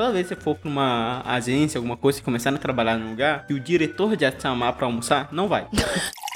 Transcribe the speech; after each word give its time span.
Toda 0.00 0.12
vez 0.12 0.28
que 0.28 0.34
você 0.36 0.40
for 0.40 0.54
pra 0.54 0.70
uma 0.70 1.22
agência, 1.26 1.76
alguma 1.76 1.96
coisa, 1.96 2.20
e 2.20 2.22
começar 2.22 2.54
a 2.54 2.56
trabalhar 2.56 2.96
num 2.96 3.10
lugar, 3.10 3.44
e 3.50 3.54
o 3.54 3.58
diretor 3.58 4.16
já 4.16 4.30
te 4.30 4.42
chamar 4.42 4.74
pra 4.74 4.86
almoçar, 4.86 5.28
não 5.32 5.48
vai. 5.48 5.66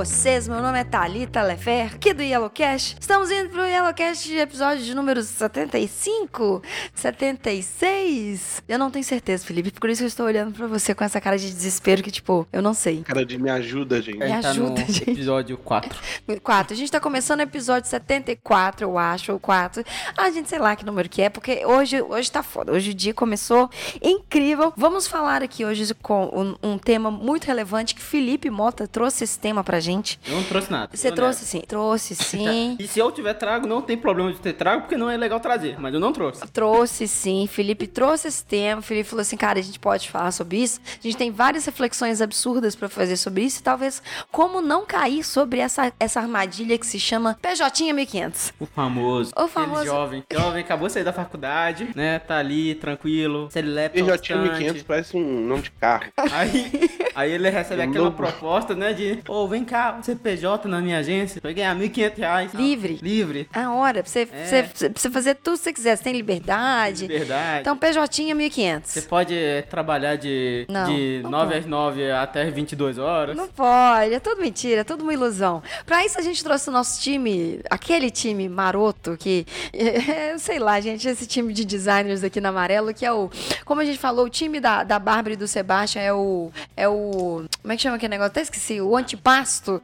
vocês? 0.00 0.48
Meu 0.48 0.62
nome 0.62 0.78
é 0.80 0.84
Thalita 0.84 1.42
Lefer, 1.42 1.94
aqui 1.94 2.14
do 2.14 2.22
Yellowcast. 2.22 2.96
Estamos 2.98 3.30
indo 3.30 3.50
pro 3.50 3.66
Yellowcast 3.66 4.34
episódio 4.34 4.82
de 4.82 4.94
número 4.94 5.22
75? 5.22 6.62
76? 6.94 8.62
Eu 8.66 8.78
não 8.78 8.90
tenho 8.90 9.04
certeza, 9.04 9.44
Felipe, 9.44 9.70
por 9.72 9.90
isso 9.90 10.02
eu 10.02 10.06
estou 10.06 10.24
olhando 10.24 10.54
pra 10.54 10.66
você 10.66 10.94
com 10.94 11.04
essa 11.04 11.20
cara 11.20 11.36
de 11.36 11.50
desespero 11.50 12.02
que, 12.02 12.10
tipo, 12.10 12.48
eu 12.50 12.62
não 12.62 12.72
sei. 12.72 13.02
Cara 13.02 13.26
de 13.26 13.36
me 13.36 13.50
ajuda, 13.50 14.00
gente. 14.00 14.16
Me 14.16 14.24
A 14.24 14.28
gente 14.28 14.42
tá 14.42 14.48
ajuda, 14.48 14.70
no 14.70 14.86
gente. 14.86 15.10
episódio 15.10 15.58
4. 15.58 16.00
4. 16.42 16.72
A 16.72 16.76
gente 16.78 16.90
tá 16.90 16.98
começando 16.98 17.40
o 17.40 17.42
episódio 17.42 17.90
74, 17.90 18.86
eu 18.86 18.96
acho, 18.96 19.32
ou 19.32 19.38
4. 19.38 19.84
A 20.16 20.30
gente 20.30 20.48
sei 20.48 20.58
lá 20.58 20.74
que 20.74 20.86
número 20.86 21.10
que 21.10 21.20
é, 21.20 21.28
porque 21.28 21.66
hoje, 21.66 22.00
hoje 22.00 22.32
tá 22.32 22.42
foda. 22.42 22.72
Hoje 22.72 22.92
o 22.92 22.94
dia 22.94 23.12
começou 23.12 23.68
incrível. 24.00 24.72
Vamos 24.78 25.06
falar 25.06 25.42
aqui 25.42 25.62
hoje 25.62 25.92
com 25.96 26.56
um, 26.62 26.70
um 26.70 26.78
tema 26.78 27.10
muito 27.10 27.44
relevante 27.44 27.94
que 27.94 28.00
Felipe 28.00 28.48
Mota 28.48 28.88
trouxe 28.88 29.24
esse 29.24 29.38
tema 29.38 29.62
pra 29.62 29.78
gente. 29.78 29.89
Eu 30.26 30.34
não 30.36 30.44
trouxe 30.44 30.70
nada. 30.70 30.96
Você 30.96 31.10
trouxe 31.12 31.44
sim, 31.44 31.60
trouxe 31.66 32.14
sim. 32.16 32.76
E 32.78 32.86
se 32.86 32.98
eu 32.98 33.10
tiver 33.10 33.34
trago, 33.34 33.66
não 33.66 33.82
tem 33.82 33.96
problema 33.96 34.32
de 34.32 34.38
ter 34.38 34.52
trago, 34.52 34.82
porque 34.82 34.96
não 34.96 35.10
é 35.10 35.16
legal 35.16 35.40
trazer. 35.40 35.76
Mas 35.80 35.92
eu 35.94 36.00
não 36.00 36.12
trouxe. 36.12 36.46
Trouxe 36.52 37.08
sim, 37.08 37.46
Felipe 37.46 37.86
trouxe 37.86 38.28
esse 38.28 38.44
tema. 38.44 38.82
Felipe 38.82 39.08
falou 39.08 39.22
assim: 39.22 39.36
cara, 39.36 39.58
a 39.58 39.62
gente 39.62 39.78
pode 39.78 40.08
falar 40.10 40.30
sobre 40.32 40.58
isso. 40.58 40.80
A 40.98 41.02
gente 41.02 41.16
tem 41.16 41.30
várias 41.30 41.64
reflexões 41.64 42.20
absurdas 42.20 42.74
pra 42.74 42.88
fazer 42.88 43.16
sobre 43.16 43.44
isso. 43.44 43.60
E 43.60 43.62
talvez 43.62 44.02
como 44.30 44.60
não 44.60 44.84
cair 44.86 45.24
sobre 45.24 45.60
essa, 45.60 45.92
essa 45.98 46.20
armadilha 46.20 46.76
que 46.78 46.86
se 46.86 46.98
chama 47.00 47.38
PJ 47.40 47.92
1500. 47.92 48.52
O 48.60 48.66
famoso. 48.66 49.32
O 49.36 49.48
famoso- 49.48 49.84
jovem. 49.84 50.24
Jovem 50.32 50.62
acabou 50.62 50.86
de 50.86 50.92
sair 50.94 51.04
da 51.04 51.12
faculdade, 51.12 51.88
né? 51.94 52.18
Tá 52.18 52.38
ali, 52.38 52.74
tranquilo. 52.74 53.48
Serelepe 53.50 54.02
PJ 54.02 54.34
1500 54.36 54.82
parece 54.82 55.16
um 55.16 55.46
nome 55.46 55.62
de 55.62 55.70
carro. 55.72 56.04
Aí, 56.32 56.90
aí 57.14 57.32
ele 57.32 57.48
recebe 57.50 57.82
Eu 57.82 57.88
aquela 57.90 58.10
proposta, 58.10 58.74
né? 58.74 58.92
De, 58.92 59.20
ô, 59.28 59.46
vem 59.48 59.64
cá, 59.70 59.92
você 59.92 60.14
PJ 60.16 60.68
na 60.68 60.80
minha 60.80 60.98
agência, 60.98 61.40
vai 61.42 61.54
ganhar 61.54 61.74
1.500 61.76 62.18
reais. 62.18 62.52
Livre. 62.54 62.98
Livre. 63.00 63.48
A 63.52 63.72
hora, 63.72 64.02
pra 64.02 64.10
você, 64.10 64.26
pra 64.26 64.44
você- 64.44 64.88
pra 64.90 65.00
você 65.00 65.10
fazer 65.10 65.34
tudo 65.36 65.56
que 65.56 65.62
você 65.64 65.72
quiser. 65.72 65.96
Você 65.96 66.02
tem 66.04 66.12
liberdade. 66.12 67.06
Verdade. 67.06 67.60
Então, 67.60 67.76
PJ 67.76 68.00
Você 68.24 68.34
1500. 68.34 69.06
pode 69.06 69.34
eh, 69.34 69.62
trabalhar 69.62 70.16
de, 70.16 70.66
Não, 70.68 70.84
de 70.92 71.20
não 71.22 71.30
9 71.30 71.46
pode. 71.46 71.58
às 71.58 71.66
9 71.66 72.10
até 72.12 72.42
as 72.42 72.52
22 72.54 72.98
horas. 72.98 73.36
Não 73.36 73.46
pode, 73.48 74.12
é 74.14 74.20
tudo 74.20 74.40
mentira, 74.40 74.80
é 74.80 74.84
tudo 74.84 75.02
uma 75.02 75.12
ilusão. 75.12 75.62
Pra 75.86 76.04
isso 76.04 76.18
a 76.18 76.22
gente 76.22 76.42
trouxe 76.42 76.68
o 76.68 76.72
nosso 76.72 77.00
time, 77.00 77.60
aquele 77.70 78.10
time 78.10 78.48
maroto 78.48 79.16
que, 79.18 79.46
eu 79.72 80.38
sei 80.38 80.58
lá, 80.58 80.80
gente, 80.80 81.06
esse 81.08 81.26
time 81.26 81.52
de 81.52 81.64
designers 81.64 82.24
aqui 82.24 82.40
na 82.40 82.48
Amarelo, 82.50 82.92
que 82.92 83.06
é 83.06 83.12
o, 83.12 83.30
como 83.64 83.80
a 83.80 83.84
gente 83.84 83.98
falou, 83.98 84.26
o 84.26 84.30
time 84.30 84.58
da, 84.60 84.82
da 84.82 84.98
Bárbara 84.98 85.34
e 85.34 85.36
do 85.36 85.46
Sebastian 85.46 86.02
é 86.02 86.12
o, 86.12 86.50
é 86.76 86.88
o, 86.88 87.44
como 87.62 87.72
é 87.72 87.76
que 87.76 87.82
chama 87.82 87.96
aquele 87.96 88.10
negócio? 88.10 88.30
Até 88.30 88.42
esqueci, 88.42 88.80
o 88.80 88.90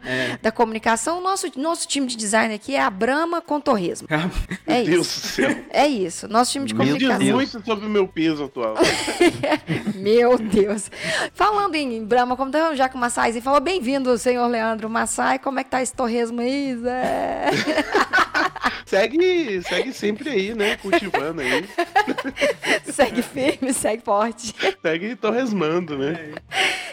É. 0.04 0.38
da 0.40 0.50
comunicação. 0.50 1.18
O 1.18 1.20
nosso, 1.20 1.50
nosso 1.56 1.86
time 1.86 2.06
de 2.06 2.16
design 2.16 2.54
aqui 2.54 2.74
é 2.74 2.80
a 2.80 2.90
Brahma 2.90 3.40
com 3.40 3.60
Torresmo. 3.60 4.08
É 4.66 4.76
Meu 4.78 4.84
Deus 4.84 5.06
isso. 5.06 5.20
do 5.20 5.28
céu. 5.28 5.64
É 5.70 5.86
isso, 5.86 6.28
nosso 6.28 6.52
time 6.52 6.66
de 6.66 6.74
diz 6.74 6.78
comunicação. 6.78 7.34
muito 7.34 7.64
sobre 7.64 7.86
o 7.86 7.90
meu 7.90 8.08
peso 8.08 8.44
atual. 8.44 8.74
Meu 9.94 10.38
Deus. 10.38 10.90
Falando 11.34 11.74
em 11.74 12.04
Brahma, 12.04 12.36
como 12.36 12.50
tá, 12.50 12.74
já 12.74 12.88
que 12.88 12.96
o 12.96 12.98
Massai 12.98 13.32
falou, 13.40 13.60
bem-vindo, 13.60 14.16
senhor 14.18 14.46
Leandro 14.46 14.88
Massai. 14.88 15.38
Como 15.38 15.58
é 15.60 15.64
que 15.64 15.70
tá 15.70 15.82
esse 15.82 15.92
torresmo 15.92 16.40
aí, 16.40 16.76
Zé? 16.76 17.50
segue, 18.86 19.62
segue 19.62 19.92
sempre 19.92 20.30
aí, 20.30 20.54
né? 20.54 20.76
Cultivando 20.76 21.40
aí. 21.40 21.68
segue 22.96 23.22
firme, 23.22 23.72
segue 23.72 24.02
forte. 24.02 24.54
Segue 24.82 25.16
torresmando, 25.16 25.98
né? 25.98 26.34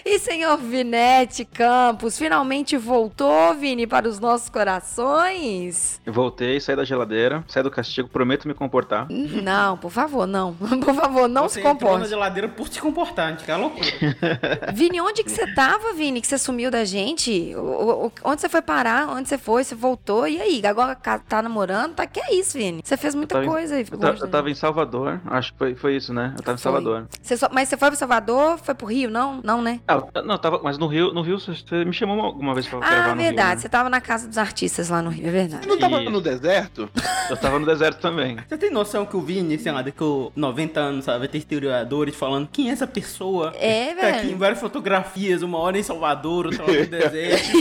E 0.06 0.18
senhor 0.20 0.58
Vinete 0.58 1.46
Campos, 1.46 2.18
finalmente 2.18 2.76
voltou, 2.76 3.54
Vini, 3.54 3.86
para 3.88 4.08
os 4.10 4.20
nossos 4.20 4.50
corações? 4.50 6.02
Eu 6.06 6.12
voltei, 6.14 6.60
saí 6.60 6.76
da 6.76 6.84
geladeira, 6.84 7.44
saí 7.48 7.64
do 7.64 7.72
castigo, 7.72 8.08
prometo 8.10 8.48
me 8.48 8.54
comportar. 8.54 9.08
Não, 9.10 9.78
por 9.78 9.92
favor, 9.92 10.26
não. 10.28 10.54
Por 10.84 10.96
favor, 10.96 11.28
não 11.30 11.44
Você 11.44 11.62
se 11.62 11.68
entrou 11.68 11.74
na 11.74 11.80
comporte. 11.98 12.10
geladeira 12.10 12.48
por 12.50 12.68
se 12.68 12.80
comportar, 12.82 13.32
gente, 13.32 13.44
que 13.46 13.52
é 13.52 13.56
loucura. 13.56 13.86
Vini, 14.74 15.00
onde 15.02 15.24
que 15.24 15.32
você 15.32 15.48
tava, 15.54 15.94
Vini, 15.94 16.20
que 16.20 16.28
você 16.28 16.38
sumiu 16.38 16.70
da 16.70 16.84
gente? 16.84 17.54
O- 17.56 18.08
o- 18.08 18.12
onde 18.24 18.42
você 18.42 18.50
foi 18.50 18.62
parar? 18.62 19.08
Onde 19.10 19.30
você 19.30 19.38
foi? 19.38 19.64
Você 19.64 19.76
voltou? 19.76 20.28
E 20.28 20.42
aí? 20.42 20.62
Agora 20.66 20.96
tá 20.96 21.42
namorando? 21.42 21.94
Tá 21.96 22.06
que 22.06 22.20
é 22.20 22.34
isso, 22.36 22.58
Vini? 22.58 22.82
Você 22.84 22.98
fez 22.98 23.16
muita 23.16 23.36
tava 23.36 23.46
em- 23.46 23.50
coisa 23.50 23.76
aí. 23.76 23.86
Eu, 23.90 23.98
ta- 23.98 24.10
longe 24.10 24.22
eu 24.22 24.28
tava 24.30 24.50
em 24.50 24.56
Salvador, 24.56 25.22
acho 25.28 25.52
que 25.54 25.58
foi, 25.58 25.76
foi 25.76 25.93
isso, 25.96 26.14
né? 26.14 26.34
Eu 26.38 26.44
tava 26.44 26.56
em 26.56 26.62
Foi. 26.62 26.72
Salvador. 26.72 27.08
Você 27.22 27.38
só- 27.38 27.50
mas 27.52 27.70
você 27.70 27.78
foi 27.78 27.90
pro 27.90 27.98
Salvador? 27.98 28.58
Foi 28.58 28.74
pro 28.74 28.88
Rio? 28.88 29.10
Não? 29.10 29.40
Não, 29.44 29.62
né? 29.62 29.80
Ah, 29.88 30.02
eu- 30.16 30.24
não, 30.24 30.38
tava, 30.38 30.60
mas 30.64 30.78
no 30.78 30.88
Rio, 30.88 31.14
no 31.14 31.22
Rio 31.22 31.40
você 31.40 31.54
você 31.54 31.86
me 31.86 31.94
chamou 31.94 32.20
alguma 32.22 32.54
vez 32.54 32.68
pra 32.68 32.80
gravar 32.80 32.96
Ah, 33.12 33.16
no 33.16 33.22
verdade. 33.22 33.52
Rio, 33.54 33.62
Você 33.62 33.70
tava 33.70 33.90
na 33.90 34.02
casa 34.02 34.28
dos 34.28 34.38
artistas 34.38 34.90
lá 34.90 35.02
no 35.02 35.10
Rio, 35.10 35.24
é 35.24 35.26
Você 35.26 35.32
verdade. 35.32 35.68
não 35.68 35.78
tava 35.80 36.02
E- 36.02 36.10
no 36.10 36.20
deserto? 36.22 36.90
né? 36.96 37.04
Eu 37.30 37.38
tava 37.38 37.60
no 37.60 37.66
deserto 37.66 38.00
também. 38.00 38.38
Você 38.48 38.58
tem 38.58 38.70
noção 38.72 39.06
que 39.06 39.16
o 39.16 39.22
Vini, 39.22 39.58
sei 39.58 39.72
lá, 39.72 39.82
daqui 39.82 40.04
a 40.04 40.32
90 40.36 40.80
anos, 40.80 41.06
sabe, 41.06 41.20
vai 41.20 41.28
ter 41.28 41.38
historiadores 41.38 42.16
falando 42.16 42.48
quem 42.52 42.70
é 42.70 42.74
essa 42.74 42.88
pessoa? 42.88 43.54
É, 43.58 43.94
Tá 43.94 44.08
aqui 44.08 44.20
em 44.20 44.22
velho. 44.28 44.38
várias 44.38 44.60
fotografias, 44.60 45.42
uma 45.42 45.58
hora 45.60 45.78
em 45.78 45.84
Salvador, 45.84 46.48
outra 46.48 46.64
hora 46.64 46.80
no 46.82 46.86
deserto. 46.90 47.52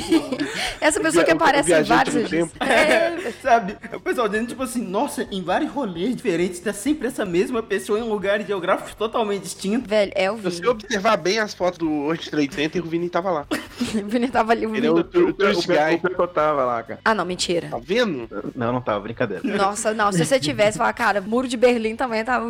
Essa 0.81 1.00
pessoa 1.00 1.25
que 1.25 1.31
aparece 1.31 1.72
em 1.72 1.82
vários 1.82 2.14
registros. 2.14 2.50
tempo. 2.50 2.53
É, 2.82 3.32
Sabe? 3.43 3.76
O 3.94 4.00
pessoal 4.00 4.28
dizendo, 4.28 4.49
tipo 4.49 4.62
assim, 4.62 4.82
nossa, 4.84 5.26
em 5.31 5.43
vários 5.43 5.70
rolês 5.70 6.14
diferentes, 6.16 6.59
tá 6.60 6.72
sempre 6.72 7.09
essa 7.09 7.25
mesma 7.25 7.62
pessoa 7.62 7.99
em 7.99 8.03
lugares 8.22 8.47
geográficos 8.47 8.94
totalmente 8.94 9.43
distintos. 9.43 9.88
velho, 9.88 10.12
é 10.15 10.31
o 10.31 10.37
Se 10.37 10.43
Vini. 10.43 10.55
você 10.56 10.69
observar 10.69 11.16
bem 11.16 11.38
as 11.41 11.53
fotos 11.53 11.78
do 11.78 11.91
World 11.91 12.31
Trade 12.31 12.55
Center, 12.55 12.83
o 12.84 12.88
Vini 12.88 13.09
tava 13.09 13.31
lá. 13.31 13.47
O 13.94 14.06
Vini 14.06 14.28
tava 14.28 14.53
ali. 14.53 14.65
o 14.65 14.75
Ele 14.77 14.87
é 14.87 14.91
Vini- 14.91 15.00
o, 15.00 15.05
tour- 15.05 15.28
o 15.31 15.33
tourist 15.33 15.66
guy. 15.66 15.75
O 15.97 16.00
pior 16.00 16.15
que 16.15 16.21
eu 16.21 16.28
tava 16.28 16.65
lá, 16.65 16.82
cara. 16.84 17.00
Ah, 17.05 17.15
não, 17.15 17.25
mentira. 17.25 17.69
Tá 17.69 17.78
vendo? 17.82 18.28
Não, 18.55 18.72
não 18.72 18.81
tava, 18.81 19.00
brincadeira. 19.00 19.43
Nossa, 19.44 19.93
não, 19.93 20.12
se 20.12 20.25
você 20.25 20.38
tivesse, 20.38 20.78
falar, 20.78 20.93
cara, 20.93 21.21
Muro 21.21 21.49
de 21.49 21.56
Berlim 21.56 21.97
também 21.97 22.25
tava. 22.25 22.47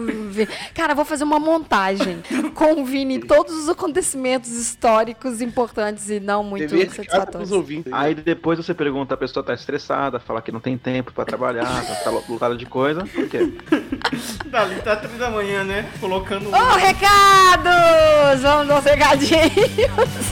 Cara, 0.74 0.94
vou 0.94 1.04
fazer 1.06 1.24
uma 1.24 1.38
montagem 1.40 2.22
com 2.54 2.82
o 2.82 2.84
Vini, 2.84 3.18
todos 3.18 3.54
os 3.56 3.68
acontecimentos 3.68 4.50
históricos 4.50 5.40
importantes 5.40 6.10
e 6.10 6.20
não 6.20 6.44
muito 6.44 6.66
Dever 6.68 6.90
satisfatórios. 6.92 7.50
ouvintes. 7.50 7.90
Aí 7.92 8.14
depois 8.14 8.58
você 8.58 8.74
pergunta, 8.74 9.14
a 9.14 9.16
pessoa 9.16 9.42
tá 9.44 9.54
estressada, 9.54 10.20
fala 10.20 10.42
que 10.42 10.52
não 10.52 10.60
tem 10.60 10.76
tempo 10.76 11.12
pra 11.14 11.24
trabalhar, 11.24 11.64
tá 12.04 12.10
lotada 12.10 12.56
de 12.56 12.66
coisa. 12.66 13.04
Por 13.06 13.26
quê? 13.28 13.52
Dali, 14.46 14.74
tá 14.82 14.96
3 14.96 15.16
da 15.18 15.30
manhã, 15.30 15.61
né? 15.64 15.86
Colocando. 16.00 16.48
Ô, 16.50 16.76
recados! 16.76 18.42
Vamos 18.42 18.70
aos 18.70 18.84
recadinhos. 18.84 20.31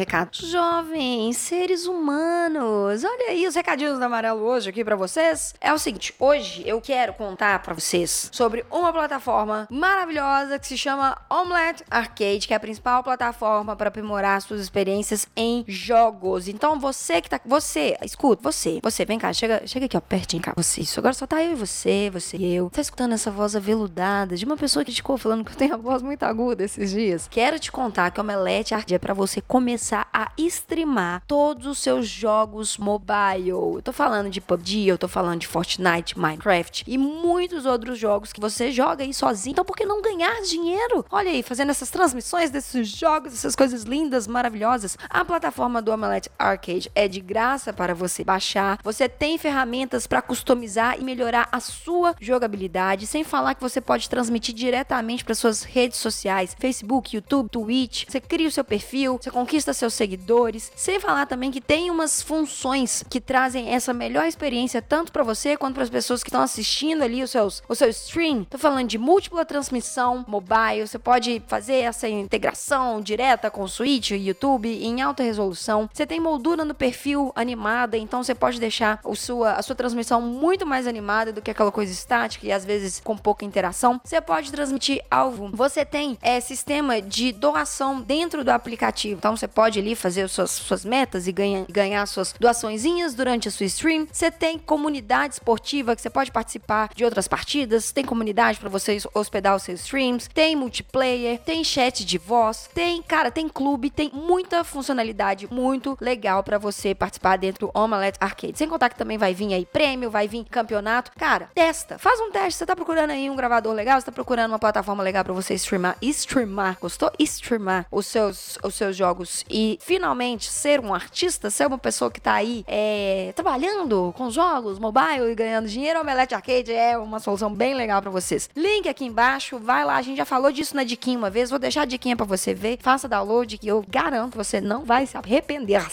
recado. 0.00 0.30
Jovens, 0.32 1.36
seres 1.36 1.86
humanos. 1.86 3.04
Olha 3.04 3.30
aí 3.30 3.46
os 3.46 3.54
recadinhos 3.54 3.98
do 3.98 4.04
Amarelo 4.04 4.40
hoje 4.42 4.70
aqui 4.70 4.84
pra 4.84 4.96
vocês. 4.96 5.54
É 5.60 5.72
o 5.72 5.78
seguinte, 5.78 6.14
hoje 6.18 6.62
eu 6.66 6.80
quero 6.80 7.12
contar 7.12 7.62
pra 7.62 7.74
vocês 7.74 8.30
sobre 8.32 8.64
uma 8.70 8.92
plataforma 8.92 9.68
maravilhosa 9.70 10.58
que 10.58 10.66
se 10.66 10.78
chama 10.78 11.18
Omelette 11.28 11.84
Arcade, 11.90 12.46
que 12.46 12.54
é 12.54 12.56
a 12.56 12.60
principal 12.60 13.02
plataforma 13.02 13.76
para 13.76 13.88
aprimorar 13.88 14.40
suas 14.40 14.60
experiências 14.60 15.26
em 15.36 15.64
jogos. 15.68 16.48
Então 16.48 16.80
você 16.80 17.20
que 17.20 17.28
tá, 17.28 17.40
você, 17.44 17.96
escuta, 18.02 18.42
você, 18.42 18.80
você, 18.82 19.04
vem 19.04 19.18
cá, 19.18 19.32
chega, 19.32 19.66
chega 19.66 19.86
aqui 19.86 19.96
ó, 19.96 20.00
pertinho 20.00 20.42
cá, 20.42 20.54
você. 20.56 20.80
Isso 20.80 20.98
agora 20.98 21.12
só 21.12 21.26
tá 21.26 21.42
eu 21.42 21.52
e 21.52 21.54
você, 21.54 22.10
você 22.10 22.36
e 22.38 22.54
eu. 22.54 22.70
Tá 22.70 22.80
escutando 22.80 23.12
essa 23.12 23.30
voz 23.30 23.54
aveludada 23.54 24.34
de 24.34 24.46
uma 24.46 24.56
pessoa 24.56 24.84
que 24.84 24.92
ficou 24.92 25.18
falando 25.18 25.44
que 25.44 25.52
eu 25.52 25.56
tenho 25.56 25.74
a 25.74 25.76
voz 25.76 26.02
muito 26.02 26.22
aguda 26.22 26.64
esses 26.64 26.90
dias? 26.90 27.28
Quero 27.30 27.58
te 27.58 27.70
contar 27.70 28.10
que 28.10 28.20
Omelette 28.20 28.74
Arcade 28.74 28.94
é 28.94 28.98
pra 28.98 29.14
você 29.14 29.40
começar 29.40 29.89
começar 29.90 30.08
a 30.12 30.30
streamar 30.38 31.22
todos 31.26 31.66
os 31.66 31.78
seus 31.78 32.06
jogos 32.06 32.78
mobile. 32.78 33.48
Eu 33.48 33.80
tô 33.82 33.92
falando 33.92 34.30
de 34.30 34.40
PUBG, 34.40 34.86
eu 34.86 34.96
tô 34.96 35.08
falando 35.08 35.40
de 35.40 35.48
Fortnite, 35.48 36.16
Minecraft 36.16 36.84
e 36.86 36.96
muitos 36.96 37.66
outros 37.66 37.98
jogos 37.98 38.32
que 38.32 38.40
você 38.40 38.70
joga 38.70 39.02
aí 39.02 39.12
sozinho. 39.12 39.52
Então 39.52 39.64
por 39.64 39.76
que 39.76 39.84
não 39.84 40.00
ganhar 40.00 40.42
dinheiro? 40.42 41.04
Olha 41.10 41.30
aí, 41.30 41.42
fazendo 41.42 41.70
essas 41.70 41.90
transmissões 41.90 42.50
desses 42.50 42.86
jogos, 42.88 43.34
essas 43.34 43.56
coisas 43.56 43.82
lindas, 43.82 44.28
maravilhosas. 44.28 44.96
A 45.08 45.24
plataforma 45.24 45.82
do 45.82 45.90
Omelette 45.90 46.30
Arcade 46.38 46.90
é 46.94 47.08
de 47.08 47.20
graça 47.20 47.72
para 47.72 47.92
você 47.92 48.22
baixar. 48.22 48.78
Você 48.84 49.08
tem 49.08 49.38
ferramentas 49.38 50.06
para 50.06 50.22
customizar 50.22 51.00
e 51.00 51.04
melhorar 51.04 51.48
a 51.50 51.58
sua 51.58 52.14
jogabilidade, 52.20 53.08
sem 53.08 53.24
falar 53.24 53.56
que 53.56 53.62
você 53.62 53.80
pode 53.80 54.08
transmitir 54.08 54.54
diretamente 54.54 55.24
para 55.24 55.34
suas 55.34 55.64
redes 55.64 55.98
sociais, 55.98 56.54
Facebook, 56.56 57.16
YouTube, 57.16 57.48
Twitch. 57.50 58.04
Você 58.08 58.20
cria 58.20 58.46
o 58.46 58.52
seu 58.52 58.62
perfil, 58.62 59.18
você 59.20 59.32
conquista 59.32 59.79
seus 59.80 59.94
seguidores, 59.94 60.70
sem 60.76 61.00
falar 61.00 61.26
também 61.26 61.50
que 61.50 61.60
tem 61.60 61.90
umas 61.90 62.22
funções 62.22 63.04
que 63.08 63.20
trazem 63.20 63.70
essa 63.70 63.92
melhor 63.92 64.26
experiência 64.26 64.80
tanto 64.80 65.10
para 65.10 65.24
você 65.24 65.56
quanto 65.56 65.74
para 65.74 65.82
as 65.82 65.90
pessoas 65.90 66.22
que 66.22 66.28
estão 66.28 66.42
assistindo 66.42 67.02
ali 67.02 67.22
os 67.22 67.30
seus, 67.30 67.62
o 67.68 67.74
seu 67.74 67.88
stream. 67.88 68.44
Tô 68.44 68.58
falando 68.58 68.88
de 68.88 68.98
múltipla 68.98 69.44
transmissão 69.44 70.24
mobile, 70.28 70.86
você 70.86 70.98
pode 70.98 71.42
fazer 71.46 71.76
essa 71.76 72.08
integração 72.08 73.00
direta 73.00 73.50
com 73.50 73.62
o 73.62 73.68
Switch, 73.68 74.10
YouTube 74.10 74.68
em 74.68 75.00
alta 75.00 75.22
resolução. 75.22 75.88
Você 75.92 76.06
tem 76.06 76.20
moldura 76.20 76.64
no 76.64 76.74
perfil 76.74 77.32
animada, 77.34 77.96
então 77.96 78.22
você 78.22 78.34
pode 78.34 78.60
deixar 78.60 79.00
o 79.04 79.14
sua, 79.14 79.52
a 79.52 79.62
sua 79.62 79.74
transmissão 79.74 80.20
muito 80.20 80.66
mais 80.66 80.86
animada 80.86 81.32
do 81.32 81.42
que 81.42 81.50
aquela 81.50 81.72
coisa 81.72 81.92
estática 81.92 82.46
e 82.46 82.52
às 82.52 82.64
vezes 82.64 83.00
com 83.00 83.16
pouca 83.16 83.44
interação. 83.44 84.00
Você 84.04 84.20
pode 84.20 84.52
transmitir 84.52 85.02
alvo. 85.10 85.50
Você 85.52 85.84
tem 85.84 86.18
é, 86.20 86.40
sistema 86.40 87.00
de 87.00 87.32
doação 87.32 88.00
dentro 88.00 88.44
do 88.44 88.50
aplicativo. 88.50 89.18
Então 89.18 89.36
você 89.36 89.48
pode 89.48 89.69
ali 89.78 89.94
fazer 89.94 90.28
suas, 90.28 90.50
suas 90.50 90.84
metas 90.84 91.26
e 91.26 91.32
ganha, 91.32 91.66
ganhar 91.68 92.04
suas 92.06 92.34
doaçõezinhas 92.38 93.14
durante 93.14 93.48
a 93.48 93.50
sua 93.50 93.66
stream. 93.66 94.06
Você 94.10 94.30
tem 94.30 94.58
comunidade 94.58 95.34
esportiva 95.34 95.94
que 95.94 96.02
você 96.02 96.10
pode 96.10 96.32
participar 96.32 96.90
de 96.94 97.04
outras 97.04 97.28
partidas. 97.28 97.92
Tem 97.92 98.04
comunidade 98.04 98.58
para 98.58 98.68
você 98.68 98.98
hospedar 99.14 99.54
os 99.54 99.62
seus 99.62 99.80
streams. 99.80 100.28
Tem 100.32 100.56
multiplayer, 100.56 101.38
tem 101.38 101.62
chat 101.62 102.04
de 102.04 102.18
voz, 102.18 102.68
tem, 102.74 103.02
cara, 103.02 103.30
tem 103.30 103.48
clube, 103.48 103.90
tem 103.90 104.10
muita 104.12 104.64
funcionalidade 104.64 105.48
muito 105.50 105.96
legal 106.00 106.42
para 106.42 106.58
você 106.58 106.94
participar 106.94 107.36
dentro 107.36 107.66
do 107.66 107.78
Omelette 107.78 108.18
Arcade. 108.20 108.58
Sem 108.58 108.68
contar 108.68 108.88
que 108.88 108.96
também 108.96 109.18
vai 109.18 109.34
vir 109.34 109.52
aí 109.52 109.66
prêmio, 109.66 110.10
vai 110.10 110.26
vir 110.26 110.44
campeonato. 110.44 111.12
Cara, 111.16 111.50
testa, 111.54 111.98
faz 111.98 112.18
um 112.20 112.30
teste. 112.30 112.58
Você 112.58 112.66
tá 112.66 112.74
procurando 112.74 113.10
aí 113.10 113.28
um 113.28 113.36
gravador 113.36 113.72
legal, 113.72 114.00
você 114.00 114.06
tá 114.06 114.12
procurando 114.12 114.52
uma 114.52 114.58
plataforma 114.58 115.02
legal 115.02 115.24
para 115.24 115.32
você 115.32 115.54
streamar, 115.54 115.96
streamar, 116.02 116.78
gostou? 116.80 117.10
Streamar 117.18 117.86
os 117.90 118.06
seus, 118.06 118.58
os 118.62 118.74
seus 118.74 118.96
jogos 118.96 119.44
e 119.48 119.59
finalmente 119.80 120.50
ser 120.50 120.80
um 120.80 120.94
artista, 120.94 121.50
ser 121.50 121.66
uma 121.66 121.78
pessoa 121.78 122.10
que 122.10 122.20
tá 122.20 122.34
aí 122.34 122.64
é, 122.66 123.32
trabalhando 123.34 124.12
com 124.16 124.30
jogos 124.30 124.78
mobile 124.78 125.30
e 125.30 125.34
ganhando 125.34 125.68
dinheiro, 125.68 125.98
o 125.98 126.02
Omelette 126.02 126.34
Arcade 126.34 126.72
é 126.72 126.96
uma 126.96 127.20
solução 127.20 127.52
bem 127.52 127.74
legal 127.74 128.00
para 128.00 128.10
vocês. 128.10 128.48
Link 128.56 128.88
aqui 128.88 129.04
embaixo, 129.04 129.58
vai 129.58 129.84
lá, 129.84 129.96
a 129.96 130.02
gente 130.02 130.16
já 130.16 130.24
falou 130.24 130.50
disso 130.50 130.74
na 130.74 130.84
diquinha 130.84 131.18
uma 131.18 131.30
vez, 131.30 131.50
vou 131.50 131.58
deixar 131.58 131.82
a 131.82 131.84
diquinha 131.86 132.16
para 132.16 132.26
você 132.26 132.54
ver, 132.54 132.78
faça 132.80 133.08
download 133.08 133.58
que 133.58 133.68
eu 133.68 133.84
garanto 133.88 134.36
você 134.36 134.60
não 134.60 134.84
vai 134.84 135.06
se 135.06 135.16
arrepender, 135.16 135.84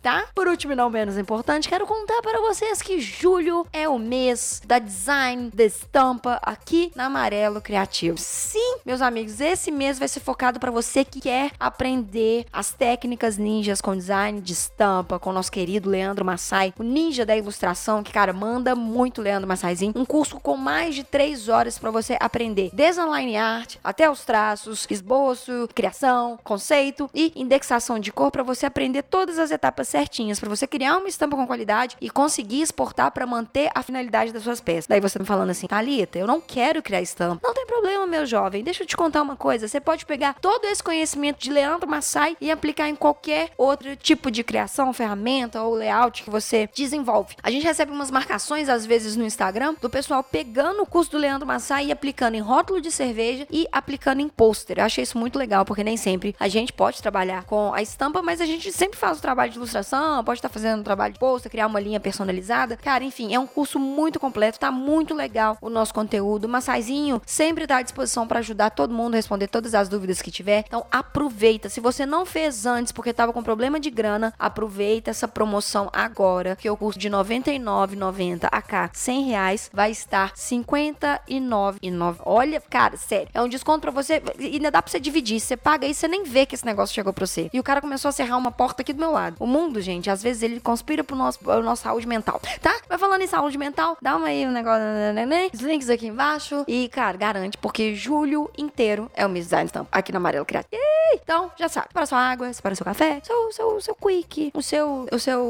tá? 0.00 0.24
Por 0.34 0.48
último 0.48 0.72
e 0.72 0.76
não 0.76 0.90
menos 0.90 1.16
importante, 1.18 1.68
quero 1.68 1.86
contar 1.86 2.20
para 2.22 2.40
vocês 2.40 2.82
que 2.82 3.00
julho 3.00 3.66
é 3.72 3.88
o 3.88 3.98
mês 3.98 4.60
da 4.66 4.78
design 4.78 5.50
de 5.52 5.66
estampa 5.66 6.38
aqui 6.42 6.92
na 6.94 7.06
Amarelo 7.06 7.60
Criativo. 7.60 8.18
Sim, 8.18 8.78
meus 8.84 9.00
amigos, 9.00 9.40
esse 9.40 9.70
mês 9.70 9.98
vai 9.98 10.08
ser 10.08 10.20
focado 10.20 10.58
para 10.58 10.70
você 10.70 11.04
que 11.04 11.20
quer 11.20 11.52
aprender 11.58 12.46
as 12.52 12.72
técnicas 12.72 13.11
ninjas 13.38 13.80
com 13.80 13.96
design 13.96 14.40
de 14.40 14.52
estampa 14.52 15.18
com 15.18 15.30
o 15.30 15.32
nosso 15.32 15.50
querido 15.50 15.88
Leandro 15.88 16.24
Massai, 16.24 16.72
o 16.78 16.82
ninja 16.82 17.24
da 17.24 17.36
ilustração, 17.36 18.02
que 18.02 18.12
cara 18.12 18.32
manda 18.32 18.74
muito 18.74 19.22
Leandro 19.22 19.48
Massaizinho. 19.48 19.92
Um 19.96 20.04
curso 20.04 20.38
com 20.40 20.56
mais 20.56 20.94
de 20.94 21.04
três 21.04 21.48
horas 21.48 21.78
para 21.78 21.90
você 21.90 22.16
aprender 22.20 22.70
online 22.98 23.36
art 23.36 23.76
até 23.82 24.10
os 24.10 24.24
traços, 24.24 24.86
esboço, 24.90 25.68
criação, 25.74 26.38
conceito 26.42 27.10
e 27.14 27.32
indexação 27.34 27.98
de 27.98 28.12
cor 28.12 28.30
para 28.30 28.42
você 28.42 28.66
aprender 28.66 29.02
todas 29.02 29.38
as 29.38 29.50
etapas 29.50 29.88
certinhas 29.88 30.38
para 30.38 30.48
você 30.48 30.66
criar 30.66 30.96
uma 30.96 31.08
estampa 31.08 31.36
com 31.36 31.46
qualidade 31.46 31.96
e 32.00 32.10
conseguir 32.10 32.62
exportar 32.62 33.10
para 33.10 33.26
manter 33.26 33.70
a 33.74 33.82
finalidade 33.82 34.32
das 34.32 34.42
suas 34.42 34.60
peças. 34.60 34.86
Daí 34.86 35.00
você 35.00 35.18
tá 35.18 35.24
falando 35.24 35.50
assim, 35.50 35.66
Thalita, 35.66 36.18
eu 36.18 36.26
não 36.26 36.40
quero 36.40 36.82
criar 36.82 37.00
estampa. 37.00 37.40
Não 37.42 37.54
tem 37.54 37.66
problema, 37.66 38.06
meu 38.06 38.26
jovem. 38.26 38.62
Deixa 38.62 38.82
eu 38.82 38.86
te 38.86 38.96
contar 38.96 39.22
uma 39.22 39.36
coisa. 39.36 39.68
Você 39.68 39.80
pode 39.80 40.06
pegar 40.06 40.34
todo 40.40 40.64
esse 40.66 40.82
conhecimento 40.82 41.38
de 41.38 41.50
Leandro 41.50 41.88
Massai 41.88 42.36
e 42.40 42.50
aplicar 42.50 42.88
em 42.88 42.91
qualquer 42.94 43.50
outro 43.56 43.94
tipo 43.96 44.30
de 44.30 44.42
criação, 44.42 44.92
ferramenta 44.92 45.62
ou 45.62 45.74
layout 45.74 46.22
que 46.22 46.30
você 46.30 46.68
desenvolve. 46.74 47.36
A 47.42 47.50
gente 47.50 47.64
recebe 47.64 47.92
umas 47.92 48.10
marcações 48.10 48.68
às 48.68 48.86
vezes 48.86 49.16
no 49.16 49.24
Instagram 49.24 49.74
do 49.80 49.90
pessoal 49.90 50.22
pegando 50.22 50.82
o 50.82 50.86
curso 50.86 51.12
do 51.12 51.18
Leandro 51.18 51.46
Massai 51.46 51.86
e 51.86 51.92
aplicando 51.92 52.34
em 52.34 52.40
rótulo 52.40 52.80
de 52.80 52.90
cerveja 52.90 53.46
e 53.50 53.66
aplicando 53.70 54.20
em 54.20 54.28
pôster. 54.28 54.78
Eu 54.78 54.84
achei 54.84 55.04
isso 55.04 55.18
muito 55.18 55.38
legal 55.38 55.64
porque 55.64 55.84
nem 55.84 55.96
sempre 55.96 56.34
a 56.38 56.48
gente 56.48 56.72
pode 56.72 57.00
trabalhar 57.00 57.44
com 57.44 57.72
a 57.72 57.82
estampa, 57.82 58.22
mas 58.22 58.40
a 58.40 58.46
gente 58.46 58.72
sempre 58.72 58.98
faz 58.98 59.18
o 59.18 59.22
trabalho 59.22 59.50
de 59.52 59.58
ilustração, 59.58 60.24
pode 60.24 60.38
estar 60.38 60.48
fazendo 60.48 60.80
um 60.80 60.84
trabalho 60.84 61.14
de 61.14 61.18
pôster, 61.18 61.50
criar 61.50 61.66
uma 61.66 61.80
linha 61.80 62.00
personalizada. 62.00 62.76
Cara, 62.76 63.04
enfim, 63.04 63.34
é 63.34 63.38
um 63.38 63.46
curso 63.46 63.78
muito 63.78 64.18
completo, 64.18 64.58
tá 64.58 64.70
muito 64.70 65.14
legal 65.14 65.56
o 65.60 65.70
nosso 65.70 65.94
conteúdo. 65.94 66.44
O 66.46 66.48
Massaizinho 66.48 67.20
sempre 67.24 67.66
tá 67.66 67.76
à 67.76 67.82
disposição 67.82 68.26
para 68.26 68.40
ajudar 68.40 68.70
todo 68.70 68.94
mundo 68.94 69.14
a 69.14 69.16
responder 69.16 69.46
todas 69.46 69.74
as 69.74 69.88
dúvidas 69.88 70.20
que 70.20 70.30
tiver. 70.30 70.64
Então 70.66 70.84
aproveita. 70.90 71.68
Se 71.68 71.80
você 71.80 72.04
não 72.04 72.26
fez 72.26 72.66
antes 72.66 72.81
porque 72.90 73.12
tava 73.12 73.32
com 73.32 73.42
problema 73.42 73.78
de 73.78 73.90
grana, 73.90 74.32
aproveita 74.38 75.10
essa 75.10 75.28
promoção 75.28 75.90
agora, 75.92 76.56
que 76.56 76.68
o 76.70 76.76
curso 76.76 76.98
de 76.98 77.08
R$ 77.08 77.14
99,90 77.14 78.48
a 78.50 78.62
cá, 78.62 78.90
100 78.92 79.24
reais, 79.24 79.70
vai 79.72 79.90
estar 79.90 80.32
59,9. 80.32 82.16
Olha, 82.24 82.60
cara, 82.60 82.96
sério, 82.96 83.28
é 83.34 83.42
um 83.42 83.48
desconto 83.48 83.80
para 83.80 83.90
você 83.90 84.22
e 84.38 84.54
ainda 84.54 84.70
dá 84.70 84.80
para 84.80 84.90
você 84.90 84.98
dividir. 84.98 85.38
Você 85.38 85.56
paga 85.56 85.86
aí, 85.86 85.94
você 85.94 86.08
nem 86.08 86.24
vê 86.24 86.46
que 86.46 86.54
esse 86.54 86.64
negócio 86.64 86.94
chegou 86.94 87.12
para 87.12 87.26
você. 87.26 87.50
E 87.52 87.60
o 87.60 87.62
cara 87.62 87.80
começou 87.80 88.08
a 88.08 88.12
serrar 88.12 88.38
uma 88.38 88.50
porta 88.50 88.82
aqui 88.82 88.92
do 88.92 88.98
meu 88.98 89.12
lado. 89.12 89.36
O 89.38 89.46
mundo, 89.46 89.80
gente, 89.80 90.08
às 90.08 90.22
vezes 90.22 90.42
ele 90.42 90.60
conspira 90.60 91.04
pro 91.04 91.14
nosso, 91.14 91.38
pro 91.38 91.62
nosso 91.62 91.82
saúde 91.82 92.06
mental, 92.06 92.40
tá? 92.60 92.74
Vai 92.88 92.98
falando 92.98 93.22
em 93.22 93.26
saúde 93.26 93.58
mental, 93.58 93.96
dá 94.00 94.16
uma 94.16 94.28
aí 94.28 94.46
um 94.46 94.52
negócio, 94.52 94.80
né, 94.80 95.12
né, 95.12 95.26
né? 95.26 95.50
os 95.52 95.60
links 95.60 95.90
aqui 95.90 96.06
embaixo 96.06 96.64
e, 96.66 96.88
cara, 96.88 97.16
garante, 97.16 97.58
porque 97.58 97.94
julho 97.94 98.50
inteiro 98.56 99.10
é 99.14 99.26
o 99.26 99.28
mês 99.28 99.46
design 99.46 99.68
stamp 99.68 99.88
aqui 99.90 100.12
no 100.12 100.18
Amarelo 100.18 100.44
Criativo. 100.44 100.80
Então, 101.14 101.50
já 101.58 101.68
sabe, 101.68 101.88
para 101.92 102.06
sua 102.06 102.18
água, 102.18 102.48
o 102.72 102.76
seu 102.76 102.84
café, 102.84 103.20
seu, 103.22 103.52
seu, 103.52 103.80
seu 103.80 103.94
quick, 103.94 104.50
o 104.54 104.62
seu, 104.62 105.06
o 105.10 105.18
seu 105.18 105.42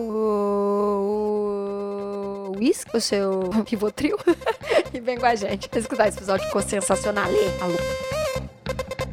whisky, 2.57 2.97
o 2.97 3.01
seu 3.01 3.51
rivotril 3.67 4.17
e 4.93 5.01
vem 5.01 5.19
com 5.19 5.27
a 5.27 5.35
gente 5.35 5.69
escutar 5.77 6.09
esse 6.09 6.19
episódio 6.19 6.47
ficou 6.47 6.63
sensacional. 6.63 7.27
Alô. 7.61 9.12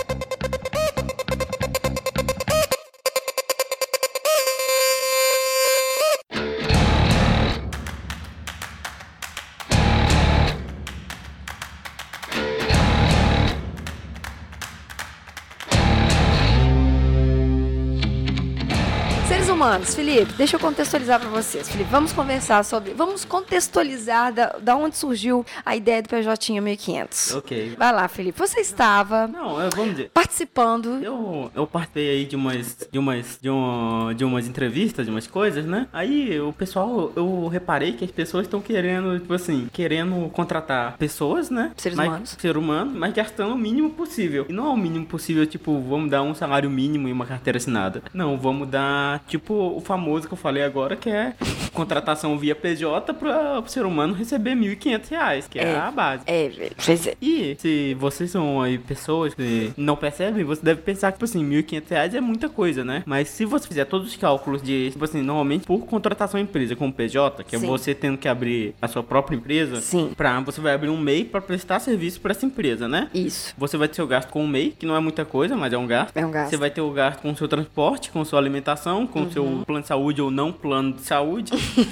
Felipe, 19.86 20.34
deixa 20.34 20.56
eu 20.56 20.60
contextualizar 20.60 21.20
para 21.20 21.30
vocês. 21.30 21.70
Felipe, 21.70 21.90
vamos 21.90 22.12
conversar 22.12 22.64
sobre. 22.64 22.94
Vamos 22.94 23.24
contextualizar 23.26 24.34
da, 24.34 24.58
da 24.62 24.76
onde 24.76 24.98
surgiu 24.98 25.46
a 25.66 25.76
ideia 25.76 26.02
do 26.02 26.10
PJ 26.10 26.52
1500. 26.52 27.36
Ok. 27.36 27.76
Vai 27.78 27.94
lá, 27.94 28.08
Felipe. 28.08 28.38
Você 28.38 28.60
estava 28.60 29.28
Não, 29.28 29.62
eu, 29.62 29.70
vamos 29.72 29.92
dizer. 29.92 30.12
participando. 30.14 31.00
Eu, 31.02 31.52
eu 31.56 31.66
participei 31.66 32.10
aí 32.10 32.26
de 32.26 32.36
umas, 32.36 32.88
de 32.92 33.00
umas, 33.00 33.40
de, 33.42 33.50
um, 33.50 34.14
de 34.14 34.26
umas 34.26 34.48
entrevistas, 34.48 35.06
de 35.06 35.12
umas 35.12 35.28
coisas, 35.28 35.66
né? 35.66 35.88
Aí 35.94 36.40
o 36.40 36.52
pessoal, 36.52 37.12
eu 37.16 37.48
reparei 37.48 37.94
que 37.94 38.04
as 38.04 38.12
pessoas 38.12 38.44
estão 38.44 38.62
querendo, 38.62 39.20
tipo 39.20 39.34
assim, 39.34 39.70
querendo 39.72 40.30
contratar 40.30 40.98
pessoas, 40.98 41.50
né? 41.50 41.72
Seres 41.78 41.98
mas, 41.98 42.08
humanos. 42.08 42.36
Ser 42.38 42.58
humano, 42.58 42.92
mas 42.96 43.14
gastando 43.14 43.54
o 43.54 43.58
mínimo 43.58 43.92
possível. 43.92 44.46
E 44.50 44.54
não 44.54 44.68
é 44.68 44.70
o 44.70 44.78
mínimo 44.78 45.06
possível, 45.06 45.46
tipo, 45.46 45.80
vamos 45.82 46.10
dar 46.10 46.22
um 46.22 46.36
salário 46.36 46.70
mínimo 46.70 47.08
e 47.08 47.12
uma 47.12 47.26
carteira 47.26 47.58
assinada. 47.58 48.02
Não, 48.14 48.38
vamos 48.38 48.68
dar, 48.68 49.24
tipo 49.28 49.69
o 49.76 49.82
famoso 49.82 50.28
que 50.28 50.34
eu 50.34 50.38
falei 50.38 50.64
agora, 50.64 50.96
que 50.96 51.10
é 51.10 51.34
contratação 51.74 52.38
via 52.38 52.56
PJ 52.56 53.14
para 53.14 53.60
o 53.60 53.68
ser 53.68 53.86
humano 53.86 54.14
receber 54.14 54.56
1.500 54.56 55.10
reais, 55.10 55.48
que 55.48 55.60
é, 55.60 55.64
É. 55.64 55.78
a 55.78 55.92
base. 55.92 56.24
É, 56.28 56.52
pois 56.84 57.08
é. 57.08 57.16
E 57.22 57.56
se 57.60 57.94
vocês 57.96 58.32
são 58.32 58.62
aí 58.62 58.78
pessoas 58.78 59.34
que 59.34 59.72
não 59.78 59.96
percebem, 59.96 60.44
você 60.44 60.62
deve 60.62 60.82
pensar 60.82 61.12
que, 61.12 61.18
tipo 61.18 61.26
assim, 61.26 61.44
1.500 61.44 61.90
reais 61.90 62.16
é 62.16 62.22
muita 62.22 62.50
coisa, 62.50 62.84
né? 62.84 63.04
Mas 63.06 63.30
se 63.30 63.46
você 63.46 63.68
fizer 63.68 63.86
todos 63.86 64.08
os 64.10 64.16
cálculos 64.18 64.62
de, 64.62 64.90
tipo 64.92 65.04
assim, 65.06 65.22
normalmente 65.22 65.66
por 65.66 65.86
contratação 65.86 66.40
empresa 66.40 66.76
com 66.76 66.92
PJ, 66.92 67.44
que 67.44 67.58
Sim. 67.58 67.66
é 67.66 67.70
você 67.70 67.94
tendo 67.94 68.18
que 68.18 68.28
abrir 68.28 68.74
a 68.82 68.88
sua 68.88 69.04
própria 69.04 69.36
empresa, 69.36 69.80
Sim. 69.82 70.12
pra, 70.16 70.40
você 70.42 70.60
vai 70.60 70.74
abrir 70.74 70.90
um 70.90 70.98
MEI 70.98 71.24
para 71.26 71.42
prestar 71.42 71.80
serviço 71.80 72.20
para 72.20 72.32
essa 72.32 72.46
empresa, 72.46 72.88
né? 72.88 73.10
Isso. 73.14 73.54
Você 73.58 73.78
vai 73.78 73.88
ter 73.88 73.96
seu 73.96 74.08
gasto 74.08 74.30
com 74.30 74.44
o 74.44 74.48
MEI, 74.48 74.74
que 74.78 74.86
não 74.86 74.96
é 74.96 75.00
muita 75.00 75.24
coisa, 75.26 75.56
mas 75.56 75.72
é 75.74 75.78
um 75.78 75.88
gasto. 75.88 76.16
É 76.16 76.26
um 76.26 76.32
gasto. 76.32 76.50
Você 76.50 76.58
vai 76.58 76.70
ter 76.70 76.82
o 76.82 76.92
gasto 76.92 77.22
com 77.22 77.32
o 77.32 77.36
seu 77.38 77.48
transporte, 77.48 78.10
com 78.12 78.24
sua 78.26 78.40
alimentação, 78.40 79.06
com 79.08 79.24
o 79.24 79.32
seu 79.32 79.59
plano 79.66 79.82
de 79.82 79.88
saúde 79.88 80.22
ou 80.22 80.30
não 80.32 80.52
plano 80.52 80.94
de 80.94 81.02
saúde. 81.02 81.52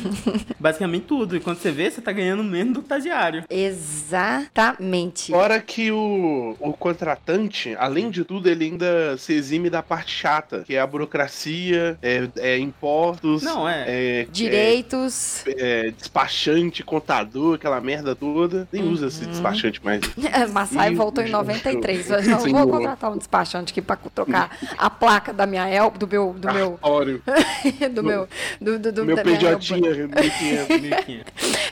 Basicamente 0.60 1.06
tudo. 1.06 1.36
E 1.36 1.40
quando 1.40 1.58
você 1.58 1.72
vê, 1.72 1.90
você 1.90 2.02
tá 2.02 2.12
ganhando 2.12 2.44
menos 2.44 2.74
do 2.74 2.80
estagiário. 2.82 3.44
Exatamente. 3.50 5.32
Fora 5.32 5.60
que 5.60 5.92
o, 5.92 6.56
o 6.60 6.74
contratante, 6.74 7.76
além 7.80 8.10
de 8.10 8.24
tudo, 8.24 8.50
ele 8.50 8.66
ainda 8.66 9.18
se 9.18 9.34
exime 9.34 9.70
da 9.70 9.82
parte 9.84 10.12
chata, 10.12 10.64
que 10.66 10.76
é 10.76 10.80
a 10.80 10.88
burocracia, 10.88 11.98
é, 12.02 12.28
é 12.38 12.58
impostos, 12.60 13.44
Não, 13.44 13.68
é. 13.68 13.86
é, 13.88 14.28
Direitos. 14.32 15.44
é 15.48 15.92
despachante, 15.92 16.84
contador, 16.84 17.56
aquela 17.56 17.80
merda 17.82 18.16
toda. 18.16 18.68
Nem 18.72 18.84
usa 18.84 19.08
esse 19.08 19.26
despachante 19.26 19.84
mais. 19.84 20.02
Massai 20.52 20.92
Ih, 20.92 20.96
voltou 20.96 21.24
em 21.24 21.28
gente, 21.28 21.34
93. 21.36 22.10
eu- 22.10 22.24
não 22.24 22.40
vou 22.40 22.68
contratar 22.68 23.12
um 23.12 23.18
despachante 23.18 23.72
aqui 23.72 23.82
pra 23.82 23.96
trocar 23.96 24.58
a 24.78 24.90
placa 24.90 25.34
da 25.34 25.46
minha 25.46 25.68
El, 25.70 25.92
do 25.92 26.08
meu, 26.08 26.34
do 26.38 26.52
meu, 26.54 26.72
Cartório. 26.72 27.22
do 27.94 28.04
meu, 28.04 28.28
do, 28.60 28.80
do, 28.80 28.92
do 28.92 29.06
Meu 29.06 29.16
da 29.16 29.24
minha 29.24 29.38
PJ 29.38 29.48
Elba. 29.52 29.60
tinha 29.60 30.08
1.500. 30.08 30.68
1.500. 30.68 31.24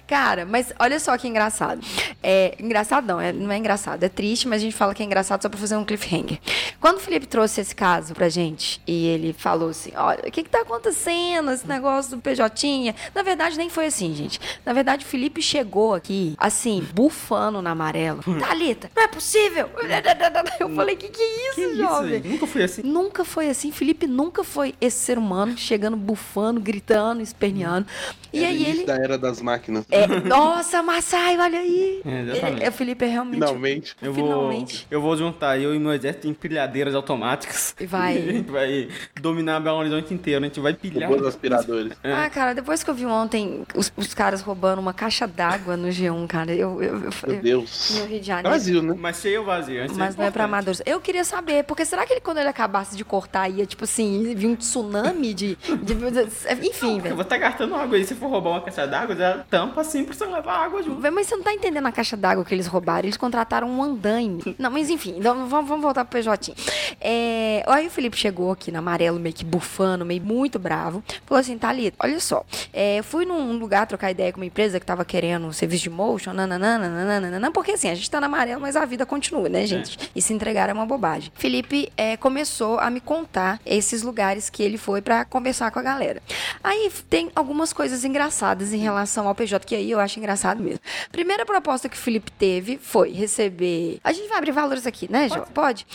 Cara, 0.08 0.46
mas 0.46 0.74
olha 0.80 1.00
só 1.00 1.18
que 1.18 1.28
engraçado. 1.28 1.82
É 2.22 2.56
engraçado 2.60 3.08
não, 3.08 3.20
é, 3.20 3.32
não 3.34 3.52
é 3.52 3.58
engraçado, 3.58 4.04
é 4.04 4.10
triste, 4.10 4.48
mas 4.48 4.62
a 4.62 4.66
gente 4.66 4.76
fala 4.76 4.94
que 4.94 5.02
é 5.02 5.06
engraçado 5.06 5.42
só 5.42 5.50
pra 5.50 5.60
fazer 5.60 5.76
um 5.76 5.84
cliffhanger. 5.84 6.40
Quando 6.80 6.98
o 6.98 7.00
Felipe 7.00 7.26
trouxe 7.28 7.62
esse 7.62 7.76
caso 7.76 8.14
pra 8.14 8.30
gente 8.30 8.82
e 8.88 9.08
ele 9.08 9.34
falou 9.34 9.70
assim: 9.70 9.92
olha, 9.96 10.20
o 10.28 10.32
que 10.32 10.44
que 10.44 10.50
tá 10.50 10.62
acontecendo, 10.62 11.52
esse 11.52 11.68
negócio 11.68 12.16
do 12.16 12.22
PJ? 12.22 12.94
Na 13.14 13.24
verdade, 13.24 13.58
nem 13.58 13.70
foi 13.70 13.88
assim, 13.88 14.14
gente. 14.14 14.40
Na 14.66 14.74
verdade, 14.74 15.04
o 15.06 15.08
Felipe 15.08 15.42
chegou 15.42 15.94
aqui, 15.94 16.36
assim, 16.38 16.86
bufando 16.94 17.62
na 17.62 17.72
amarelo. 17.72 18.22
Thalita, 18.40 18.90
não 18.96 19.04
é 19.04 19.08
possível! 19.08 19.70
Eu 20.60 20.70
falei: 20.76 20.96
que 20.96 21.10
que 21.10 21.22
é 21.22 21.48
isso, 21.50 21.56
Que 21.56 21.62
isso, 21.62 21.78
jovem? 21.78 22.10
gente? 22.14 22.28
Nunca 22.28 22.48
fui 22.48 22.64
assim. 22.64 22.82
Nunca 22.84 23.26
foi 23.26 23.50
assim. 23.50 23.72
Felipe 23.72 24.08
nunca 24.08 24.44
foi 24.44 24.74
esse 24.80 24.98
ser 24.98 25.18
humano 25.18 25.58
chegando 25.76 25.98
bufando, 25.98 26.62
gritando, 26.62 27.22
esperneando. 27.22 27.86
E 28.32 28.40
Era 28.40 28.48
aí 28.48 28.56
início 28.56 28.74
ele. 28.76 28.86
da 28.86 28.96
era 28.96 29.18
das 29.18 29.42
máquinas. 29.42 29.86
É, 29.92 30.08
nossa, 30.08 30.82
Massai, 30.82 31.38
olha 31.38 31.60
aí. 31.60 32.02
É. 32.06 32.66
É, 32.66 32.70
o 32.70 32.72
Felipe 32.72 33.04
é 33.04 33.08
realmente. 33.10 33.36
Finalmente. 33.36 33.96
Eu 34.02 34.14
vou, 34.14 34.24
Finalmente. 34.26 34.88
eu 34.90 35.02
vou 35.02 35.18
juntar 35.18 35.60
eu 35.60 35.76
e 35.76 35.80
meu 35.80 35.92
exército 35.92 36.24
de 36.28 36.30
empilhadeiras 36.32 36.96
automáticas. 36.96 37.76
E 37.80 37.86
vai. 37.86 38.16
a 38.18 38.22
gente 38.22 38.50
vai 38.52 38.88
dominar 39.20 39.60
Belo 39.60 39.78
Horizonte 39.80 40.14
inteiro. 40.14 40.46
A 40.46 40.48
gente 40.48 40.60
vai 40.62 40.74
pilhar. 40.74 41.10
Robôs 41.10 41.28
aspiradores. 41.28 41.94
É. 42.04 42.14
Ah, 42.14 42.30
cara, 42.30 42.54
depois 42.54 42.84
que 42.84 42.90
eu 42.90 42.94
vi 42.96 43.06
ontem 43.06 43.64
os, 43.76 43.92
os 43.98 44.14
caras 44.14 44.42
roubando 44.42 44.80
uma 44.80 44.94
caixa 44.94 45.28
d'água 45.28 45.76
no 45.76 45.90
G1, 45.90 46.28
cara, 46.28 46.54
eu. 46.54 46.82
eu, 46.82 46.96
eu, 46.96 47.00
Meu 47.28 47.36
eu 47.36 47.42
Deus. 47.42 47.98
no 48.00 48.06
Rio 48.06 48.20
de 48.22 48.28
Janeiro. 48.28 48.50
Brasil, 48.50 48.82
né? 48.82 48.96
Mas 48.98 49.18
cheio 49.18 49.42
ou 49.42 49.46
vazio? 49.46 49.86
Isso 49.86 49.96
Mas 49.98 50.16
não 50.16 50.24
é 50.26 50.32
pra 50.32 50.46
amadores. 50.46 50.82
Eu 50.86 51.02
queria 51.02 51.24
saber, 51.26 51.64
porque 51.64 51.84
será 51.86 52.06
que 52.06 52.14
ele, 52.14 52.22
quando 52.22 52.38
ele 52.38 52.50
acabasse 52.50 52.96
de 52.96 53.04
cortar, 53.04 53.50
ia, 53.50 53.66
tipo 53.66 53.84
assim, 53.84 54.34
vir 54.36 54.48
um 54.48 54.56
tsunami 54.56 55.34
de. 55.34 55.58
de- 55.82 56.68
enfim, 56.68 57.00
velho. 57.00 57.16
você 57.16 57.24
tá 57.30 57.38
gastando 57.38 57.76
água 57.76 57.98
aí. 57.98 58.06
Se 58.06 58.16
for 58.16 58.30
roubar 58.30 58.52
uma 58.52 58.62
caixa 58.62 58.86
d'água, 58.88 59.16
já 59.16 59.40
tampa 59.50 59.82
assim 59.82 60.04
pra 60.04 60.14
você 60.14 60.26
levar 60.26 60.66
água 60.66 60.82
junto. 60.84 61.02
Mas 61.12 61.28
você 61.28 61.36
não 61.36 61.44
tá 61.44 61.54
entendendo 61.54 61.86
a 61.86 61.92
caixa 61.92 62.16
d'água 62.18 62.44
que 62.46 62.54
eles 62.54 62.68
roubaram. 62.68 63.06
Eles 63.06 63.18
contrataram 63.18 63.68
um 63.70 63.82
andaime. 63.84 64.56
Não, 64.60 64.70
mas 64.72 64.90
enfim, 64.90 65.16
então 65.18 65.48
vamos, 65.48 65.68
vamos 65.68 65.84
voltar 65.84 66.06
pro 66.06 66.20
PJ. 66.20 66.54
É, 67.02 67.64
aí 67.68 67.88
o 67.88 67.90
Felipe 67.90 68.18
chegou 68.18 68.52
aqui 68.52 68.72
no 68.72 68.80
amarelo, 68.80 69.20
meio 69.20 69.34
que 69.36 69.46
bufando, 69.46 70.06
meio 70.06 70.22
muito 70.22 70.58
bravo. 70.60 71.04
Falou 71.26 71.40
assim, 71.40 71.58
Thalita, 71.58 71.96
olha 72.00 72.20
só. 72.20 72.44
é, 72.74 73.02
fui 73.02 73.26
num 73.26 73.58
lugar 73.58 73.88
trocar 73.88 74.12
ideia 74.12 74.32
com 74.32 74.40
uma 74.40 74.46
empresa 74.46 74.80
que 74.80 74.86
tava 74.86 75.04
querendo 75.06 75.46
um 75.48 75.52
serviço 75.54 75.84
de 75.84 75.90
motion, 75.90 76.34
nananana, 76.34 76.90
nananana, 76.90 77.52
porque 77.52 77.72
assim, 77.72 77.90
a 77.90 77.96
gente 77.96 78.10
tá 78.10 78.20
no 78.20 78.26
amarelo, 78.26 78.62
mas 78.62 78.76
a 78.76 78.86
vida 78.86 79.06
continua, 79.06 79.48
né, 79.50 79.66
gente? 79.66 79.98
E 80.16 80.22
se 80.22 80.34
entregar 80.34 80.70
é 80.70 80.74
uma 80.74 80.86
bobagem. 80.86 81.32
Felipe 81.36 81.92
é, 81.98 82.18
começou 82.18 82.80
a 82.80 82.90
me 82.90 83.00
contar 83.00 83.60
esses 83.66 84.02
lugares 84.04 84.50
que 84.50 84.62
ele 84.64 84.78
foi 84.78 85.02
pra 85.02 85.24
conversar 85.26 85.55
com 85.72 85.80
a 85.80 85.82
galera. 85.82 86.22
Aí 86.64 86.92
tem 87.10 87.32
algumas 87.36 87.72
coisas 87.74 88.04
engraçadas 88.04 88.74
em 88.74 88.78
relação 88.78 89.28
ao 89.28 89.34
PJ, 89.36 89.66
que 89.66 89.76
aí 89.76 89.90
eu 89.92 90.00
acho 90.00 90.20
engraçado 90.20 90.62
mesmo. 90.62 90.80
Primeira 91.12 91.46
proposta 91.46 91.88
que 91.90 91.96
o 91.96 92.00
Felipe 92.00 92.32
teve 92.32 92.78
foi 92.82 93.12
receber. 93.12 94.00
A 94.04 94.12
gente 94.12 94.28
vai 94.28 94.38
abrir 94.38 94.52
valores 94.52 94.86
aqui, 94.86 95.10
né, 95.12 95.30
Jó? 95.30 95.46
Pode? 95.54 95.86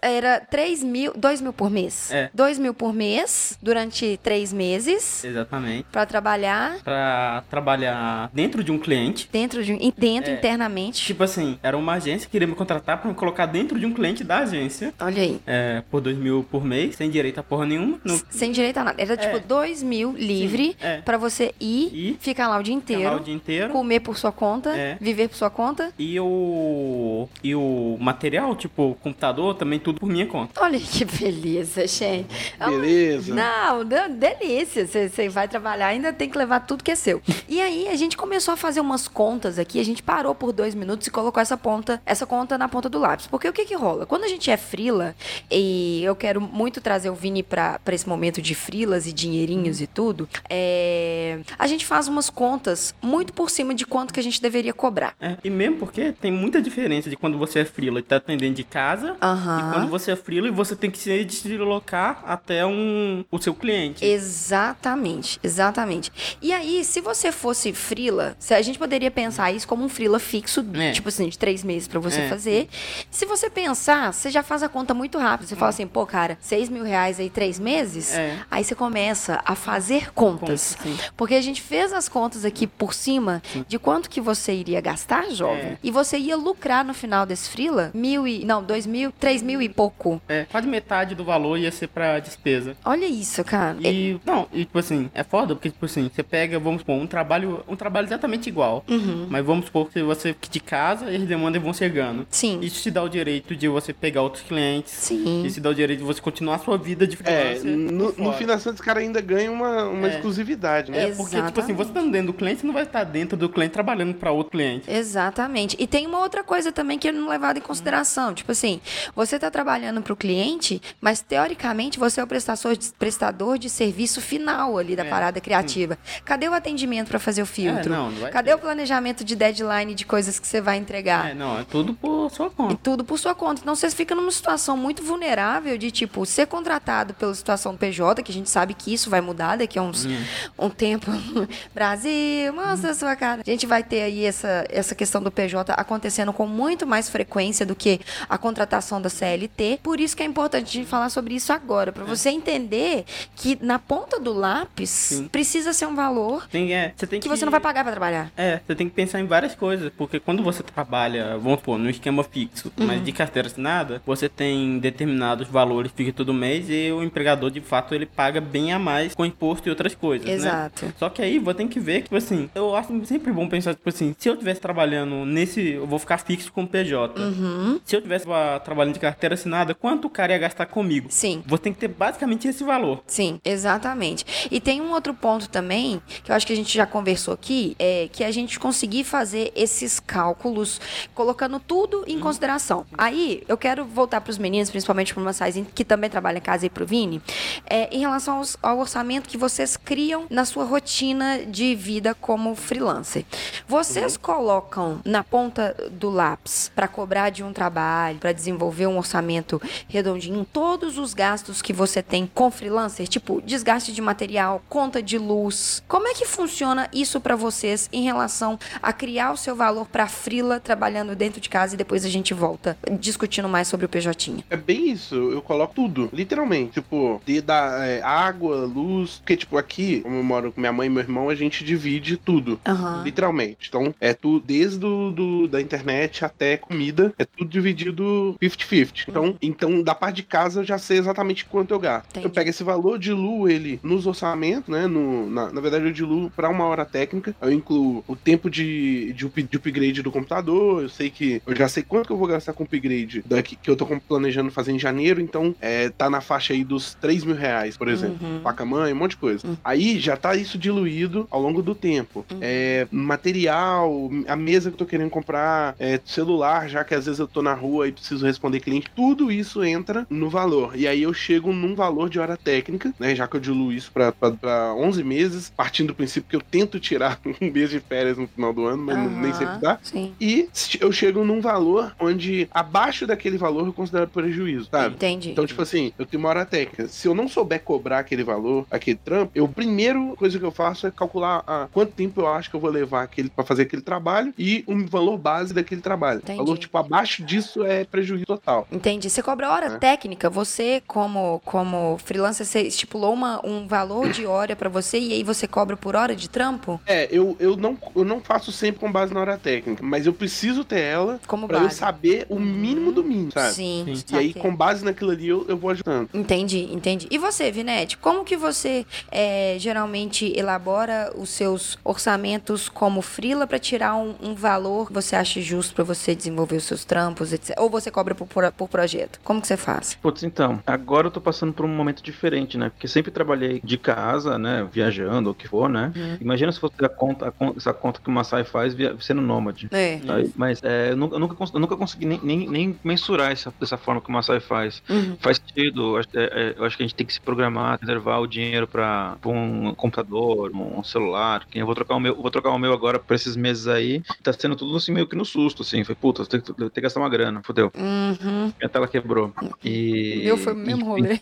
Era 0.00 0.40
3 0.40 0.82
mil, 0.82 1.12
2 1.16 1.40
mil 1.40 1.52
por 1.52 1.70
mês. 1.70 2.10
É. 2.10 2.30
2 2.32 2.58
mil 2.58 2.72
por 2.74 2.92
mês 2.92 3.58
durante 3.62 4.18
três 4.22 4.52
meses 4.52 5.24
Exatamente. 5.24 5.86
pra 5.92 6.06
trabalhar 6.06 6.78
Pra 6.82 7.44
trabalhar 7.50 8.30
dentro 8.32 8.62
de 8.64 8.72
um 8.72 8.78
cliente. 8.78 9.28
dentro 9.32 9.62
de 9.64 9.72
um- 9.72 9.92
dentro 9.96 10.30
É. 10.30 10.34
internamente. 10.34 11.04
Tipo 11.04 11.24
assim, 11.24 11.58
era 11.62 11.76
uma 11.76 11.94
agência 11.94 12.26
que 12.26 12.32
queria 12.32 12.46
me 12.48 12.54
contratar 12.54 12.98
pra 12.98 13.08
me 13.08 13.14
colocar 13.14 13.46
dentro 13.46 13.78
de 13.78 13.86
um 13.86 13.92
cliente 13.92 14.24
da 14.24 14.38
agência. 14.38 14.92
Olha 15.00 15.22
aí. 15.22 15.40
É, 15.46 15.82
por 15.90 16.00
dois 16.00 16.16
mil 16.16 16.44
por 16.50 16.64
mês, 16.64 16.96
sem 16.96 17.10
direito 17.10 17.38
a 17.38 17.42
porra 17.42 17.66
nenhuma. 17.66 17.98
No, 18.04 18.20
Sem 18.30 18.52
direito 18.52 18.78
a 18.78 18.84
nada. 18.84 18.91
Era 18.98 19.16
tipo 19.16 19.38
2 19.40 19.82
mil 19.82 20.12
livre 20.12 20.76
é. 20.80 20.98
pra 21.00 21.16
você 21.16 21.54
ir, 21.60 21.90
Ir, 21.92 22.16
ficar 22.20 22.48
lá 22.48 22.58
o 22.58 22.62
dia 22.62 22.74
lá 22.74 22.78
inteiro, 22.78 23.16
o 23.16 23.20
dia 23.20 23.34
inteiro. 23.34 23.72
comer 23.72 24.00
por 24.00 24.16
sua 24.16 24.32
conta, 24.32 24.70
É. 24.76 24.96
viver 25.00 25.28
por 25.28 25.36
sua 25.36 25.50
conta. 25.50 25.92
E 25.98 26.18
o. 26.20 27.28
E 27.42 27.54
o 27.54 27.96
material, 28.00 28.54
tipo, 28.56 28.96
computador, 29.02 29.54
também 29.54 29.78
tudo 29.78 30.00
por 30.00 30.08
minha 30.08 30.26
conta. 30.26 30.60
Olha 30.62 30.78
que 30.78 31.04
beleza, 31.04 31.86
gente. 31.86 32.26
É 32.58 32.66
Beleza. 32.66 33.34
Não, 33.34 33.84
não, 33.84 34.10
delícia. 34.10 34.86
Você 34.86 35.28
vai 35.28 35.48
trabalhar, 35.48 35.86
ainda 35.88 36.12
tem 36.12 36.28
que 36.28 36.36
levar 36.38 36.60
tudo 36.60 36.82
que 36.84 36.90
é 36.90 36.94
seu. 36.94 37.20
E 37.48 37.60
aí 37.60 37.88
a 37.88 37.96
gente 37.96 38.16
começou 38.16 38.54
a 38.54 38.56
fazer 38.56 38.80
umas 38.80 39.08
contas 39.08 39.58
aqui. 39.58 39.80
A 39.80 39.84
gente 39.84 40.02
parou 40.02 40.34
por 40.34 40.52
dois 40.52 40.74
minutos 40.74 41.06
e 41.06 41.10
colocou 41.10 41.40
essa 41.40 41.56
ponta, 41.56 42.00
essa 42.06 42.26
conta 42.26 42.56
na 42.58 42.68
ponta 42.68 42.88
do 42.88 42.98
lápis. 42.98 43.26
Porque 43.26 43.48
o 43.48 43.52
que 43.52 43.64
que 43.64 43.74
rola? 43.74 44.06
Quando 44.06 44.24
a 44.24 44.28
gente 44.28 44.50
é 44.50 44.56
frila, 44.56 45.14
e 45.50 46.02
eu 46.04 46.14
quero 46.16 46.40
muito 46.40 46.80
trazer 46.80 47.10
o 47.10 47.14
Vini 47.14 47.42
pra, 47.42 47.78
pra 47.84 47.94
esse 47.94 48.08
momento 48.08 48.40
de 48.40 48.54
frilas 48.82 49.06
e 49.06 49.12
dinheirinhos 49.12 49.80
e 49.80 49.86
tudo, 49.86 50.28
é, 50.50 51.38
a 51.56 51.68
gente 51.68 51.86
faz 51.86 52.08
umas 52.08 52.28
contas 52.28 52.92
muito 53.00 53.32
por 53.32 53.48
cima 53.48 53.72
de 53.74 53.86
quanto 53.86 54.12
que 54.12 54.18
a 54.18 54.22
gente 54.22 54.42
deveria 54.42 54.72
cobrar. 54.72 55.14
É, 55.20 55.36
e 55.44 55.48
mesmo 55.48 55.76
porque 55.76 56.10
tem 56.10 56.32
muita 56.32 56.60
diferença 56.60 57.08
de 57.08 57.16
quando 57.16 57.38
você 57.38 57.60
é 57.60 57.64
freela 57.64 58.00
e 58.00 58.02
tá 58.02 58.16
atendendo 58.16 58.54
de 58.54 58.64
casa. 58.64 59.16
Aham. 59.22 59.58
E 59.60 59.72
quando 59.72 59.88
você 59.88 60.10
é 60.10 60.16
freela 60.16 60.48
e 60.48 60.50
você 60.50 60.74
tem 60.74 60.90
que 60.90 60.98
se 60.98 61.24
deslocar 61.24 62.24
até 62.26 62.66
um, 62.66 63.24
o 63.30 63.38
seu 63.38 63.54
cliente. 63.54 64.04
Exatamente, 64.04 65.38
exatamente. 65.44 66.10
E 66.42 66.52
aí, 66.52 66.82
se 66.84 67.00
você 67.00 67.30
fosse 67.30 67.72
frila, 67.72 68.34
se 68.40 68.52
a 68.52 68.62
gente 68.62 68.78
poderia 68.80 69.10
pensar 69.12 69.52
isso 69.52 69.68
como 69.68 69.84
um 69.84 69.88
frila 69.88 70.18
fixo, 70.18 70.66
É. 70.74 70.90
tipo 70.90 71.08
assim, 71.08 71.28
de 71.28 71.38
três 71.38 71.62
meses 71.62 71.86
pra 71.86 72.00
você 72.00 72.22
É. 72.22 72.28
fazer. 72.28 72.68
Se 73.12 73.24
você 73.26 73.48
pensar, 73.48 74.12
você 74.12 74.28
já 74.28 74.42
faz 74.42 74.62
a 74.64 74.68
conta 74.68 74.92
muito 74.92 75.18
rápido. 75.18 75.46
Você 75.46 75.54
fala 75.54 75.68
assim, 75.68 75.86
pô, 75.86 76.04
cara, 76.04 76.36
seis 76.40 76.68
mil 76.68 76.82
reais 76.82 77.20
aí 77.20 77.30
três 77.30 77.60
meses? 77.60 78.12
É. 78.12 78.38
Aí 78.50 78.64
você 78.64 78.71
começa 78.74 79.40
a 79.44 79.54
fazer 79.54 80.12
contas. 80.12 80.76
Sim. 80.82 80.96
Porque 81.16 81.34
a 81.34 81.40
gente 81.40 81.60
fez 81.62 81.92
as 81.92 82.08
contas 82.08 82.44
aqui 82.44 82.66
por 82.66 82.94
cima 82.94 83.42
de 83.68 83.78
quanto 83.78 84.08
que 84.10 84.20
você 84.20 84.52
iria 84.52 84.80
gastar, 84.80 85.30
jovem. 85.30 85.62
É. 85.72 85.78
E 85.82 85.90
você 85.90 86.18
ia 86.18 86.36
lucrar 86.36 86.84
no 86.84 86.94
final 86.94 87.24
desse 87.26 87.48
frila 87.50 87.90
mil 87.94 88.26
e. 88.26 88.44
Não, 88.44 88.62
dois 88.62 88.86
mil, 88.86 89.12
três 89.12 89.42
mil 89.42 89.60
e 89.62 89.68
pouco. 89.68 90.20
É, 90.28 90.44
quase 90.50 90.66
metade 90.66 91.14
do 91.14 91.24
valor 91.24 91.56
ia 91.58 91.70
ser 91.70 91.88
pra 91.88 92.18
despesa. 92.18 92.76
Olha 92.84 93.06
isso, 93.06 93.42
cara. 93.44 93.76
E, 93.80 94.18
não, 94.24 94.46
e 94.52 94.60
tipo 94.64 94.78
assim, 94.78 95.10
é 95.14 95.22
foda, 95.22 95.54
porque 95.54 95.70
tipo 95.70 95.84
assim, 95.86 96.10
você 96.12 96.22
pega, 96.22 96.58
vamos 96.58 96.80
supor, 96.80 96.96
um 96.96 97.06
trabalho, 97.06 97.64
um 97.68 97.76
trabalho 97.76 98.06
exatamente 98.06 98.48
igual. 98.48 98.84
Uhum. 98.88 99.26
Mas 99.28 99.44
vamos 99.44 99.66
supor 99.66 99.88
que 99.90 100.02
você 100.02 100.32
fique 100.32 100.48
de 100.50 100.60
casa 100.60 101.10
e 101.10 101.16
as 101.16 101.22
demandas 101.22 101.62
vão 101.62 101.72
chegando. 101.72 102.26
Sim. 102.30 102.60
Isso 102.62 102.82
te 102.82 102.90
dá 102.90 103.02
o 103.02 103.08
direito 103.08 103.54
de 103.56 103.68
você 103.68 103.92
pegar 103.92 104.22
outros 104.22 104.42
clientes. 104.44 104.92
Sim. 104.92 105.44
Isso 105.44 105.54
te 105.56 105.60
dá 105.60 105.70
o 105.70 105.74
direito 105.74 106.00
de 106.00 106.04
você 106.04 106.20
continuar 106.20 106.56
a 106.56 106.58
sua 106.58 106.76
vida 106.78 107.06
de 107.06 107.16
É, 107.24 107.56
freelancer. 107.56 107.64
no, 107.76 108.12
por 108.12 108.18
no 108.18 108.24
fora. 108.26 108.36
fim 108.38 108.46
das 108.46 108.61
contas, 108.64 108.80
o 108.80 108.82
cara 108.82 109.00
ainda 109.00 109.20
ganha 109.20 109.50
uma, 109.50 109.84
uma 109.84 110.08
É. 110.08 110.14
exclusividade, 110.14 110.90
né? 110.90 111.08
É, 111.08 111.12
porque, 111.12 111.40
tipo 111.42 111.60
assim, 111.60 111.72
você 111.74 111.90
estando 111.90 112.10
dentro 112.10 112.28
do 112.28 112.32
cliente, 112.34 112.60
você 112.60 112.66
não 112.66 112.74
vai 112.74 112.82
estar 112.84 113.04
dentro 113.04 113.36
do 113.36 113.48
cliente 113.48 113.72
trabalhando 113.72 114.14
pra 114.14 114.30
outro 114.32 114.52
cliente. 114.52 114.90
Exatamente. 114.90 115.76
E 115.78 115.86
tem 115.86 116.06
uma 116.06 116.18
outra 116.18 116.42
coisa 116.42 116.72
também 116.72 116.98
que 116.98 117.08
é 117.08 117.12
não 117.12 117.28
levado 117.28 117.58
em 117.58 117.60
consideração. 117.60 118.34
Tipo 118.34 118.52
assim, 118.52 118.80
você 119.14 119.36
está 119.36 119.50
trabalhando 119.50 120.02
para 120.02 120.12
o 120.12 120.16
cliente, 120.16 120.80
mas 121.00 121.20
teoricamente 121.20 121.98
você 121.98 122.20
é 122.20 122.24
o 122.24 122.26
prestador 122.26 122.76
de, 122.76 122.90
prestador 122.98 123.58
de 123.58 123.68
serviço 123.70 124.20
final 124.20 124.76
ali 124.78 124.96
da 124.96 125.04
É, 125.04 125.08
parada 125.08 125.40
criativa. 125.40 125.96
Cadê 126.24 126.48
o 126.48 126.54
atendimento 126.54 127.08
para 127.08 127.18
fazer 127.18 127.42
o 127.42 127.46
filtro? 127.46 127.92
É, 127.92 127.96
não, 127.96 128.10
não 128.10 128.20
vai 128.20 128.30
Cadê 128.30 128.50
ter. 128.50 128.56
o 128.56 128.58
planejamento 128.58 129.24
de 129.24 129.36
deadline 129.36 129.94
de 129.94 130.04
coisas 130.04 130.38
que 130.38 130.46
você 130.46 130.60
vai 130.60 130.76
entregar? 130.78 131.30
É, 131.30 131.34
não, 131.34 131.58
é 131.60 131.64
tudo 131.64 131.94
por 131.94 132.30
sua 132.30 132.50
conta. 132.50 132.76
tudo 132.82 133.04
por 133.04 133.18
sua 133.18 133.34
conta. 133.34 133.60
Então 133.62 133.74
você 133.76 133.88
fica 133.90 134.14
numa 134.14 134.30
situação 134.30 134.76
muito 134.76 135.02
vulnerável 135.02 135.76
de, 135.78 135.90
tipo, 135.90 136.24
ser 136.26 136.46
contratado 136.46 137.14
pela 137.14 137.34
situação 137.34 137.72
do 137.72 137.78
PJ, 137.78 138.22
que 138.22 138.22
que 138.22 138.30
a 138.30 138.34
gente 138.34 138.48
sabe 138.52 138.74
que 138.74 138.92
isso 138.92 139.08
vai 139.10 139.20
mudar 139.20 139.56
daqui 139.56 139.78
a 139.78 139.82
uns 139.82 140.04
Hum. 140.04 140.22
um 140.58 140.68
tempo. 140.70 141.10
Brasil, 141.74 142.52
mostra 142.52 142.90
a 142.90 142.94
sua 142.94 143.16
cara. 143.16 143.42
A 143.46 143.50
gente 143.50 143.66
vai 143.66 143.82
ter 143.82 144.02
aí 144.02 144.24
essa, 144.24 144.64
essa 144.68 144.94
questão 144.94 145.22
do 145.22 145.30
PJ 145.30 145.72
acontecendo 145.72 146.32
com 146.32 146.46
muito 146.46 146.86
mais 146.86 147.08
frequência 147.08 147.64
do 147.64 147.74
que 147.74 148.00
a 148.28 148.36
contratação 148.38 149.00
da 149.00 149.08
CLT. 149.08 149.80
Por 149.82 150.00
isso 150.00 150.16
que 150.16 150.22
é 150.22 150.26
importante 150.26 150.68
a 150.68 150.72
gente 150.80 150.86
falar 150.88 151.08
sobre 151.08 151.34
isso 151.34 151.52
agora, 151.52 151.92
para 151.92 152.04
você 152.04 152.30
entender 152.30 153.04
que 153.36 153.58
na 153.60 153.78
ponta 153.78 154.20
do 154.20 154.32
lápis 154.32 154.90
Sim. 154.90 155.28
precisa 155.28 155.72
ser 155.72 155.86
um 155.86 155.94
valor 155.94 156.46
Tem, 156.48 156.74
é, 156.74 156.92
você 156.96 157.06
tem 157.06 157.20
que 157.20 157.28
você 157.28 157.44
não 157.44 157.50
vai 157.52 157.60
pagar 157.60 157.82
para 157.84 157.92
trabalhar. 157.92 158.30
É, 158.36 158.60
você 158.66 158.74
tem 158.74 158.88
que 158.88 158.94
pensar 158.94 159.20
em 159.20 159.26
várias 159.26 159.54
coisas, 159.54 159.90
porque 159.96 160.20
quando 160.20 160.42
você 160.42 160.62
trabalha, 160.62 161.38
vamos 161.38 161.58
supor, 161.60 161.78
no 161.78 161.88
esquema 161.88 162.22
fixo, 162.22 162.70
Uhum. 162.78 162.86
mas 162.86 163.04
de 163.04 163.12
carteira 163.12 163.48
assinada, 163.48 164.02
você 164.04 164.28
tem 164.28 164.78
determinados 164.78 165.48
valores 165.48 165.90
fixos 165.94 166.14
todo 166.14 166.32
mês 166.34 166.66
e 166.68 166.90
o 166.92 167.02
empregador, 167.02 167.50
de 167.50 167.60
fato, 167.60 167.94
ele 167.94 168.06
paga 168.06 168.40
bem 168.42 168.72
a 168.72 168.78
mais 168.78 169.14
com 169.14 169.24
imposto 169.24 169.68
e 169.68 169.70
outras 169.70 169.94
coisas, 169.94 170.26
né? 170.26 170.34
Exato. 170.34 170.92
Só 170.98 171.08
que 171.08 171.22
aí 171.22 171.38
você 171.38 171.54
tem 171.54 171.68
que 171.68 171.80
ver 171.80 171.98
que, 171.98 172.04
tipo 172.04 172.16
assim, 172.16 172.50
eu 172.54 172.74
acho 172.74 172.92
sempre 173.06 173.32
bom 173.32 173.48
pensar, 173.48 173.74
tipo 173.74 173.88
assim, 173.88 174.14
se 174.18 174.28
eu 174.28 174.34
estivesse 174.34 174.60
trabalhando 174.60 175.24
nesse, 175.24 175.72
eu 175.72 175.86
vou 175.86 175.98
ficar 175.98 176.18
fixo 176.18 176.52
com 176.52 176.64
o 176.64 176.68
PJ. 176.68 177.20
Uhum. 177.20 177.80
Se 177.84 177.96
eu 177.96 178.02
tivesse 178.02 178.26
ah, 178.30 178.60
trabalhando 178.62 178.94
de 178.94 179.00
carteira 179.00 179.34
assinada, 179.34 179.74
quanto 179.74 180.06
o 180.06 180.10
cara 180.10 180.32
ia 180.32 180.38
gastar 180.38 180.66
comigo? 180.66 181.08
Sim. 181.10 181.42
Você 181.46 181.62
tem 181.62 181.72
que 181.72 181.80
ter 181.80 181.88
basicamente 181.88 182.48
esse 182.48 182.64
valor. 182.64 183.02
Sim, 183.06 183.40
exatamente. 183.44 184.24
E 184.50 184.60
tem 184.60 184.80
um 184.80 184.92
outro 184.92 185.14
ponto 185.14 185.48
também, 185.48 186.00
que 186.22 186.30
eu 186.30 186.36
acho 186.36 186.46
que 186.46 186.52
a 186.52 186.56
gente 186.56 186.74
já 186.74 186.86
conversou 186.86 187.34
aqui, 187.34 187.76
é 187.78 188.08
que 188.12 188.24
a 188.24 188.30
gente 188.30 188.58
conseguir 188.58 189.04
fazer 189.04 189.52
esses 189.54 190.00
cálculos, 190.00 190.80
colocando 191.14 191.60
tudo 191.60 192.04
em 192.06 192.18
consideração. 192.18 192.86
Aí, 192.96 193.42
eu 193.48 193.56
quero 193.56 193.84
voltar 193.84 194.20
para 194.20 194.30
os 194.30 194.38
meninos, 194.38 194.70
principalmente 194.70 195.12
para 195.12 195.20
o 195.20 195.24
Massais, 195.24 195.60
que 195.74 195.84
também 195.84 196.10
trabalha 196.10 196.38
em 196.38 196.40
casa, 196.40 196.66
e 196.66 196.70
para 196.70 196.82
o 196.82 196.86
Vini, 196.86 197.20
é, 197.68 197.88
em 197.94 198.00
relação 198.00 198.31
aos- 198.32 198.56
ao 198.62 198.78
orçamento 198.78 199.28
que 199.28 199.36
vocês 199.36 199.76
criam 199.76 200.26
na 200.30 200.44
sua 200.44 200.64
rotina 200.64 201.40
de 201.46 201.74
vida 201.74 202.14
como 202.14 202.54
freelancer. 202.54 203.24
Vocês 203.66 204.16
colocam 204.16 205.00
na 205.04 205.22
ponta 205.22 205.74
do 205.90 206.10
lápis 206.10 206.70
para 206.74 206.88
cobrar 206.88 207.30
de 207.30 207.42
um 207.42 207.52
trabalho, 207.52 208.18
para 208.18 208.32
desenvolver 208.32 208.86
um 208.86 208.98
orçamento 208.98 209.60
redondinho, 209.88 210.46
todos 210.52 210.98
os 210.98 211.14
gastos 211.14 211.60
que 211.62 211.72
você 211.72 212.02
tem 212.02 212.30
com 212.32 212.50
freelancer, 212.50 213.06
tipo 213.08 213.40
desgaste 213.42 213.92
de 213.92 214.00
material, 214.02 214.62
conta 214.68 215.02
de 215.02 215.18
luz. 215.18 215.82
Como 215.86 216.08
é 216.08 216.14
que 216.14 216.24
funciona 216.26 216.88
isso 216.92 217.20
para 217.20 217.36
vocês 217.36 217.88
em 217.92 218.02
relação 218.04 218.58
a 218.82 218.92
criar 218.92 219.32
o 219.32 219.36
seu 219.36 219.54
valor 219.54 219.86
para 219.86 220.06
frila 220.06 220.58
trabalhando 220.60 221.14
dentro 221.14 221.40
de 221.40 221.48
casa 221.48 221.74
e 221.74 221.76
depois 221.78 222.04
a 222.04 222.08
gente 222.08 222.34
volta 222.34 222.76
discutindo 222.98 223.48
mais 223.48 223.68
sobre 223.68 223.86
o 223.86 223.88
PJ? 223.88 224.44
É 224.50 224.56
bem 224.56 224.90
isso, 224.90 225.14
eu 225.14 225.40
coloco 225.42 225.74
tudo, 225.74 226.08
literalmente. 226.12 226.72
Tipo, 226.72 227.20
de 227.24 227.40
da 227.40 227.84
é, 227.86 228.00
água, 228.26 228.64
luz. 228.64 229.16
Porque, 229.18 229.36
tipo, 229.36 229.56
aqui, 229.58 230.00
como 230.00 230.16
eu 230.16 230.22
moro 230.22 230.52
com 230.52 230.60
minha 230.60 230.72
mãe 230.72 230.86
e 230.86 230.90
meu 230.90 231.02
irmão, 231.02 231.28
a 231.28 231.34
gente 231.34 231.64
divide 231.64 232.16
tudo. 232.16 232.60
Aham. 232.66 233.02
Literalmente. 233.04 233.68
Então, 233.68 233.94
é 234.00 234.12
tudo, 234.14 234.44
desde 234.46 234.78
do, 234.78 235.10
do- 235.10 235.48
da 235.48 235.60
internet 235.60 236.24
até 236.24 236.56
comida, 236.56 237.12
é 237.18 237.24
tudo 237.24 237.50
dividido 237.50 238.36
50-50. 238.42 239.04
Então, 239.08 239.36
então, 239.42 239.82
da 239.82 239.94
parte 239.94 240.16
de 240.16 240.22
casa, 240.22 240.60
eu 240.60 240.64
já 240.64 240.78
sei 240.78 240.98
exatamente 240.98 241.44
quanto 241.44 241.72
eu 241.74 241.78
gasto. 241.78 242.06
Entendi. 242.10 242.26
Eu 242.26 242.30
pego 242.30 242.50
esse 242.50 242.62
valor, 242.64 242.98
diluo 242.98 243.48
ele 243.48 243.80
nos 243.82 244.06
orçamentos, 244.06 244.68
né? 244.68 244.86
No, 244.86 245.28
na, 245.30 245.52
na 245.52 245.60
verdade, 245.60 245.84
eu 245.84 245.92
diluo 245.92 246.30
para 246.30 246.48
uma 246.48 246.64
hora 246.64 246.84
técnica. 246.84 247.34
Eu 247.40 247.52
incluo 247.52 248.04
o 248.06 248.14
tempo 248.16 248.48
de, 248.50 249.12
de, 249.12 249.26
up- 249.26 249.42
de 249.42 249.56
upgrade 249.56 250.02
do 250.02 250.10
computador. 250.10 250.82
Eu 250.82 250.88
sei 250.88 251.10
que. 251.10 251.42
Eu 251.46 251.54
já 251.56 251.68
sei 251.68 251.82
quanto 251.82 252.06
que 252.06 252.12
eu 252.12 252.16
vou 252.16 252.28
gastar 252.28 252.52
com 252.52 252.64
upgrade 252.64 253.22
daqui, 253.26 253.56
que 253.56 253.70
eu 253.70 253.76
tô 253.76 253.86
planejando 253.86 254.50
fazer 254.50 254.72
em 254.72 254.78
janeiro. 254.78 255.20
Então, 255.20 255.54
é, 255.60 255.88
tá 255.90 256.08
na 256.08 256.20
faixa 256.20 256.52
aí 256.52 256.64
dos 256.64 256.94
3 256.94 257.24
mil 257.24 257.34
reais, 257.36 257.76
por 257.76 257.88
exemplo 257.88 258.01
Uhum. 258.08 258.40
placa-mãe, 258.42 258.92
um 258.92 258.96
monte 258.96 259.12
de 259.12 259.16
coisa. 259.18 259.46
Uhum. 259.46 259.56
Aí 259.64 259.98
já 259.98 260.16
tá 260.16 260.34
isso 260.36 260.56
diluído 260.58 261.26
ao 261.30 261.40
longo 261.40 261.62
do 261.62 261.74
tempo. 261.74 262.24
É, 262.40 262.86
material, 262.90 264.10
a 264.28 264.36
mesa 264.36 264.70
que 264.70 264.74
eu 264.74 264.78
tô 264.78 264.86
querendo 264.86 265.10
comprar, 265.10 265.74
é, 265.78 266.00
celular, 266.04 266.68
já 266.68 266.84
que 266.84 266.94
às 266.94 267.06
vezes 267.06 267.18
eu 267.20 267.26
tô 267.28 267.40
na 267.42 267.54
rua 267.54 267.88
e 267.88 267.92
preciso 267.92 268.26
responder 268.26 268.60
cliente, 268.60 268.90
tudo 268.94 269.30
isso 269.30 269.64
entra 269.64 270.06
no 270.10 270.28
valor. 270.28 270.72
E 270.76 270.86
aí 270.86 271.02
eu 271.02 271.12
chego 271.14 271.52
num 271.52 271.74
valor 271.74 272.08
de 272.10 272.18
hora 272.18 272.36
técnica, 272.36 272.92
né? 272.98 273.14
Já 273.14 273.26
que 273.26 273.36
eu 273.36 273.40
diluo 273.40 273.72
isso 273.72 273.90
pra, 273.92 274.12
pra, 274.12 274.30
pra 274.32 274.74
11 274.74 275.02
meses, 275.04 275.52
partindo 275.56 275.88
do 275.88 275.94
princípio 275.94 276.28
que 276.28 276.36
eu 276.36 276.40
tento 276.40 276.78
tirar 276.80 277.18
um 277.40 277.50
mês 277.50 277.70
de 277.70 277.80
férias 277.80 278.18
no 278.18 278.26
final 278.28 278.52
do 278.52 278.66
ano, 278.66 278.82
mas 278.84 278.96
não- 278.96 279.10
nem 279.22 279.32
sempre 279.32 279.58
dá. 279.58 279.78
Sim. 279.82 280.12
E 280.20 280.48
eu 280.80 280.90
chego 280.92 281.24
num 281.24 281.40
valor 281.40 281.94
onde 282.00 282.48
abaixo 282.50 283.06
daquele 283.06 283.36
valor 283.38 283.66
eu 283.66 283.72
considero 283.72 284.06
prejuízo, 284.08 284.68
sabe? 284.70 284.94
Entendi. 284.94 285.30
Então, 285.30 285.46
tipo 285.46 285.62
assim, 285.62 285.92
eu 285.98 286.06
tenho 286.06 286.22
uma 286.22 286.28
hora 286.28 286.44
técnica. 286.44 286.88
Se 286.88 287.06
eu 287.08 287.14
não 287.14 287.28
souber 287.28 287.60
cobrar 287.62 287.91
aquele 287.98 288.22
valor, 288.24 288.66
aquele 288.70 288.96
trampo, 288.96 289.32
eu, 289.34 289.48
primeiro 289.48 290.14
coisa 290.16 290.38
que 290.38 290.44
eu 290.44 290.50
faço 290.52 290.86
é 290.86 290.90
calcular 290.90 291.42
ah, 291.46 291.68
quanto 291.72 291.92
tempo 291.92 292.20
eu 292.20 292.28
acho 292.28 292.50
que 292.50 292.56
eu 292.56 292.60
vou 292.60 292.70
levar 292.70 293.02
aquele, 293.02 293.28
pra 293.30 293.44
fazer 293.44 293.62
aquele 293.62 293.82
trabalho 293.82 294.32
e 294.38 294.64
um 294.66 294.86
valor 294.86 295.16
base 295.18 295.52
daquele 295.54 295.80
trabalho. 295.80 296.18
Entendi. 296.18 296.38
Valor, 296.38 296.58
tipo, 296.58 296.76
abaixo 296.78 297.22
disso 297.24 297.64
é 297.64 297.84
prejuízo 297.84 298.26
total. 298.26 298.66
Entendi. 298.70 299.08
Você 299.10 299.22
cobra 299.22 299.50
hora 299.50 299.66
É. 299.66 299.78
técnica, 299.78 300.28
você, 300.30 300.82
como, 300.86 301.40
como 301.44 301.98
freelancer, 302.04 302.46
você 302.46 302.62
estipulou 302.62 303.12
uma, 303.12 303.40
um 303.46 303.66
valor 303.66 304.10
de 304.10 304.26
hora 304.26 304.54
pra 304.56 304.68
você 304.68 304.98
e 304.98 305.12
aí 305.12 305.22
você 305.22 305.46
cobra 305.46 305.76
por 305.76 305.96
hora 305.96 306.14
de 306.14 306.28
trampo? 306.28 306.80
É, 306.86 307.08
eu, 307.10 307.36
eu, 307.38 307.56
não, 307.56 307.76
eu 307.94 308.04
não 308.04 308.20
faço 308.20 308.52
sempre 308.52 308.80
com 308.80 308.90
base 308.90 309.12
na 309.12 309.20
hora 309.20 309.36
técnica, 309.38 309.82
mas 309.84 310.06
eu 310.06 310.12
preciso 310.12 310.64
ter 310.64 310.80
ela 310.80 311.20
pra 311.46 311.58
eu 311.64 311.70
saber 311.70 312.26
o 312.28 312.38
mínimo 312.38 312.92
do 312.92 313.02
mínimo, 313.04 313.32
sabe? 313.32 313.54
Sim. 313.54 313.94
Sim. 313.94 314.04
E 314.14 314.18
aí, 314.18 314.34
com 314.34 314.54
base 314.54 314.84
naquilo 314.84 315.10
ali, 315.10 315.28
eu, 315.28 315.44
eu 315.48 315.56
vou 315.56 315.70
ajudando. 315.70 316.08
Entendi, 316.14 316.68
entendi. 316.72 317.06
E 317.10 317.18
você, 317.18 317.50
Vinete, 317.82 317.96
como 317.98 318.24
que 318.24 318.36
você 318.36 318.86
é, 319.10 319.56
geralmente 319.58 320.32
elabora 320.38 321.12
os 321.16 321.30
seus 321.30 321.78
orçamentos 321.84 322.68
como 322.68 323.02
frila 323.02 323.46
para 323.46 323.58
tirar 323.58 323.94
um, 323.96 324.14
um 324.22 324.34
valor 324.34 324.86
que 324.86 324.92
você 324.92 325.16
acha 325.16 325.40
justo 325.40 325.74
para 325.74 325.84
você 325.84 326.14
desenvolver 326.14 326.56
os 326.56 326.64
seus 326.64 326.84
trampos, 326.84 327.32
etc. 327.32 327.56
Ou 327.58 327.68
você 327.68 327.90
cobra 327.90 328.14
por, 328.14 328.26
por, 328.26 328.50
por 328.52 328.68
projeto? 328.68 329.18
Como 329.24 329.40
que 329.40 329.46
você 329.46 329.56
faz? 329.56 329.94
Putz, 330.00 330.22
então, 330.22 330.60
agora 330.66 331.08
eu 331.08 331.10
tô 331.10 331.20
passando 331.20 331.52
por 331.52 331.64
um 331.64 331.68
momento 331.68 332.02
diferente, 332.02 332.56
né? 332.56 332.70
Porque 332.70 332.86
sempre 332.86 333.10
trabalhei 333.10 333.60
de 333.62 333.76
casa, 333.76 334.38
né? 334.38 334.66
Viajando, 334.70 335.28
ou 335.28 335.32
o 335.32 335.34
que 335.36 335.48
for, 335.48 335.68
né? 335.68 335.92
Uhum. 335.96 336.18
Imagina 336.20 336.52
se 336.52 336.60
fosse 336.60 336.74
a 336.84 336.88
conta, 336.88 337.28
a 337.28 337.32
con- 337.32 337.54
essa 337.56 337.72
conta 337.72 338.00
que 338.00 338.08
o 338.08 338.12
Masai 338.12 338.44
faz 338.44 338.74
via- 338.74 338.96
sendo 339.00 339.20
nômade. 339.20 339.68
É. 339.72 340.00
Aí, 340.08 340.32
Mas 340.36 340.60
é, 340.62 340.90
eu, 340.92 340.96
nunca, 340.96 341.16
eu 341.16 341.18
nunca 341.20 341.36
eu 341.52 341.60
nunca 341.60 341.76
consegui 341.76 342.06
nem, 342.06 342.20
nem, 342.22 342.48
nem 342.48 342.80
mensurar 342.84 343.32
essa, 343.32 343.52
dessa 343.58 343.76
forma 343.76 344.00
que 344.00 344.08
o 344.08 344.12
Masai 344.12 344.40
faz. 344.40 344.82
Uhum. 344.88 345.16
Faz 345.20 345.38
sentido, 345.38 345.82
eu 345.82 345.96
acho, 345.98 346.08
é, 346.14 346.24
é, 346.24 346.54
eu 346.56 346.64
acho 346.64 346.76
que 346.76 346.82
a 346.82 346.86
gente 346.86 346.94
tem 346.94 347.06
que 347.06 347.12
se 347.12 347.20
programar, 347.20 347.71
reservar 347.76 348.20
o 348.20 348.26
dinheiro 348.26 348.66
para 348.66 349.16
um 349.24 349.74
computador, 349.74 350.50
um 350.54 350.82
celular. 350.82 351.46
Eu 351.54 351.66
vou 351.66 351.74
trocar 351.74 351.94
o 351.96 352.00
meu, 352.00 352.14
vou 352.14 352.30
trocar 352.30 352.50
o 352.50 352.58
meu 352.58 352.72
agora 352.72 352.98
por 352.98 353.14
esses 353.14 353.36
meses 353.36 353.66
aí. 353.66 354.02
Tá 354.22 354.32
sendo 354.32 354.56
tudo 354.56 354.76
assim 354.76 354.92
meio 354.92 355.06
que 355.06 355.16
no 355.16 355.24
susto, 355.24 355.62
assim. 355.62 355.84
Foi, 355.84 355.94
puta, 355.94 356.24
tenho 356.26 356.42
que, 356.42 356.70
que 356.70 356.80
gastar 356.80 357.00
uma 357.00 357.08
grana, 357.08 357.42
fodeu. 357.42 357.72
Uhum. 357.76 358.52
Minha 358.58 358.68
tela 358.68 358.88
quebrou. 358.88 359.32
E. 359.64 360.20
O 360.20 360.24
meu 360.24 360.36
foi 360.36 360.52
o 360.52 360.56
mesmo 360.56 360.84
rolê. 360.84 361.20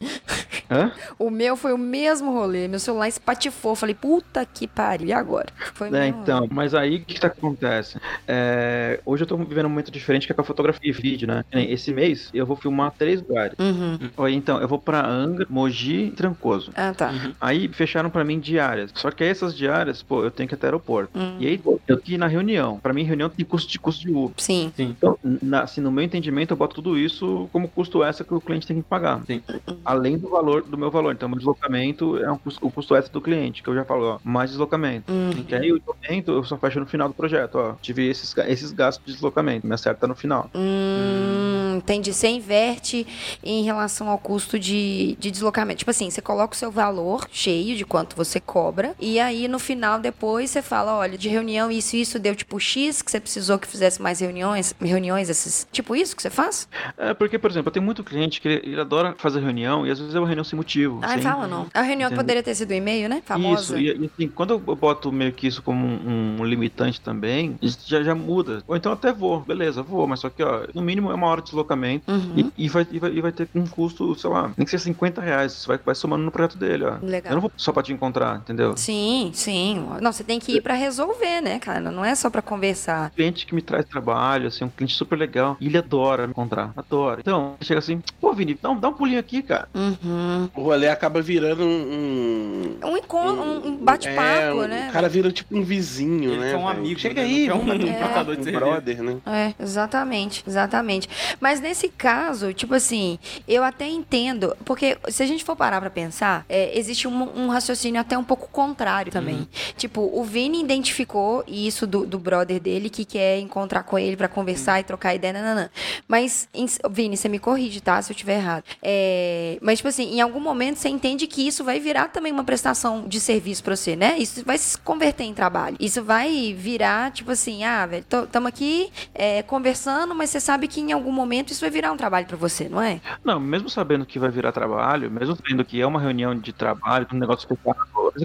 Hã? 0.71 0.93
O 1.19 1.31
meu 1.31 1.57
foi 1.57 1.73
o 1.73 1.79
mesmo 1.79 2.33
rolê. 2.33 2.69
Meu 2.69 2.79
celular 2.79 3.09
espatifou. 3.09 3.75
Falei, 3.75 3.95
puta 3.95 4.45
que 4.47 4.69
pariu. 4.69 5.09
E 5.09 5.13
agora? 5.13 5.49
Foi 5.75 5.93
É, 5.93 6.07
então, 6.07 6.47
mas 6.51 6.75
aí 6.75 6.97
o 6.97 7.01
que, 7.01 7.15
que 7.15 7.21
tá 7.21 7.27
acontece? 7.27 7.99
É, 8.27 9.01
hoje 9.05 9.25
eu 9.25 9.27
tô 9.27 9.37
vivendo 9.37 9.67
um 9.67 9.71
momento 9.71 9.91
diferente 9.91 10.27
que 10.27 10.33
é 10.33 10.35
com 10.35 10.43
a 10.43 10.45
fotografia 10.45 10.89
e 10.89 10.93
vídeo, 10.93 11.27
né? 11.27 11.45
Esse 11.53 11.93
mês 11.93 12.31
eu 12.33 12.47
vou 12.47 12.57
filmar 12.57 12.93
três 12.97 13.21
lugares. 13.21 13.57
rolê. 13.59 13.71
Uhum. 13.71 14.29
Então, 14.29 14.61
eu 14.61 14.69
vou 14.69 14.79
pra 14.79 15.05
Angra, 15.05 15.47
Mogi 15.49 16.05
e 16.07 16.11
Trancoso. 16.41 16.73
Ah, 16.75 16.95
tá. 16.95 17.13
Aí 17.41 17.69
fecharam 17.69 18.09
pra 18.09 18.25
mim 18.25 18.41
diárias. 18.41 18.91
Só 18.95 19.11
que 19.11 19.23
aí 19.23 19.31
essas 19.31 19.55
diárias, 19.55 20.03
pô, 20.03 20.25
eu 20.25 20.31
tenho 20.31 20.49
que 20.49 20.55
ir 20.55 20.57
até 20.57 20.67
aeroporto. 20.67 21.17
Hum. 21.17 21.37
E 21.39 21.47
aí, 21.47 21.59
pô, 21.59 21.73
eu 21.73 21.81
tenho 21.87 21.99
que 22.01 22.15
ir 22.15 22.19
na 22.19 22.27
reunião. 22.27 22.81
Pra 22.81 22.93
mim, 22.93 23.05
reunião 23.05 23.29
tem 23.29 23.45
custo 23.45 23.71
de 23.71 23.79
custo 23.79 24.01
de 24.01 24.11
Uber. 24.11 24.33
Sim. 24.39 24.73
Então, 24.79 25.19
na, 25.23 25.63
assim, 25.63 25.81
no 25.81 25.93
meu 25.93 26.03
entendimento, 26.03 26.53
eu 26.53 26.57
boto 26.57 26.75
tudo 26.75 26.99
isso 26.99 27.49
como 27.53 27.69
custo 27.69 28.03
extra 28.03 28.25
que 28.25 28.33
o 28.33 28.41
cliente 28.41 28.67
tem 28.67 28.77
que 28.79 28.89
pagar. 28.89 29.21
Sim. 29.27 29.43
Além 29.85 30.17
do 30.17 30.29
valor 30.29 30.63
do 30.63 30.79
meu 30.79 30.91
valor. 30.91 31.13
Então, 31.13 31.29
meu 31.29 31.37
deslocamento 31.37 32.17
é 32.17 32.31
um 32.33 32.39
custo, 32.39 32.67
o 32.67 32.71
custo 32.71 32.97
extra 32.97 33.13
do 33.13 33.21
cliente, 33.21 33.63
que 33.63 33.69
eu 33.69 33.75
já 33.75 33.85
falo, 33.85 34.15
ó, 34.15 34.19
mais 34.25 34.51
deslocamento. 34.51 35.13
Hum. 35.13 35.31
Que 35.47 35.55
aí 35.55 35.71
o 35.73 35.79
deslocamento 35.79 36.33
eu 36.33 36.45
só 36.45 36.57
fecho 36.57 36.81
no 36.81 36.87
final 36.87 37.09
do 37.09 37.15
projeto, 37.15 37.57
ó. 37.57 37.75
Tive 37.83 38.09
esses, 38.09 38.35
esses 38.49 38.73
gastos 38.73 39.05
de 39.05 39.13
deslocamento, 39.13 39.67
me 39.67 39.75
acerta 39.75 40.07
no 40.07 40.15
final. 40.15 40.51
Hum, 40.55 41.77
entendi. 41.77 42.13
Você 42.13 42.29
inverte 42.29 43.07
em 43.43 43.63
relação 43.65 44.09
ao 44.09 44.19
custo 44.19 44.59
de, 44.59 45.17
de 45.19 45.31
deslocamento. 45.31 45.79
Tipo 45.79 45.91
assim, 45.91 46.11
você 46.11 46.23
coloca 46.31 46.55
o 46.55 46.57
seu 46.57 46.71
valor 46.71 47.27
cheio 47.33 47.77
de 47.77 47.85
quanto 47.85 48.15
você 48.15 48.39
cobra, 48.39 48.95
e 49.01 49.19
aí 49.19 49.49
no 49.49 49.59
final, 49.59 49.99
depois, 49.99 50.51
você 50.51 50.63
fala: 50.63 50.95
olha, 50.97 51.19
de 51.19 51.29
reunião, 51.29 51.71
isso 51.71 51.97
e 51.97 52.01
isso 52.03 52.19
deu 52.21 52.37
tipo 52.37 52.59
X, 52.61 53.03
que 53.03 53.11
você 53.11 53.19
precisou 53.19 53.59
que 53.59 53.67
fizesse 53.67 54.01
mais 54.01 54.21
reuniões, 54.21 54.73
reuniões, 54.81 55.29
esses. 55.29 55.67
Tipo 55.73 55.97
isso 55.97 56.15
que 56.15 56.23
você 56.23 56.31
faz? 56.31 56.69
É, 56.97 57.13
porque, 57.15 57.37
por 57.39 57.51
exemplo, 57.51 57.69
eu 57.69 57.73
tenho 57.73 57.85
muito 57.85 58.05
cliente 58.05 58.41
que 58.41 58.47
ele, 58.49 58.61
ele 58.73 58.81
adora 58.81 59.15
fazer 59.19 59.41
reunião 59.41 59.85
e 59.87 59.91
às 59.91 59.99
vezes 59.99 60.15
é 60.15 60.19
uma 60.21 60.27
reunião 60.27 60.45
sem 60.45 60.57
motivo. 60.57 61.01
Ai, 61.03 61.15
sem- 61.15 61.23
fala 61.23 61.49
não. 61.49 61.67
A 61.75 61.83
reunião 61.83 62.07
Entendeu? 62.09 62.23
poderia 62.25 62.43
ter 62.43 62.55
sido 62.55 62.73
e-mail, 62.73 63.09
né? 63.09 63.23
Famosa. 63.27 63.77
Isso, 63.77 63.79
e, 63.79 63.91
assim, 64.15 64.29
quando 64.29 64.51
eu 64.53 64.59
boto 64.61 65.11
meio 65.11 65.33
que 65.33 65.47
isso 65.49 65.63
como 65.63 65.85
um, 65.85 66.37
um 66.41 66.45
limitante 66.45 67.01
também, 67.01 67.57
isso 67.61 67.79
já, 67.87 68.03
já 68.05 68.15
muda. 68.15 68.63
Ou 68.69 68.77
então 68.77 68.93
até 68.93 69.13
vou, 69.13 69.41
beleza, 69.41 69.83
vou, 69.83 70.07
mas 70.07 70.21
só 70.21 70.31
que, 70.31 70.43
ó, 70.45 70.67
no 70.75 70.81
mínimo 70.83 71.11
é 71.11 71.15
uma 71.15 71.27
hora 71.27 71.41
de 71.41 71.47
deslocamento 71.47 72.09
Uhum. 72.11 72.51
e, 72.57 72.65
e 72.67 72.69
vai, 72.69 72.87
e, 72.91 72.99
vai, 72.99 73.11
e 73.13 73.21
vai 73.21 73.33
ter 73.33 73.49
um 73.55 73.67
custo, 73.67 74.15
sei 74.19 74.31
lá, 74.31 74.53
nem 74.57 74.65
que 74.65 74.71
seja 74.71 74.85
50 74.85 75.21
reais. 75.21 75.65
Vai, 75.67 75.79
vai 75.85 75.95
somando 75.95 76.20
no 76.25 76.31
projeto 76.31 76.57
dele, 76.59 76.85
ó. 76.85 76.97
Legal. 77.03 77.31
Eu 77.33 77.35
não 77.35 77.41
vou 77.43 77.53
só 77.57 77.73
pra 77.73 77.83
te 77.83 77.93
encontrar, 77.93 78.37
entendeu? 78.39 78.77
Sim, 78.77 79.31
sim. 79.35 79.85
Não, 80.01 80.13
você 80.13 80.23
tem 80.25 80.39
que 80.39 80.53
ir 80.57 80.61
pra 80.61 80.75
resolver, 80.75 81.41
né, 81.41 81.59
cara? 81.59 81.91
Não 81.91 82.05
é 82.05 82.15
só 82.15 82.29
pra 82.31 82.43
conversar. 82.43 83.11
cliente 83.11 83.47
que 83.47 83.55
me 83.55 83.63
traz 83.63 83.85
trabalho, 83.87 84.49
assim, 84.49 84.65
um 84.65 84.69
cliente 84.69 84.95
super 84.95 85.17
legal, 85.17 85.57
e 85.61 85.67
ele 85.67 85.79
adora 85.79 86.27
me 86.27 86.31
encontrar, 86.31 86.73
adora. 86.77 87.21
Então, 87.21 87.55
chega 87.61 87.79
assim, 87.79 88.03
pô, 88.21 88.33
Vini, 88.33 88.59
dá, 88.61 88.71
um- 88.71 88.79
dá 88.79 88.89
um 88.89 88.93
pulinho 88.93 89.19
aqui, 89.19 89.43
cara. 89.43 89.69
Uhum. 89.75 90.49
O 90.55 90.63
rolê 90.63 90.89
acaba 90.89 91.21
virando 91.23 91.65
um. 91.65 92.77
Um 92.85 92.97
encontro, 92.97 93.43
um, 93.43 93.69
um 93.69 93.75
é, 93.75 93.79
bate-papo, 93.79 94.57
um- 94.63 94.67
né? 94.69 94.89
O 94.89 94.93
cara 94.93 95.09
vira 95.09 95.31
tipo 95.33 95.57
um 95.57 95.63
vizinho, 95.63 96.31
Eles 96.33 96.41
né? 96.41 96.51
são 96.53 96.67
velho? 96.67 96.79
amigos, 96.79 97.03
Chega 97.03 97.21
né? 97.23 97.27
aí, 97.27 97.49
é 97.49 97.55
um 97.55 97.61
um 97.61 97.65
prestador 97.79 98.35
de 98.35 98.41
um 98.41 98.45
serviço. 98.45 98.65
brother, 98.65 99.03
né? 99.03 99.17
É, 99.27 99.55
exatamente, 99.63 100.45
exatamente. 100.47 101.09
Mas 101.41 101.61
nesse 101.61 101.89
caso, 101.89 102.53
tipo 102.53 102.75
assim, 102.75 103.19
eu 103.47 103.63
até 103.65 103.87
entendo, 103.89 104.57
porque 104.65 104.97
se 105.09 105.23
a 105.23 105.27
gente 105.27 105.45
for 105.45 105.57
parar 105.57 105.81
pra 105.81 105.91
pensar, 105.91 106.10
é, 106.49 106.77
existe 106.79 107.07
um, 107.09 107.45
um 107.45 107.49
raciocínio 107.49 108.01
até 108.01 108.17
um 108.17 108.25
pouco 108.25 108.49
contrário 108.49 109.13
também. 109.13 109.49
Tipo, 109.77 110.01
o 110.13 110.25
Vini 110.25 110.61
identificou 110.61 111.45
isso 111.47 111.87
do, 111.87 112.07
do 112.07 112.19
brother 112.19 112.61
dele 112.61 112.91
que 112.91 113.05
quer 113.05 113.39
encontrar 113.39 113.83
com 113.83 113.99
ele 113.99 114.17
pra 114.17 114.29
conversar 114.29 114.81
e 114.81 114.85
trocar 114.85 115.15
ideia, 115.15 115.33
nananã. 115.33 115.71
Mas, 116.09 116.49
em- 116.55 116.67
Vini, 116.91 117.17
você 117.17 117.29
me 117.29 117.39
corrige, 117.39 117.81
tá? 117.81 118.01
Se 118.03 118.13
eu 118.13 118.17
tiver 118.17 118.37
errado. 118.37 118.65
É, 118.83 119.59
mas, 119.63 119.79
tipo 119.79 119.89
assim, 119.89 120.15
em 120.15 120.21
algum 120.21 120.41
momento 120.41 120.79
você 120.79 120.89
entende 120.89 121.27
que 121.27 121.47
isso 121.47 121.65
vai 121.65 121.79
virar 121.81 122.09
também 122.09 122.33
uma 122.33 122.45
prestação 122.45 123.07
de 123.07 123.21
serviço 123.21 123.63
pra 123.63 123.77
você, 123.77 123.97
né? 123.97 124.17
Isso 124.19 124.45
vai 124.45 124.59
se 124.59 124.79
converter 124.79 125.25
em 125.25 125.35
trabalho. 125.35 125.77
Isso 125.79 126.03
vai 126.03 126.55
virar, 126.57 127.11
tipo 127.13 127.31
assim, 127.31 127.65
ah, 127.65 127.87
velho, 127.87 128.05
estamos 128.25 128.49
aqui 128.49 128.91
é, 129.15 129.43
conversando, 129.43 130.15
mas 130.15 130.31
você 130.31 130.41
sabe 130.41 130.67
que 130.69 130.81
em 130.81 130.93
algum 130.93 131.13
momento 131.13 131.51
isso 131.53 131.61
vai 131.61 131.71
virar 131.71 131.93
um 131.93 131.97
trabalho 131.97 132.27
pra 132.27 132.37
você, 132.37 132.69
não 132.69 132.81
é? 132.81 133.01
Não, 133.25 133.39
mesmo 133.41 133.69
sabendo 133.69 134.07
que 134.07 134.19
vai 134.19 134.31
virar 134.31 134.53
trabalho, 134.53 135.11
mesmo 135.11 135.37
sabendo 135.37 135.65
que 135.65 135.81
é 135.81 135.87
uma 135.87 136.00
reunião 136.01 136.35
de 136.35 136.53
trabalho, 136.53 137.07
um 137.13 137.19
negócio 137.19 137.47
especial, 137.47 137.77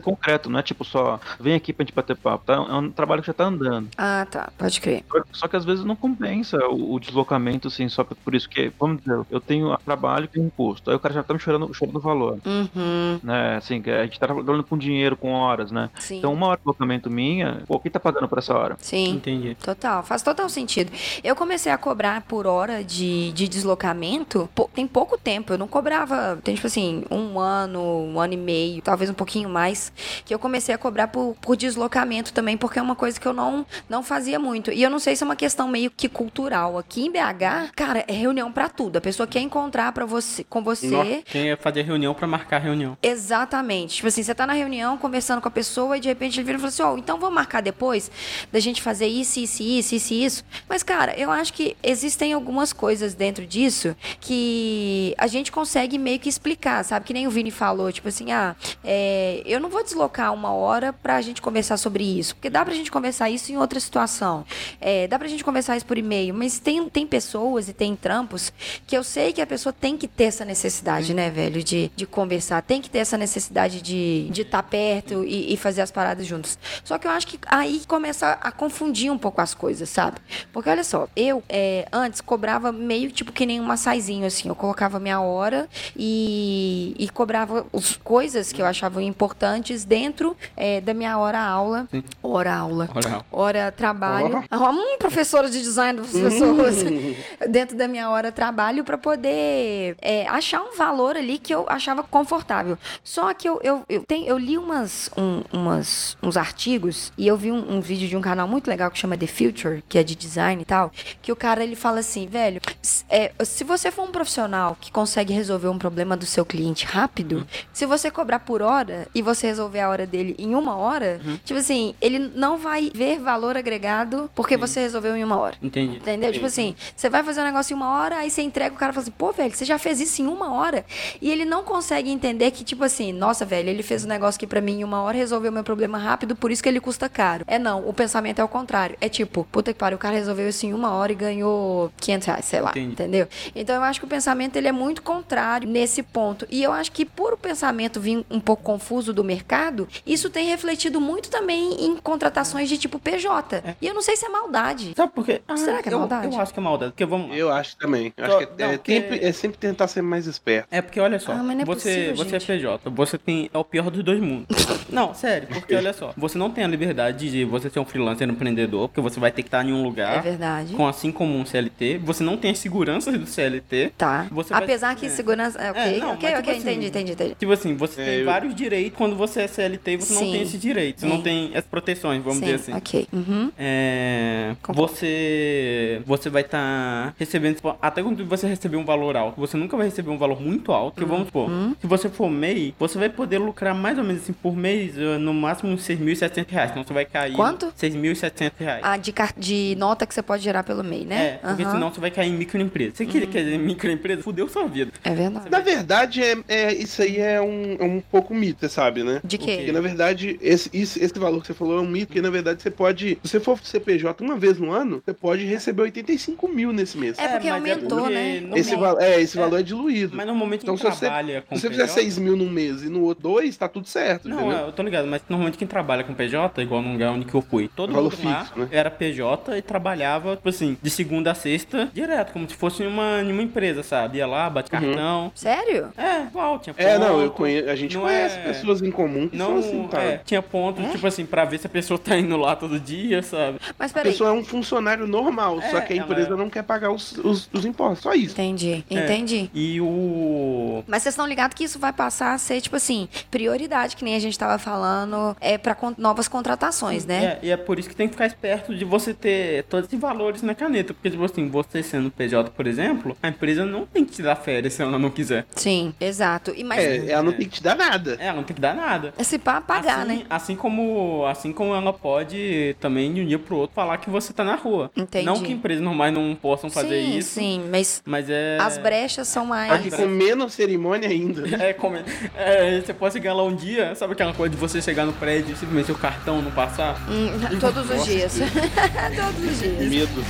concreto, 0.01 0.49
não 0.49 0.59
é 0.59 0.63
tipo 0.63 0.83
só, 0.83 1.19
vem 1.39 1.53
aqui 1.53 1.71
pra 1.71 1.85
gente 1.85 1.93
bater 1.93 2.15
papo, 2.15 2.45
tá? 2.45 2.53
É 2.53 2.73
um 2.73 2.91
trabalho 2.91 3.21
que 3.21 3.27
já 3.27 3.33
tá 3.33 3.45
andando. 3.45 3.89
Ah, 3.97 4.25
tá, 4.29 4.49
pode 4.57 4.79
crer. 4.81 5.03
Só 5.31 5.47
que 5.47 5.55
às 5.55 5.65
vezes 5.65 5.85
não 5.85 5.95
compensa 5.95 6.57
o, 6.67 6.93
o 6.93 6.99
deslocamento, 6.99 7.67
assim, 7.67 7.88
só 7.89 8.03
por 8.03 8.35
isso 8.35 8.49
que, 8.49 8.71
vamos 8.79 9.01
dizer, 9.01 9.25
eu 9.29 9.39
tenho 9.39 9.75
trabalho 9.85 10.29
e 10.35 10.39
um 10.39 10.49
custo, 10.49 10.89
aí 10.89 10.95
o 10.95 10.99
cara 10.99 11.13
já 11.13 11.23
tá 11.23 11.33
me 11.33 11.39
chorando, 11.39 11.73
chorando 11.73 11.97
o 11.97 12.01
valor, 12.01 12.39
Uhum, 12.45 13.19
né? 13.23 13.57
Assim, 13.57 13.81
que 13.81 13.89
a 13.89 14.03
gente 14.03 14.19
tá 14.19 14.27
trabalhando 14.27 14.63
com 14.63 14.77
dinheiro, 14.77 15.15
com 15.15 15.31
horas, 15.31 15.71
né? 15.71 15.89
sim. 15.99 16.17
Então 16.17 16.33
uma 16.33 16.47
hora 16.47 16.57
de 16.57 16.61
deslocamento 16.63 17.09
minha, 17.09 17.63
pô, 17.67 17.79
quem 17.79 17.91
tá 17.91 17.99
pagando 17.99 18.27
por 18.27 18.38
essa 18.38 18.53
hora? 18.53 18.77
Sim. 18.79 19.15
Entendi. 19.15 19.55
Total, 19.55 20.03
faz 20.03 20.21
total 20.21 20.49
sentido. 20.49 20.91
Eu 21.23 21.35
comecei 21.35 21.71
a 21.71 21.77
cobrar 21.77 22.21
por 22.21 22.47
hora 22.47 22.83
de, 22.83 23.31
de 23.31 23.47
deslocamento 23.47 24.49
tem 24.73 24.88
pouco 24.88 25.17
tempo. 25.17 25.53
Eu 25.53 25.57
não 25.57 25.67
cobrava, 25.67 26.38
tem 26.43 26.55
tipo 26.55 26.67
assim, 26.67 27.03
um 27.09 27.39
ano, 27.39 27.54
um 27.67 28.19
ano 28.19 28.33
e 28.33 28.37
meio, 28.37 28.81
talvez 28.81 29.09
um 29.09 29.13
pouquinho 29.13 29.49
mais, 29.49 29.91
que 30.25 30.33
eu 30.33 30.39
comecei 30.39 30.73
a 30.73 30.77
cobrar 30.77 31.07
por, 31.07 31.35
por 31.41 31.55
deslocamento 31.55 32.33
também, 32.33 32.57
porque 32.57 32.79
é 32.79 32.81
uma 32.81 32.95
coisa 32.95 33.19
que 33.19 33.27
eu 33.27 33.33
não, 33.33 33.65
não 33.89 34.03
fazia 34.03 34.39
muito. 34.39 34.71
E 34.71 34.81
eu 34.81 34.89
não 34.89 34.99
sei 34.99 35.15
se 35.15 35.23
é 35.23 35.25
uma 35.25 35.35
questão 35.35 35.67
meio 35.67 35.91
que 35.91 36.09
cultural. 36.09 36.77
Aqui 36.77 37.05
em 37.05 37.11
BH, 37.11 37.71
cara, 37.75 38.03
é 38.07 38.13
reunião 38.13 38.51
pra 38.51 38.69
tudo. 38.69 38.97
A 38.97 39.01
pessoa 39.01 39.27
quer 39.27 39.41
encontrar 39.41 39.91
para 39.91 40.05
você, 40.05 40.43
com 40.43 40.63
você. 40.63 40.87
Nossa. 40.87 41.37
Ia 41.37 41.57
fazer 41.57 41.83
reunião 41.83 42.13
pra 42.13 42.27
marcar 42.27 42.59
reunião. 42.59 42.97
Exatamente. 43.01 43.95
Tipo 43.95 44.07
assim, 44.07 44.23
você 44.23 44.35
tá 44.35 44.45
na 44.45 44.53
reunião 44.53 44.97
conversando 44.97 45.41
com 45.41 45.47
a 45.47 45.51
pessoa 45.51 45.97
e 45.97 45.99
de 45.99 46.07
repente 46.07 46.39
ele 46.39 46.45
vira 46.45 46.57
e 46.57 46.61
fala 46.61 46.69
assim: 46.69 46.83
Ó, 46.83 46.97
então 46.97 47.19
vamos 47.19 47.35
marcar 47.35 47.61
depois 47.61 48.11
da 48.51 48.59
gente 48.59 48.81
fazer 48.81 49.07
isso, 49.07 49.39
isso, 49.39 49.63
isso, 49.63 49.95
isso, 49.95 50.13
isso. 50.13 50.45
Mas, 50.67 50.83
cara, 50.83 51.17
eu 51.17 51.31
acho 51.31 51.53
que 51.53 51.75
existem 51.83 52.33
algumas 52.33 52.73
coisas 52.73 53.13
dentro 53.13 53.45
disso 53.45 53.95
que 54.19 55.13
a 55.17 55.27
gente 55.27 55.51
consegue 55.51 55.97
meio 55.97 56.19
que 56.19 56.29
explicar, 56.29 56.83
sabe? 56.83 57.05
Que 57.05 57.13
nem 57.13 57.27
o 57.27 57.29
Vini 57.29 57.44
falou, 57.51 57.91
tipo 57.91 58.08
assim, 58.08 58.31
ah, 58.31 58.55
é, 58.84 59.41
eu 59.45 59.60
não 59.60 59.69
vou 59.69 59.84
deslocar 59.84 60.34
uma 60.34 60.51
hora 60.51 60.93
pra 60.93 61.21
gente 61.21 61.41
conversar 61.41 61.77
sobre 61.77 62.03
isso. 62.03 62.36
Porque 62.36 62.49
dá 62.49 62.63
pra 62.63 62.73
gente 62.73 62.91
conversar 62.91 63.29
isso 63.29 63.51
em 63.51 63.58
outra 63.58 63.79
situação. 63.79 64.45
É, 64.79 65.08
dá 65.08 65.17
pra 65.17 65.27
gente 65.27 65.43
conversar 65.43 65.77
isso 65.77 65.86
por 65.86 65.97
e-mail. 65.97 66.34
Mas 66.34 66.60
tem, 66.60 66.88
tem 66.89 67.05
pessoas 67.05 67.69
e 67.69 67.73
tem 67.73 67.95
trampos 67.95 68.51
que 68.86 68.97
eu 68.97 69.03
sei 69.03 69.34
que 69.34 69.41
a 69.41 69.47
pessoa 69.47 69.73
tem 69.73 69.97
que 69.97 70.08
ter 70.08 70.25
essa 70.25 70.45
necessidade, 70.45 71.13
né, 71.13 71.29
velho? 71.29 71.63
De, 71.63 71.91
de 71.95 72.05
conversar. 72.05 72.62
Tem 72.62 72.81
que 72.81 72.89
ter 72.89 72.99
essa 72.99 73.17
necessidade 73.17 73.81
de 73.81 74.29
estar 74.31 74.62
tá 74.62 74.63
perto 74.63 75.23
e, 75.23 75.53
e 75.53 75.58
fazer 75.58 75.81
as 75.81 75.91
paradas 75.91 76.25
juntos. 76.25 76.58
Só 76.84 76.97
que 76.97 77.08
eu 77.08 77.12
acho 77.12 77.27
que 77.27 77.39
aí 77.45 77.81
começa 77.88 78.31
a 78.41 78.51
confundir 78.51 79.12
um 79.12 79.17
pouco 79.17 79.41
as 79.41 79.53
coisas, 79.53 79.89
sabe? 79.89 80.17
Porque 80.51 80.69
olha 80.69 80.84
só, 80.84 81.08
eu 81.15 81.43
é, 81.49 81.88
antes 81.91 82.21
cobrava 82.21 82.71
meio 82.71 83.12
tipo 83.12 83.31
que 83.31 83.45
nem 83.45 83.60
um 83.60 83.65
maçaizinho, 83.65 84.25
assim. 84.25 84.47
Eu 84.49 84.55
colocava 84.55 84.99
minha 84.99 85.19
hora 85.19 85.67
e, 85.95 86.95
e 86.97 87.10
cobrava 87.10 87.35
as 87.74 87.95
coisas 87.98 88.52
que 88.52 88.62
eu 88.62 88.65
achava 88.65 89.02
importantes 89.04 89.84
dentro 89.86 90.36
é, 90.56 90.80
da 90.82 90.93
minha 90.93 91.17
hora 91.17 91.39
aula. 91.39 91.88
Hora 92.21 92.54
aula. 92.56 92.89
Olha, 92.93 93.26
Hora 93.32 93.71
trabalho. 93.71 94.43
Ah, 94.50 94.69
Hum, 94.69 94.98
professora 95.00 95.50
de 95.50 95.62
design 95.62 96.00
das 96.02 96.12
pessoas. 96.12 96.76
dentro 97.50 97.78
da 97.78 97.88
minha 97.88 98.10
hora 98.10 98.32
trabalho 98.32 98.84
para 98.84 98.98
poder 98.98 99.95
é, 100.02 100.28
achar 100.28 100.62
um 100.62 100.76
valor 100.76 101.15
ali 101.15 101.38
que 101.38 101.54
eu 101.54 101.65
achava 101.67 102.04
confortável. 102.04 102.78
Só 103.04 103.34
que 103.34 103.48
eu, 103.48 103.60
eu, 103.63 103.84
eu, 103.89 104.04
tenho, 104.04 104.28
eu 104.28 104.38
li 104.38 104.58
umas, 104.58 105.10
um- 105.17 105.41
umas, 105.52 106.17
uns 106.21 106.38
artigos 106.38 107.12
e 107.17 107.28
eu 107.28 107.38
vi 107.38 107.52
um, 107.52 107.76
um 107.78 107.82
vídeo 107.82 108.08
de 108.08 108.15
um 108.17 108.21
canal 108.21 108.48
muito 108.48 108.67
legal 108.67 108.91
que 108.91 108.98
chama 109.00 109.17
The 109.17 109.28
Future, 109.28 109.84
que 109.88 109.98
é 109.98 110.04
de 110.04 110.15
design 110.15 110.62
e 110.62 110.65
tal, 110.65 110.91
que 111.21 111.32
o 111.32 111.36
cara 111.36 111.63
ele 111.63 111.76
fala 111.76 112.00
assim, 112.00 112.28
velho, 112.28 112.62
é, 113.10 113.32
se 113.43 113.63
você 113.63 113.91
for 113.91 114.04
um 114.04 114.12
profissional 114.12 114.78
que 114.80 114.91
consegue 114.91 115.34
resolver 115.34 115.67
um 115.67 115.78
problema 115.78 116.15
do 116.17 116.26
seu 116.26 116.45
cliente 116.45 116.86
rápido, 116.86 117.24
se 117.73 117.85
você 117.85 118.09
cobrar 118.11 118.39
por 118.39 118.61
hora 118.61 119.07
e 119.13 119.21
você 119.21 119.47
resolver 119.47 119.79
a 119.79 119.89
hora 119.89 120.05
dele 120.05 120.35
em 120.38 120.55
uma 120.55 120.75
hora, 120.75 121.19
tipo 121.43 121.59
assim, 121.59 121.95
ele 122.01 122.19
não 122.19 122.57
vai 122.57 122.91
ver 122.93 123.19
valor 123.19 123.57
agregado 123.57 124.29
porque 124.35 124.57
você 124.57 124.81
resolveu 124.81 125.15
em 125.15 125.23
uma 125.23 125.38
hora. 125.38 125.55
entendi. 125.61 125.97
Entendeu? 125.97 126.31
Tipo 126.31 126.45
assim, 126.45 126.75
você 126.95 127.09
vai 127.09 127.23
fazer 127.23 127.41
um 127.41 127.45
negócio 127.45 127.73
em 127.73 127.77
uma 127.77 127.97
hora, 127.97 128.17
aí 128.17 128.29
você 128.29 128.41
entrega, 128.41 128.75
o 128.75 128.77
cara 128.77 128.93
fala 128.93 129.03
assim, 129.03 129.11
pô, 129.11 129.31
velho, 129.31 129.53
você 129.53 129.65
já 129.65 129.77
fez 129.77 129.99
isso 129.99 130.21
em 130.21 130.27
uma 130.27 130.53
hora. 130.53 130.85
E 131.21 131.31
ele 131.31 131.45
não 131.45 131.63
consegue 131.63 132.09
entender 132.09 132.51
que, 132.51 132.63
tipo 132.63 132.83
assim, 132.83 133.11
nossa, 133.11 133.45
velho, 133.45 133.69
ele 133.69 133.83
fez 133.83 134.05
um 134.05 134.07
negócio 134.07 134.39
que 134.39 134.47
pra 134.47 134.61
mim 134.61 134.79
em 134.79 134.83
uma 134.83 135.01
hora 135.01 135.17
resolveu 135.17 135.51
meu 135.51 135.63
problema 135.63 135.97
rápido, 135.97 136.35
por 136.35 136.51
isso 136.51 136.61
que 136.61 136.69
ele 136.69 136.79
custa 136.79 137.09
caro. 137.09 137.45
É 137.47 137.57
não, 137.57 137.88
o 137.88 137.93
pensamento 137.93 138.39
é 138.39 138.43
o 138.43 138.47
contrário. 138.47 138.97
É 139.01 139.09
tipo, 139.09 139.47
puta 139.51 139.73
que 139.73 139.79
pariu, 139.79 139.95
o 139.95 139.99
cara 139.99 140.15
resolveu 140.15 140.49
isso 140.49 140.65
em 140.65 140.73
uma 140.73 140.91
hora 140.91 141.11
e 141.11 141.15
ganhou 141.15 141.91
500 141.97 142.27
reais, 142.27 142.45
sei 142.45 142.61
lá. 142.61 142.71
Entendi. 142.71 142.93
Entendeu? 142.93 143.27
Então 143.55 143.75
eu 143.75 143.83
acho 143.83 143.99
que 143.99 144.05
o 144.05 144.09
pensamento 144.09 144.55
ele 144.55 144.67
é 144.67 144.71
muito 144.71 145.01
contrário 145.01 145.67
nesse 145.67 146.03
ponto. 146.03 146.45
E 146.49 146.61
eu 146.63 146.71
acho 146.71 146.91
que 146.91 147.05
por 147.15 147.34
o 147.34 147.38
pensamento 147.38 147.99
vir 147.99 148.25
um 148.30 148.39
pouco 148.39 148.63
confuso 148.63 149.13
do 149.13 149.23
mercado, 149.23 149.88
isso 150.06 150.30
tem 150.30 150.47
refletido 150.47 150.99
muito 150.99 151.30
também 151.30 151.86
em 151.86 151.95
contratações 151.97 152.67
de 152.69 152.78
tipo 152.78 152.99
PJ. 152.99 153.63
E 153.82 153.88
eu 153.88 153.93
não 153.93 154.01
sei 154.01 154.15
se 154.15 154.25
é 154.25 154.30
maldade. 154.30 154.93
Sabe 154.95 155.12
por 155.13 155.25
quê? 155.25 155.41
Ah, 155.47 155.58
Será 155.58 155.82
que 155.82 155.89
é 155.89 155.93
eu, 155.93 155.99
maldade? 155.99 156.34
Eu 156.34 156.41
acho 156.41 156.54
que 156.54 156.60
é 156.60 156.63
maldade. 156.63 156.91
Porque 156.91 157.06
vamos. 157.06 157.36
Eu 157.38 157.51
acho 157.51 157.78
também. 157.78 158.13
Eu 158.17 158.25
Só- 158.25 158.38
acho 158.38 158.47
que 158.47 158.62
é, 158.63 158.65
não, 158.67 158.73
é 158.73 158.78
porque- 158.78 158.93
sempre, 159.01 159.25
é 159.25 159.32
sempre 159.32 159.58
tentar 159.58 159.88
ser 159.88 160.01
mais 160.01 160.28
esperto. 160.28 160.67
É 160.71 160.82
porque 160.82 160.99
olha 160.99 161.19
só, 161.19 161.32
Ah, 161.34 161.36
mas 161.43 161.56
não 161.56 161.62
é 161.63 161.65
você, 161.65 161.89
possível, 161.89 162.15
você 162.15 162.36
é 162.36 162.39
gente. 162.39 162.47
PJ, 162.47 162.89
você 162.89 163.17
tem 163.17 163.49
é 163.54 163.58
o 163.58 163.63
pior 163.63 163.89
dos 163.89 164.04
dois 164.04 164.19
mundos. 164.19 164.47
não, 164.89 165.13
sério, 165.13 165.47
porque 165.47 165.75
olha 165.75 165.93
só, 165.93 166.13
você 166.17 166.38
não 166.38 166.49
tem 166.49 166.63
a 166.63 166.67
liberdade 166.67 167.30
de 167.30 167.45
você 167.45 167.69
ser 167.69 167.80
um 167.80 167.86
freelancer 167.86 168.28
empreendedor, 168.30 168.88
porque 168.89 169.01
você 169.01 169.19
vai 169.19 169.32
ter 169.32 169.41
que 169.43 169.47
estar 169.47 169.65
em 169.65 169.71
um 169.73 169.80
É 169.82 169.84
lugar 169.84 170.21
verdade. 170.21 170.73
com 170.73 170.88
assim 170.88 171.12
como 171.12 171.36
um 171.38 171.45
CLT, 171.45 171.97
você 172.04 172.23
não 172.23 172.38
tem 172.38 172.51
as 172.51 172.60
seguranças 172.60 173.17
do 173.17 173.25
CLT. 173.25 173.93
Tá. 173.97 174.28
Você 174.32 174.54
vai- 174.54 174.63
Apesar 174.63 174.95
que 174.95 175.06
é. 175.06 175.10
segurança. 175.10 175.60
é, 175.60 175.71
Ok, 175.71 175.82
É, 175.82 175.97
não, 175.99 176.13
ok, 176.13 176.30
mas, 176.30 176.39
ok, 176.39 176.41
tipo 176.41 176.49
assim, 176.51 176.60
entendi, 176.71 176.88
entendi, 176.88 177.04
entendi. 177.11 177.35
Tipo 177.35 177.51
assim, 177.51 177.75
você 177.75 178.01
É, 178.01 178.05
tem 178.05 178.13
eu- 178.19 178.25
vários 178.25 178.55
direitos 178.55 178.97
quando 178.97 179.15
você 179.15 179.41
é 179.41 179.47
CLT, 179.47 179.97
você 179.97 180.13
Sim. 180.13 180.25
não 180.25 180.31
tem 180.31 180.41
esses 180.41 180.61
direitos, 180.61 181.01
você 181.01 181.05
É. 181.07 181.09
não 181.09 181.21
tem 181.21 181.51
as 181.55 181.63
proteções, 181.65 182.21
vamos 182.23 182.39
Sim, 182.39 182.45
dizer 182.45 182.55
assim. 182.55 182.73
ok. 182.73 183.07
Uhum. 183.13 183.51
É, 183.57 184.55
você 184.73 186.01
você 186.05 186.29
vai 186.29 186.41
estar 186.41 187.13
recebendo 187.17 187.55
tipo, 187.55 187.75
até 187.81 188.01
quando 188.03 188.25
você 188.25 188.47
receber 188.47 188.77
um 188.77 188.85
valor 188.85 189.15
alto, 189.17 189.39
você 189.39 189.57
nunca 189.57 189.75
vai 189.77 189.85
receber 189.87 190.09
um 190.09 190.17
valor 190.17 190.41
muito 190.41 190.71
alto, 190.71 190.95
que 191.01 191.05
vamos 191.07 191.25
supor, 191.27 191.49
Uhum. 191.49 191.75
se 191.79 191.87
você 191.87 192.09
for 192.09 192.29
MEI, 192.29 192.73
você 192.77 192.97
vai 192.97 193.09
poder 193.09 193.37
lucrar 193.37 193.73
mais 193.75 193.97
ou 193.97 194.03
menos 194.03 194.23
assim 194.23 194.33
por 194.33 194.55
mês, 194.55 194.97
eh, 194.97 195.17
no 195.17 195.33
máximo 195.33 195.71
uns 195.71 195.81
6.700 195.83 196.51
reais, 196.51 196.71
então 196.71 196.83
você 196.83 196.93
vai 196.93 197.05
cair 197.05 197.33
Quanto? 197.33 197.71
6.700 197.75 198.53
reais. 198.59 198.81
Ah, 198.83 198.97
de, 198.97 199.11
car- 199.11 199.33
de 199.37 199.75
nota 199.77 200.05
que 200.05 200.13
você 200.13 200.21
pode 200.21 200.43
gerar 200.43 200.63
pelo 200.63 200.83
MEI, 200.83 201.05
né? 201.05 201.25
É, 201.25 201.47
porque. 201.47 201.63
Uhum. 201.63 201.71
senão 201.71 201.93
você 201.93 201.99
vai 201.99 202.11
cair 202.11 202.29
em 202.29 202.33
microempresa. 202.37 202.95
Você 202.95 203.05
queria 203.05 203.27
quer 203.27 203.43
dizer 203.43 203.57
microempresa? 203.57 204.21
Fudeu 204.23 204.47
sua 204.47 204.67
vida. 204.67 204.91
É 205.03 205.13
verdade. 205.13 205.49
Na 205.49 205.59
verdade, 205.59 206.21
é, 206.23 206.37
é- 206.47 206.73
isso 206.73 206.94
aí 207.01 207.19
é 207.19 207.41
um, 207.41 207.75
é 207.79 207.84
um 207.84 207.99
pouco 208.01 208.34
mito, 208.34 208.60
você 208.62 208.69
sabe, 208.69 209.03
né? 209.03 209.21
De 209.23 209.38
quê? 209.38 209.55
Porque, 209.58 209.71
na 209.71 209.81
verdade, 209.81 210.38
esse, 210.41 210.69
isso- 210.73 211.01
esse 211.03 211.17
valor 211.17 211.41
que 211.41 211.47
você 211.47 211.53
falou 211.53 211.77
é 211.79 211.81
um 211.81 211.88
mito, 211.88 212.08
porque, 212.08 212.21
na 212.21 212.29
verdade, 212.29 212.62
você 212.62 212.69
pode... 212.71 213.17
Se 213.23 213.29
você 213.31 213.39
for 213.39 213.58
CPJ 213.63 214.23
uma 214.23 214.36
vez 214.38 214.58
no 214.60 214.71
ano, 214.71 215.01
você 215.05 215.13
pode 215.13 215.45
receber 215.45 215.84
85 215.84 216.47
mil 216.47 216.71
nesse 216.71 216.97
mês. 216.97 217.17
É 217.19 217.27
porque 217.27 217.49
mas 217.49 217.60
aumentou, 217.60 217.99
porque 218.01 218.13
né? 218.13 218.43
Esse, 218.55 218.75
val- 218.75 218.99
é, 218.99 219.21
esse 219.21 219.38
valor 219.38 219.60
é, 219.60 219.63
diluído. 219.63 220.15
Mas 220.15 220.25
normalmente 220.27 220.63
Então, 220.63 220.75
quem 220.75 220.91
se 220.91 220.97
você- 220.97 221.05
trabalha 221.05 221.41
com 221.41 221.55
Se 221.55 221.62
você 221.62 221.69
fizer 221.69 221.84
PJ 221.88 221.93
6 222.01 222.17
mil 222.17 222.36
num 222.36 222.49
mês 222.49 222.84
e 222.84 222.89
no 222.89 223.01
outro 223.03 223.23
2, 223.23 223.55
tá 223.58 223.67
tudo 223.67 223.88
certo, 223.88 224.27
Não, 224.29 224.39
entendeu? 224.39 224.58
é, 224.58 224.67
eu 224.67 224.71
tô 224.71 224.84
ligado, 224.84 225.08
mas 225.08 225.21
normalmente 225.29 225.58
quem 225.58 225.67
trabalha 225.67 226.03
com 226.03 226.13
PJ, 226.13 226.62
igual 226.62 226.81
num 226.81 226.93
lugar 226.93 227.12
onde 227.12 227.25
que 227.25 227.34
eu 227.34 227.41
fui, 227.41 227.69
todo 227.75 227.91
Valor 227.93 228.12
mundo 228.12 228.25
lá 228.25 228.45
fixo, 228.45 228.60
né? 228.60 228.67
era 228.71 228.89
PJ 228.91 229.58
e 229.58 229.62
trabalhava, 229.62 230.36
tipo 230.36 230.49
assim, 230.49 230.77
de 230.81 230.89
segunda 230.89 231.31
a 231.31 231.36
sexta, 231.36 231.89
direto. 231.93 232.31
como 232.34 232.47
se 232.49 232.55
fosse 232.55 232.84
em 232.84 232.88
uma, 232.88 233.21
uma 233.21 233.41
empresa, 233.41 233.84
sabe? 233.84 234.17
Ia 234.19 234.27
lá, 234.27 234.49
bate 234.49 234.69
cartão. 234.69 235.31
Sério? 235.36 235.89
É, 235.97 236.23
igual, 236.23 236.60
tinha 236.60 236.73
É, 236.86 236.98
não, 237.00 237.21
eu 237.21 237.32
conheço, 237.32 237.69
a 237.69 237.76
gente 237.76 237.95
Não 237.95 238.04
conhece 238.04 238.38
é- 238.38 238.41
pessoas 238.43 238.82
em 238.82 238.91
comum 238.91 239.28
que 239.28 239.36
Não, 239.38 239.48
são 239.48 239.58
assim, 239.60 239.88
tá? 239.88 240.02
é, 240.02 240.21
tinha 240.24 240.41
ponto, 240.41 240.82
tipo 240.91 241.06
assim, 241.08 241.26
pra 241.26 241.45
ver 241.45 241.60
se 241.60 241.67
a 241.67 241.69
pessoa 241.69 241.98
tá 242.00 242.17
indo 242.17 242.36
lá 242.38 242.56
todo 242.56 242.80
dia, 242.80 243.21
sabe? 243.24 243.60
Mas 243.78 243.91
A 243.91 243.93
peraí. 243.93 244.12
pessoa 244.12 244.30
é 244.30 244.34
um 244.34 244.43
funcionário 244.43 245.08
normal, 245.08 245.60
É, 245.62 245.69
só 245.71 245.82
que 245.82 245.93
a 245.93 245.95
ela 245.98 246.06
empresa 246.06 246.34
é. 246.34 246.38
não 246.38 246.50
quer 246.50 246.63
pagar 246.63 246.91
os, 246.91 247.17
os, 247.17 247.50
os 247.54 247.65
impostos, 247.65 248.00
só 248.04 248.13
isso. 248.13 248.34
Entendi, 248.34 248.84
É. 248.89 248.95
entendi. 249.04 249.50
E 249.54 249.80
o. 249.82 250.84
Mas 250.88 251.04
vocês 251.04 251.13
estão 251.13 251.26
ligados 251.28 251.56
que 251.56 251.63
isso 251.63 251.80
vai 251.80 251.91
passar 251.93 252.34
a 252.34 252.38
ser, 252.38 252.62
tipo 252.62 252.76
assim, 252.76 253.08
prioridade, 253.32 253.95
que 253.95 254.04
nem 254.04 254.15
a 254.15 254.19
gente 254.19 254.38
tava 254.38 254.58
falando, 254.58 255.36
é 255.41 255.58
pra 255.58 255.76
con- 255.76 255.93
novas 255.98 256.28
contratações, 256.28 257.06
né? 257.06 257.38
É, 257.41 257.45
e 257.48 257.50
é 257.52 257.58
por 257.58 257.80
isso 257.80 257.89
que 257.89 257.95
tem 257.95 258.08
que 258.08 258.13
ficar 258.13 258.26
esperto 258.28 258.74
de 258.76 258.86
você 258.86 259.13
ter 259.13 259.63
todos 259.63 259.88
esses 259.88 260.00
valores 260.00 260.41
na 260.41 260.54
caneta. 260.56 260.93
Porque, 260.93 261.10
tipo 261.10 261.24
assim, 261.24 261.48
você 261.50 261.82
sendo 261.84 262.10
PJ, 262.12 262.50
por 262.52 262.67
exemplo, 262.67 263.15
a 263.21 263.28
empresa 263.28 263.65
não 263.65 263.86
tem 263.86 264.04
que 264.06 264.12
te 264.13 264.21
dar 264.21 264.36
férias 264.36 264.74
se 264.74 264.82
ela 264.82 264.98
não 265.00 265.10
quiser. 265.10 265.45
Sim, 265.56 265.93
exato. 266.00 266.54
E 266.56 266.63
mas 266.65 266.80
É, 266.84 267.12
ela 267.12 267.23
não 267.23 267.34
tem 267.34 267.47
que 267.47 267.56
te 267.56 267.63
dar 267.63 267.75
nada. 267.75 268.17
É, 268.19 268.28
ela 268.28 268.38
não 268.38 268.43
tem 268.43 268.56
que 268.56 268.62
dar 268.62 268.75
nada. 268.75 269.13
esse 269.17 269.38
pá 269.38 269.62
pagar, 269.62 269.99
assim, 269.99 270.08
né? 270.08 270.25
Assim 270.30 270.56
como, 270.56 271.25
assim 271.25 271.54
como 271.54 271.73
ela 271.73 271.93
pode 271.93 272.75
também 272.80 273.13
de 273.13 273.21
um 273.21 273.25
dia 273.25 273.39
pro 273.39 273.58
outro 273.58 273.75
falar 273.75 273.97
que 273.97 274.10
você 274.10 274.34
tá 274.34 274.43
na 274.43 274.56
rua. 274.56 274.91
Entendi. 274.95 275.25
Não 275.25 275.41
que 275.41 275.51
empresas 275.51 275.84
normais 275.84 276.13
não 276.13 276.36
possam 276.36 276.69
fazer 276.69 277.01
sim, 277.04 277.17
isso. 277.17 277.30
sim, 277.32 277.63
mas 277.69 278.01
Mas 278.06 278.30
é. 278.30 278.58
as 278.60 278.78
brechas 278.78 279.28
são 279.28 279.45
mais. 279.45 279.71
Aqui 279.71 279.91
com 279.91 280.06
menos 280.06 280.54
cerimônia 280.54 281.10
ainda. 281.10 281.43
É, 281.56 281.73
como, 281.73 281.97
é, 282.36 282.82
você 282.82 282.93
pode 282.93 283.13
chegar 283.13 283.34
lá 283.34 283.43
um 283.43 283.56
dia, 283.56 283.95
sabe 283.95 284.13
aquela 284.13 284.34
coisa 284.34 284.54
de 284.54 284.60
você 284.60 284.82
chegar 284.82 285.06
no 285.06 285.13
prédio 285.13 285.54
e 285.54 285.56
simplesmente 285.56 285.91
o 285.91 285.95
cartão 285.95 286.41
não 286.41 286.51
passar? 286.51 286.95
Hum, 287.10 287.60
todos 287.60 287.89
os 287.89 288.06
dias. 288.06 288.39
todos 289.15 289.51
os 289.51 289.60
dias. 289.60 289.89
Medo. 289.89 290.25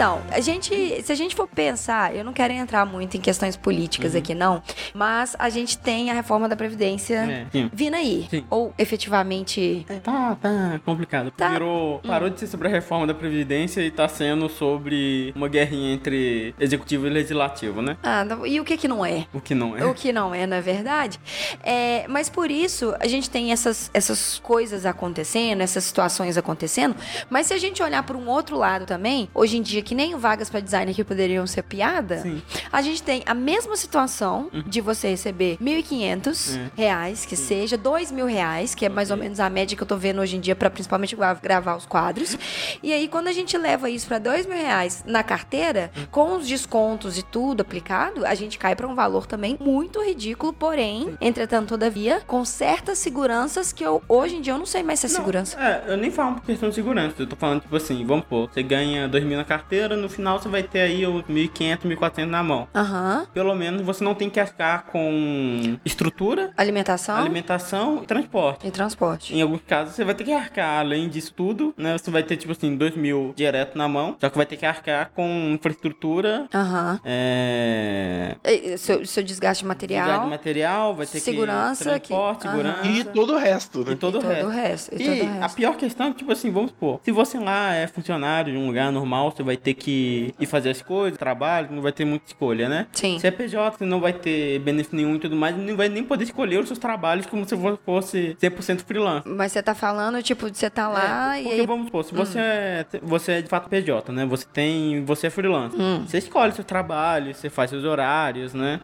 mas 0.00 0.08
então, 0.08 0.22
a 0.40 0.42
gente, 0.42 1.02
se 1.02 1.12
a 1.12 1.14
gente 1.14 1.34
for 1.34 1.46
pensar, 1.46 2.14
eu 2.14 2.24
não 2.24 2.32
quero 2.32 2.52
entrar 2.52 2.84
muito 2.86 3.16
em 3.16 3.20
questões 3.20 3.56
políticas 3.56 4.14
aqui, 4.14 4.34
não, 4.34 4.62
mas 4.94 5.36
a 5.38 5.48
gente 5.48 5.78
tem 5.78 6.10
a 6.10 6.14
reforma 6.14 6.48
da 6.48 6.56
Previdência 6.56 7.16
É, 7.54 7.68
vindo 7.72 7.94
aí. 7.94 8.26
Sim. 8.30 8.44
Ou 8.50 8.72
efetivamente. 8.78 9.84
Tá, 10.02 10.36
tá 10.40 10.80
complicado. 10.84 11.30
Tá. 11.30 11.48
Virou, 11.50 11.98
parou 12.00 12.30
de 12.30 12.40
ser 12.40 12.46
sobre 12.46 12.68
a 12.68 12.70
reforma 12.70 13.06
da 13.06 13.14
Previdência 13.14 13.80
e 13.82 13.90
tá 13.90 14.08
sendo 14.08 14.48
sobre 14.48 15.32
uma 15.36 15.48
guerrinha 15.48 15.92
entre 15.94 16.54
executivo 16.58 17.06
e 17.06 17.10
legislativo, 17.10 17.82
né? 17.82 17.96
Ah, 18.02 18.24
não- 18.24 18.46
e 18.46 18.58
o 18.60 18.64
que 18.64 18.76
que 18.76 18.88
não 18.88 19.04
é? 19.04 19.26
O 19.32 19.40
que 19.40 19.54
não 19.54 19.76
é. 19.76 19.84
O 19.84 19.94
que 19.94 20.12
não 20.12 20.34
é, 20.34 20.46
na 20.46 20.60
verdade. 20.60 21.18
É, 21.62 22.06
mas 22.08 22.28
por 22.28 22.50
isso 22.50 22.94
a 23.00 23.06
gente 23.06 23.28
tem 23.28 23.52
essas, 23.52 23.90
essas 23.92 24.38
coisas 24.38 24.86
acontecendo, 24.86 25.60
essas 25.60 25.84
situações 25.84 26.36
acontecendo. 26.36 26.94
Mas 27.28 27.46
se 27.48 27.54
a 27.54 27.58
gente 27.58 27.82
olhar 27.82 28.02
por 28.02 28.16
um 28.16 28.28
outro 28.28 28.56
lado 28.56 28.86
também, 28.86 29.28
hoje 29.34 29.56
em 29.58 29.62
dia, 29.62 29.82
que 29.82 29.94
nem 29.94 30.14
vagas 30.30 30.48
para 30.48 30.60
design 30.60 30.94
que 30.94 31.02
poderiam 31.02 31.44
ser 31.44 31.62
piada, 31.64 32.18
Sim. 32.18 32.40
a 32.72 32.80
gente 32.82 33.02
tem 33.02 33.20
a 33.26 33.34
mesma 33.34 33.74
situação 33.76 34.48
de 34.66 34.80
você 34.80 35.08
receber 35.08 35.58
1.500 35.60 36.56
É. 36.56 36.70
reais, 36.76 37.26
que 37.26 37.34
seja, 37.34 37.76
2 37.76 38.12
mil 38.12 38.26
reais, 38.26 38.72
que 38.74 38.86
é 38.86 38.88
mais 38.88 39.10
ou 39.10 39.16
menos 39.16 39.40
a 39.40 39.50
média 39.50 39.76
que 39.76 39.82
eu 39.82 39.86
tô 39.86 39.96
vendo 39.96 40.20
hoje 40.20 40.36
em 40.36 40.40
dia 40.40 40.54
para 40.54 40.70
principalmente 40.70 41.16
gra- 41.16 41.34
gravar 41.34 41.74
os 41.76 41.84
quadros. 41.84 42.38
E 42.80 42.92
aí, 42.92 43.08
quando 43.08 43.26
a 43.26 43.32
gente 43.32 43.58
leva 43.58 43.90
isso 43.90 44.06
para 44.06 44.18
2 44.20 44.46
mil 44.46 44.56
reais 44.56 45.02
na 45.04 45.24
carteira, 45.24 45.90
com 46.12 46.36
os 46.36 46.46
descontos 46.46 47.18
e 47.18 47.22
tudo 47.24 47.62
aplicado, 47.62 48.24
a 48.24 48.34
gente 48.36 48.56
cai 48.56 48.76
para 48.76 48.86
um 48.86 48.94
valor 48.94 49.26
também 49.26 49.56
muito 49.60 50.00
ridículo, 50.00 50.52
porém, 50.52 51.16
entretanto, 51.20 51.70
todavia, 51.70 52.22
com 52.26 52.44
certas 52.44 52.98
seguranças 52.98 53.72
que 53.72 53.82
eu, 53.84 54.00
hoje 54.08 54.36
em 54.36 54.40
dia, 54.40 54.52
eu 54.52 54.58
não 54.58 54.66
sei 54.66 54.82
mais 54.84 55.00
se 55.00 55.06
é 55.06 55.08
Não, 55.08 55.16
segurança. 55.16 55.58
É, 55.60 55.84
eu 55.92 55.96
nem 55.96 56.10
falo 56.12 56.36
por 56.36 56.42
questão 56.44 56.68
de 56.68 56.74
segurança. 56.76 57.16
Eu 57.18 57.26
tô 57.26 57.34
falando, 57.34 57.62
tipo 57.62 57.74
assim, 57.74 58.04
vamos 58.06 58.24
pôr, 58.26 58.48
você 58.52 58.62
ganha 58.62 59.08
2 59.08 59.24
mil 59.24 59.36
na 59.36 59.44
carteira, 59.44 59.96
no 59.96 60.08
final 60.08 60.19
você 60.38 60.48
vai 60.48 60.62
ter 60.62 60.80
aí 60.80 61.06
os 61.06 61.22
1.500, 61.24 61.78
1.400 61.84 62.24
na 62.26 62.42
mão. 62.42 62.68
Aham. 62.74 63.26
Pelo 63.32 63.54
menos 63.54 63.82
você 63.82 64.02
não 64.04 64.14
tem 64.14 64.28
que 64.30 64.38
arcar 64.40 64.86
com 64.86 65.76
estrutura, 65.84 66.52
Alimentação 66.56 67.16
alimentação 67.16 68.00
e 68.02 68.06
transporte. 68.06 68.66
e 68.66 68.70
transporte. 68.70 69.34
Em 69.34 69.42
alguns 69.42 69.60
casos, 69.66 69.94
você 69.94 70.04
vai 70.04 70.14
ter 70.14 70.24
que 70.24 70.32
arcar, 70.32 70.80
além 70.80 71.08
disso 71.08 71.32
tudo, 71.34 71.74
né? 71.76 71.96
Você 71.98 72.10
vai 72.10 72.22
ter, 72.22 72.36
tipo 72.36 72.52
assim, 72.52 72.76
2 72.76 72.96
mil 72.96 73.32
direto 73.36 73.76
na 73.76 73.88
mão. 73.88 74.16
Só 74.20 74.28
que 74.28 74.36
vai 74.36 74.46
ter 74.46 74.56
que 74.56 74.66
arcar 74.66 75.10
com 75.14 75.50
infraestrutura, 75.52 76.46
Aham. 76.54 77.00
é... 77.04 78.36
E- 78.44 78.78
Seu, 78.78 79.04
seu 79.06 79.22
desgaste 79.22 79.64
material. 79.64 80.04
desgaste 80.04 80.24
de 80.24 80.30
material, 80.30 80.94
vai 80.94 81.06
ter 81.06 81.20
Segurança 81.20 81.84
que... 82.00 82.08
Transporte, 82.08 82.42
que- 82.42 82.48
segurança. 82.48 82.86
E 82.86 83.04
todo 83.04 83.34
o 83.34 83.38
resto, 83.38 83.84
né? 83.84 83.92
E 83.92 83.96
todo, 83.96 84.18
E 84.18 84.18
o 84.18 84.28
resto. 84.28 84.40
todo 84.40 84.48
o 84.48 84.50
resto. 84.52 84.94
E, 84.94 84.96
E 85.02 85.04
todo 85.06 85.28
o 85.28 85.28
a 85.28 85.40
resto. 85.42 85.56
pior 85.56 85.76
questão 85.76 86.06
é 86.08 86.12
tipo 86.12 86.32
assim, 86.32 86.50
vamos 86.50 86.70
supor, 86.70 87.00
se 87.04 87.10
você 87.12 87.38
lá 87.38 87.74
é 87.74 87.86
funcionário 87.86 88.52
de 88.52 88.58
um 88.58 88.66
lugar 88.66 88.90
normal, 88.92 89.30
você 89.30 89.42
vai 89.42 89.56
ter 89.56 89.74
que 89.74 89.90
ir 90.38 90.46
fazer 90.46 90.70
as 90.70 90.82
coisas, 90.82 91.18
trabalho, 91.18 91.68
não 91.70 91.82
vai 91.82 91.92
ter 91.92 92.04
muita 92.04 92.26
escolha, 92.26 92.68
né? 92.68 92.86
Sim. 92.92 93.18
Se 93.18 93.26
é 93.26 93.30
PJ, 93.30 93.78
você 93.78 93.84
não 93.84 94.00
vai 94.00 94.12
ter 94.12 94.58
benefício 94.60 94.96
nenhum 94.96 95.16
e 95.16 95.18
tudo 95.18 95.36
mais, 95.36 95.56
não 95.56 95.76
vai 95.76 95.88
nem 95.88 96.04
poder 96.04 96.24
escolher 96.24 96.58
os 96.60 96.66
seus 96.66 96.78
trabalhos 96.78 97.26
como 97.26 97.46
se 97.46 97.54
fosse 97.84 98.36
100% 98.40 98.80
freelance. 98.84 99.28
Mas 99.28 99.52
você 99.52 99.62
tá 99.62 99.74
falando, 99.74 100.22
tipo, 100.22 100.50
de 100.50 100.58
você 100.58 100.70
tá 100.70 100.88
lá 100.88 101.36
É, 101.36 101.40
e 101.40 101.44
porque 101.44 101.66
vamos 101.66 101.86
supor, 101.86 102.04
se 102.04 102.14
você, 102.14 102.38
é, 102.38 102.86
você 103.02 103.32
é 103.32 103.42
de 103.42 103.48
fato 103.48 103.68
PJ, 103.68 104.12
né? 104.12 104.24
Você 104.26 104.46
tem. 104.52 105.04
Você 105.04 105.26
é 105.26 105.30
freelance. 105.30 105.76
Hum. 105.76 106.04
Você 106.06 106.18
escolhe 106.18 106.52
seu 106.52 106.64
trabalho, 106.64 107.34
você 107.34 107.48
faz 107.50 107.70
seus 107.70 107.84
horários, 107.84 108.54
né? 108.54 108.80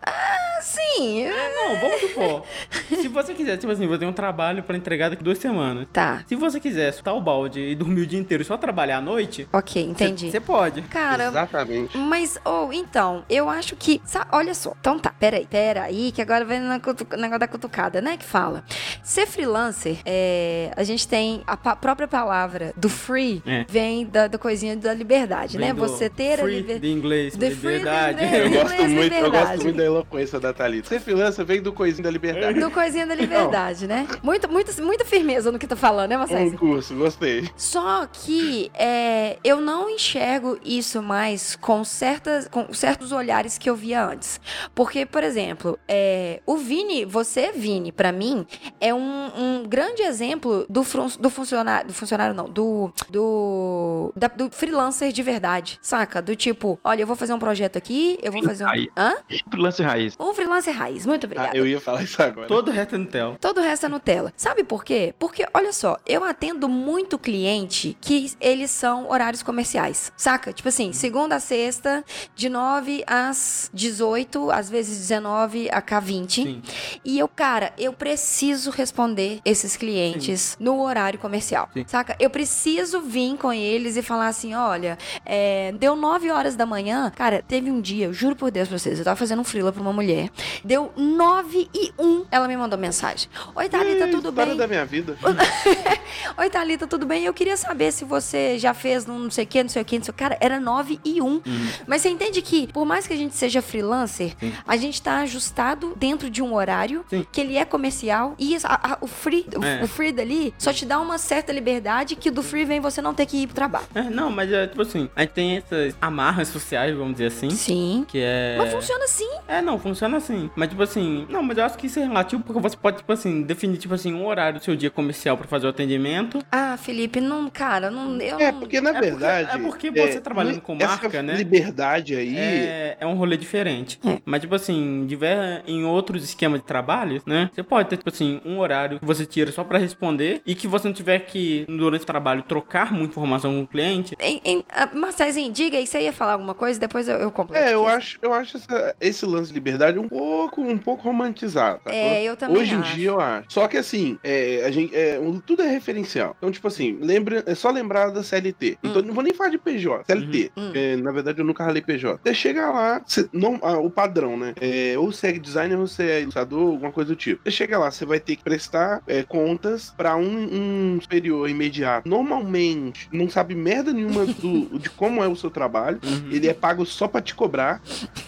Sim. 0.61 1.27
Não, 1.29 1.77
vamos 1.81 2.01
supor. 2.01 2.43
se 2.89 3.09
você 3.09 3.35
quiser, 3.35 3.57
tipo 3.57 3.73
assim, 3.73 3.87
você 3.87 3.99
tem 4.01 4.09
um 4.09 4.13
trabalho 4.13 4.63
pra 4.63 4.77
entregar 4.77 5.11
daqui 5.11 5.23
duas 5.23 5.39
semanas. 5.39 5.87
Tá. 5.93 6.23
Se 6.27 6.35
você 6.35 6.59
quiser 6.61 6.93
soltar 6.93 7.15
o 7.15 7.21
balde 7.21 7.61
e 7.61 7.75
dormir 7.75 8.03
o 8.03 8.07
dia 8.07 8.19
inteiro 8.19 8.43
e 8.43 8.47
só 8.47 8.57
trabalhar 8.57 8.99
à 8.99 9.01
noite, 9.01 9.49
Ok, 9.53 9.83
entendi. 9.83 10.31
você 10.31 10.41
pode. 10.41 10.83
Cara, 10.83 11.27
Exatamente. 11.29 11.97
mas, 11.97 12.39
ou, 12.45 12.73
então, 12.73 13.25
eu 13.29 13.49
acho 13.49 13.77
que. 13.77 14.01
olha 14.33 14.55
só. 14.55 14.75
Então 14.81 14.99
tá, 14.99 15.11
peraí, 15.19 15.47
peraí, 15.47 16.13
que 16.13 16.23
agora 16.23 16.45
vem 16.45 16.61
no 16.61 16.81
cutu- 16.81 17.07
negócio 17.17 17.39
da 17.41 17.49
cutucada, 17.49 18.01
né? 18.01 18.17
Que 18.17 18.25
fala. 18.25 18.65
Ser 19.03 19.27
freelancer, 19.27 19.99
é, 20.05 20.71
a 20.77 20.83
gente 20.83 21.07
tem 21.07 21.43
a 21.47 21.57
própria 21.57 22.09
palavra 22.09 22.73
do 22.77 22.89
free, 22.89 23.43
É. 23.47 23.65
vem 23.69 24.07
da, 24.07 24.27
da 24.27 24.39
coisinha 24.39 24.77
da 24.77 24.93
liberdade, 24.95 25.59
né? 25.59 25.67
Vem 25.67 25.75
do 25.75 25.81
Você 25.81 26.09
ter 26.09 26.35
a 26.35 26.39
free 26.43 26.57
liberdade. 26.57 26.81
de 26.81 26.93
inglês, 26.93 27.35
liberdade. 27.35 28.19
de 28.19 28.25
Eu 28.37 28.47
inglês. 28.47 28.63
gosto, 28.63 28.77
muito, 28.83 28.97
eu 28.97 29.03
liberdade. 29.03 29.31
gosto 29.49 29.63
muito 29.65 29.77
da 29.77 29.85
eloquência 29.85 30.41
da 30.41 30.46
Thalita. 30.53 30.89
Ser 30.89 31.01
freelancer 31.01 31.45
vem 31.45 31.61
do 31.63 31.73
coisinho 31.73 32.05
da 32.05 32.11
liberdade. 32.11 32.59
Do 32.61 32.71
coisinha 32.71 33.07
da 33.07 33.15
liberdade, 33.15 33.87
né? 33.87 34.07
Muito, 34.23 34.49
muito, 34.51 34.83
muita 34.83 35.05
firmeza 35.05 35.51
no 35.53 35.59
que 35.59 35.67
tô 35.67 35.77
falando, 35.77 36.11
né, 36.11 36.17
Um 36.17 36.21
Marcelo? 36.21 36.59
curso, 36.59 36.95
gostei. 36.95 37.49
Só 37.57 38.07
que 38.07 38.71
é, 38.75 39.39
eu 39.45 39.61
não 39.61 39.89
enxergo 39.91 40.59
isso 40.65 41.03
mais 41.03 41.57
com, 41.57 41.85
certas, 41.85 42.49
com 42.49 42.73
certos 42.73 43.13
olhares 43.13 43.59
que 43.59 43.69
eu 43.69 43.77
via 43.77 44.05
antes. 44.05 44.41
Porque, 44.75 45.05
por 45.07 45.23
exemplo, 45.23 45.79
é, 45.89 46.41
o 46.47 46.57
Vini, 46.57 47.05
você, 47.05 47.53
Vini, 47.53 47.93
pra 47.93 48.13
mim, 48.13 48.47
é 48.81 48.93
um, 48.95 49.31
um 49.37 49.65
grande 49.69 50.03
exemplo 50.03 50.67
do, 50.69 50.83
fun- 50.85 51.09
do 51.19 51.31
funcionário. 51.31 51.89
Do 51.89 51.95
funcionário, 51.95 52.35
não, 52.35 52.49
do. 52.49 52.93
Do. 53.11 54.13
da- 54.17 54.29
do 54.29 54.51
freelancer 54.51 55.13
de 55.13 55.23
verdade. 55.23 55.79
Saca? 55.83 56.21
Do 56.21 56.35
tipo, 56.37 56.79
olha, 56.85 57.03
eu 57.03 57.07
vou 57.07 57.17
fazer 57.17 57.33
um 57.33 57.39
projeto 57.39 57.77
aqui, 57.77 58.19
eu 58.23 58.31
vou 58.33 58.43
fazer 58.43 58.65
um. 58.65 58.69
Hã? 58.97 59.15
Freelance 59.51 59.83
raiz. 59.83 60.15
Um 60.19 60.35
freelancer 60.37 60.75
raiz. 60.77 61.05
Muito 61.07 61.25
Ah, 61.25 61.27
obrigada. 61.27 61.57
eu 61.57 61.67
ia 61.67 61.81
falar 61.81 62.03
isso 62.03 62.23
agora. 62.23 62.47
Todo 62.47 62.69
o 62.69 62.71
resto 62.71 62.95
é 62.95 62.99
Nutella. 62.99 63.37
Todo 63.41 63.59
o 63.59 63.63
resto 63.63 63.87
é 63.87 63.89
Nutella. 63.89 64.33
Sabe 64.37 64.63
por 64.63 64.85
quê? 64.85 65.15
Porque, 65.19 65.45
olha 65.53 65.73
só, 65.73 65.97
eu 66.07 66.23
atendo 66.23 66.69
muito 66.69 67.19
cliente 67.19 67.97
que 68.01 68.31
eles 68.41 68.71
são 68.71 69.11
horários 69.11 69.43
comerciais. 69.43 70.13
Saca? 70.17 70.53
Tipo 70.53 70.69
assim, 70.69 70.93
segunda 70.93 71.37
a 71.37 71.41
sexta, 71.41 72.05
de 72.35 72.49
9 72.49 73.03
às 73.07 73.71
18, 73.75 74.51
às 74.51 74.69
vezes 74.71 74.99
19 74.99 75.69
a 75.71 75.81
K20. 75.83 76.31
Sim. 76.31 76.63
E 77.05 77.19
eu, 77.19 77.27
cara, 77.29 77.73
eu 77.79 77.93
preciso 77.93 78.71
responder 78.71 79.41
esses 79.45 79.77
clientes 79.77 80.57
no 80.61 80.81
horário 80.83 81.19
comercial. 81.19 81.69
Sim. 81.73 81.85
Saca? 81.87 82.15
Eu 82.21 82.31
preciso 82.31 83.01
vir 83.01 83.37
com 83.39 83.53
eles 83.53 83.97
e 83.97 84.03
falar 84.03 84.29
assim: 84.29 84.55
olha, 84.55 84.99
é, 85.25 85.73
deu 85.73 85.97
9 85.97 86.31
horas 86.31 86.55
da 86.57 86.67
manhã. 86.67 87.11
Cara, 87.17 87.43
teve 87.47 87.71
um 87.71 87.81
dia, 87.81 88.07
eu 88.07 88.13
juro 88.13 88.37
por 88.37 88.51
Deus 88.51 88.69
pra 88.69 88.79
vocês, 88.79 88.99
eu 88.99 89.05
tava 89.05 89.17
fazendo 89.17 89.41
um 89.41 89.45
freela 89.45 89.73
pra 89.73 89.81
uma 89.83 89.93
mulher. 89.93 90.26
Deu 90.65 90.93
9 90.97 91.69
e 91.75 91.93
1. 91.99 92.25
Ela 92.31 92.49
me 92.49 92.57
mandou 92.57 92.79
mensagem. 92.79 93.29
Oi, 93.55 93.69
Thalita, 93.69 94.09
tudo 94.09 94.33
bem? 94.33 94.57
da 94.57 94.67
minha 94.67 94.85
vida. 94.85 95.17
Oi, 96.39 96.51
Thalita, 96.51 96.87
tudo 96.87 97.07
bem? 97.07 97.25
Eu 97.25 97.33
queria 97.35 97.57
saber 97.57 97.93
se 97.93 98.05
você 98.05 98.59
já 98.59 98.75
fez 98.75 99.07
não 99.07 99.31
sei 99.31 99.45
o 99.45 99.47
que, 99.47 99.63
não 99.63 99.69
sei 99.71 99.83
o 99.83 99.85
que, 99.85 99.99
não 99.99 100.05
sei 100.05 100.11
o 100.11 100.15
que. 100.15 100.19
Cara, 100.19 100.37
era 100.41 100.59
9 100.61 100.99
e 101.05 101.21
1. 101.21 101.43
Mas 101.87 102.03
você 102.03 102.09
entende 102.09 102.41
que, 102.43 102.67
por 102.73 102.85
mais 102.85 103.07
que 103.07 103.13
a 103.13 103.17
gente 103.17 103.35
seja 103.35 103.61
freelancer, 103.63 104.35
Sim. 104.41 104.53
a 104.67 104.77
gente 104.77 105.01
tá 105.03 105.19
ajustado 105.19 105.95
dentro 105.97 106.29
de 106.31 106.43
um 106.43 106.55
horário 106.55 107.05
Sim. 107.09 107.27
que 107.31 107.41
ele 107.41 107.57
é 107.57 107.65
comercial. 107.65 108.35
E 108.39 108.57
a- 108.65 108.93
a- 108.93 108.99
o 109.01 109.07
free, 109.07 109.47
É. 109.63 109.83
o 109.85 109.89
free 109.89 110.13
dali 110.13 110.55
só 110.59 110.73
te 110.73 110.85
dá 110.85 110.99
uma 111.01 111.19
certa 111.19 111.53
liberdade 111.53 112.17
que 112.17 112.31
do 112.31 112.43
free 112.43 112.65
vem 112.65 112.81
você 112.81 113.01
não 113.03 113.15
ter 113.15 113.27
que 113.27 113.39
ir 113.43 113.47
pro 113.47 113.55
trabalho. 113.57 113.87
É, 113.95 114.03
não, 114.03 114.31
mas 114.31 114.53
é 114.53 114.67
tipo 114.67 114.83
assim, 114.83 115.09
a 115.15 115.21
gente 115.23 115.31
tem 115.33 115.57
essas 115.57 115.95
amarras 116.01 116.49
sociais, 116.49 116.95
vamos 116.97 117.13
dizer 117.13 117.27
assim. 117.27 117.51
Sim. 117.51 118.05
Que 118.09 118.19
é. 118.21 118.57
Mas 118.59 118.73
funciona 118.73 119.05
assim. 119.05 119.29
É, 119.49 119.61
não, 119.63 119.79
funciona 119.79 120.16
assim. 120.17 120.51
Mas, 120.57 120.69
tipo 120.69 120.83
assim, 120.83 121.27
não, 121.29 121.43
mas 121.43 121.59
eu 121.59 121.65
acho 121.65 121.77
que 121.79 121.87
isso 121.87 121.99
é 121.99 122.03
relativo 122.07 122.43
porque 122.43 122.61
você 122.61 122.77
pode, 122.77 122.99
tipo 122.99 123.13
assim, 123.13 123.43
definir, 123.43 123.77
tipo 123.79 123.95
assim, 123.95 124.13
um 124.15 124.27
horário 124.27 124.59
do 124.59 124.65
seu 124.65 124.75
dia 124.77 124.91
comercial 124.91 125.37
pra 125.37 125.47
fazer 125.47 125.67
o 125.67 125.71
atendimento. 125.71 126.39
Ah, 126.51 126.77
Felipe, 126.77 127.21
não, 127.21 127.49
cara, 127.49 127.91
não. 127.91 128.17
Eu 128.21 128.39
É, 128.41 128.53
porque 128.53 128.81
na 128.81 128.91
É 128.91 128.93
porque- 128.95 129.11
verdade. 129.11 129.51
é 129.55 129.59
porque 129.59 129.91
você 129.91 130.21
trabalhando 130.21 130.61
com 130.61 130.77
essa 130.77 130.87
marca, 130.89 131.23
né? 131.23 131.35
liberdade 131.37 132.15
aí. 132.15 132.37
É, 132.37 132.97
é 133.01 133.07
um 133.07 133.15
rolê 133.15 133.37
diferente. 133.37 133.99
É. 134.07 134.19
Mas, 134.25 134.41
tipo 134.41 134.55
assim, 134.55 135.05
tiver 135.09 135.63
em 135.67 135.85
outros 135.85 136.25
esquemas 136.25 136.61
de 136.61 136.67
trabalho, 136.67 137.23
né? 137.27 137.51
Você 137.55 137.63
pode 137.63 137.89
ter, 137.89 137.97
tipo 137.97 138.09
assim, 138.11 138.41
um 138.45 138.59
horário 138.59 138.99
que 139.01 139.05
você 139.07 139.25
tira 139.27 139.51
só 139.53 139.65
pra 139.65 139.79
responder 139.79 140.43
e 140.47 140.55
que 140.55 140.67
você 140.67 140.89
não 140.89 140.95
tiver 140.95 141.21
que, 141.21 141.65
durante 141.69 142.03
o 142.03 142.07
trabalho, 142.07 142.43
trocar 142.43 142.93
muita 142.93 143.11
informação 143.13 143.53
com 143.55 143.63
o 143.63 143.67
cliente. 143.67 144.15
Em, 144.21 144.41
em, 144.45 144.65
ah, 144.71 144.89
Marcezinho, 144.95 145.53
diga 145.53 145.77
aí, 145.79 145.87
você 145.87 146.01
ia 146.03 146.13
falar 146.13 146.33
alguma 146.33 146.55
coisa, 146.55 146.79
depois 146.79 147.09
eu, 147.09 147.17
eu 147.17 147.31
completo. 147.31 147.65
É, 147.65 147.75
eu 147.75 147.87
acho, 147.87 148.19
eu 148.23 148.33
acho 148.33 148.57
essa- 148.57 148.95
esse 149.01 149.25
lance 149.27 149.49
de 149.49 149.55
liberdade 149.55 149.99
um 149.99 150.06
pouco, 150.09 150.61
um 150.63 150.79
pouco 150.79 151.03
romantizado. 151.05 151.79
sacou? 151.85 151.93
É, 151.93 152.23
eu 152.25 152.37
também 152.37 152.57
Hoje 152.63 152.75
em 152.75 152.79
acho. 152.79 152.95
dia 152.97 153.09
eu 153.09 153.21
acho. 153.21 153.47
Só 153.49 153.67
que 153.69 153.77
assim, 153.77 154.19
é, 154.23 154.63
a 154.65 154.71
gente, 154.71 154.95
é, 154.95 155.19
um- 155.21 155.41
tudo 155.41 155.63
é 155.63 155.69
referencial. 155.69 156.35
Então, 156.39 156.51
tipo 156.51 156.67
assim, 156.69 156.99
lembra, 157.01 157.43
é 157.47 157.55
só 157.55 157.71
lembrar 157.71 158.11
da 158.11 158.23
CLT. 158.23 158.79
Então, 158.83 159.03
não 159.03 159.15
vou 159.15 159.23
nem 159.23 159.33
falar 159.35 159.51
de 159.51 159.59
PJ, 159.59 160.05
CLT. 160.07 160.51
Hum. 160.57 160.65
porque, 160.67 160.97
na 160.97 161.13
verdade, 161.13 161.39
eu 161.41 161.45
nunca 161.45 161.65
ralei 161.65 161.83
PJ. 161.83 162.21
Você 162.23 162.35
chega 162.35 162.71
lá, 162.71 163.03
você- 163.07 163.29
não- 163.33 163.59
ah, 163.63 163.79
o 163.79 163.91
padrão, 163.91 164.37
né? 164.37 164.55
É, 164.61 164.95
ou 164.99 165.13
você 165.13 165.29
é 165.29 165.33
designer 165.33 165.79
ou 165.79 165.87
você 165.87 166.03
é 166.05 166.21
ilustrador, 166.23 166.61
alguma 166.71 166.93
coisa 166.93 167.09
do 167.11 167.17
tipo. 167.17 167.43
Você 167.45 167.51
chega 167.51 167.79
lá, 167.79 167.91
você 167.91 168.05
vai 168.05 168.21
ter 168.21 168.37
que 168.37 168.43
prestar 168.45 169.03
é, 169.07 169.23
contas 169.23 169.93
pra 169.97 170.17
um, 170.17 170.95
um 170.97 170.99
superior 171.01 171.49
imediato. 171.49 172.09
Normalmente, 172.09 173.09
não 173.13 173.29
sabe 173.29 173.55
merda 173.55 173.93
nenhuma 173.93 174.27
do- 174.27 174.67
de 174.79 174.91
como 174.91 175.23
é 175.23 175.29
o 175.29 175.37
seu 175.37 175.51
trabalho. 175.51 175.99
Ele 176.31 176.49
é 176.49 176.55
pago 176.55 176.85
só 176.85 177.07
pra 177.09 177.21
te 177.21 177.35
cobrar. 177.35 177.81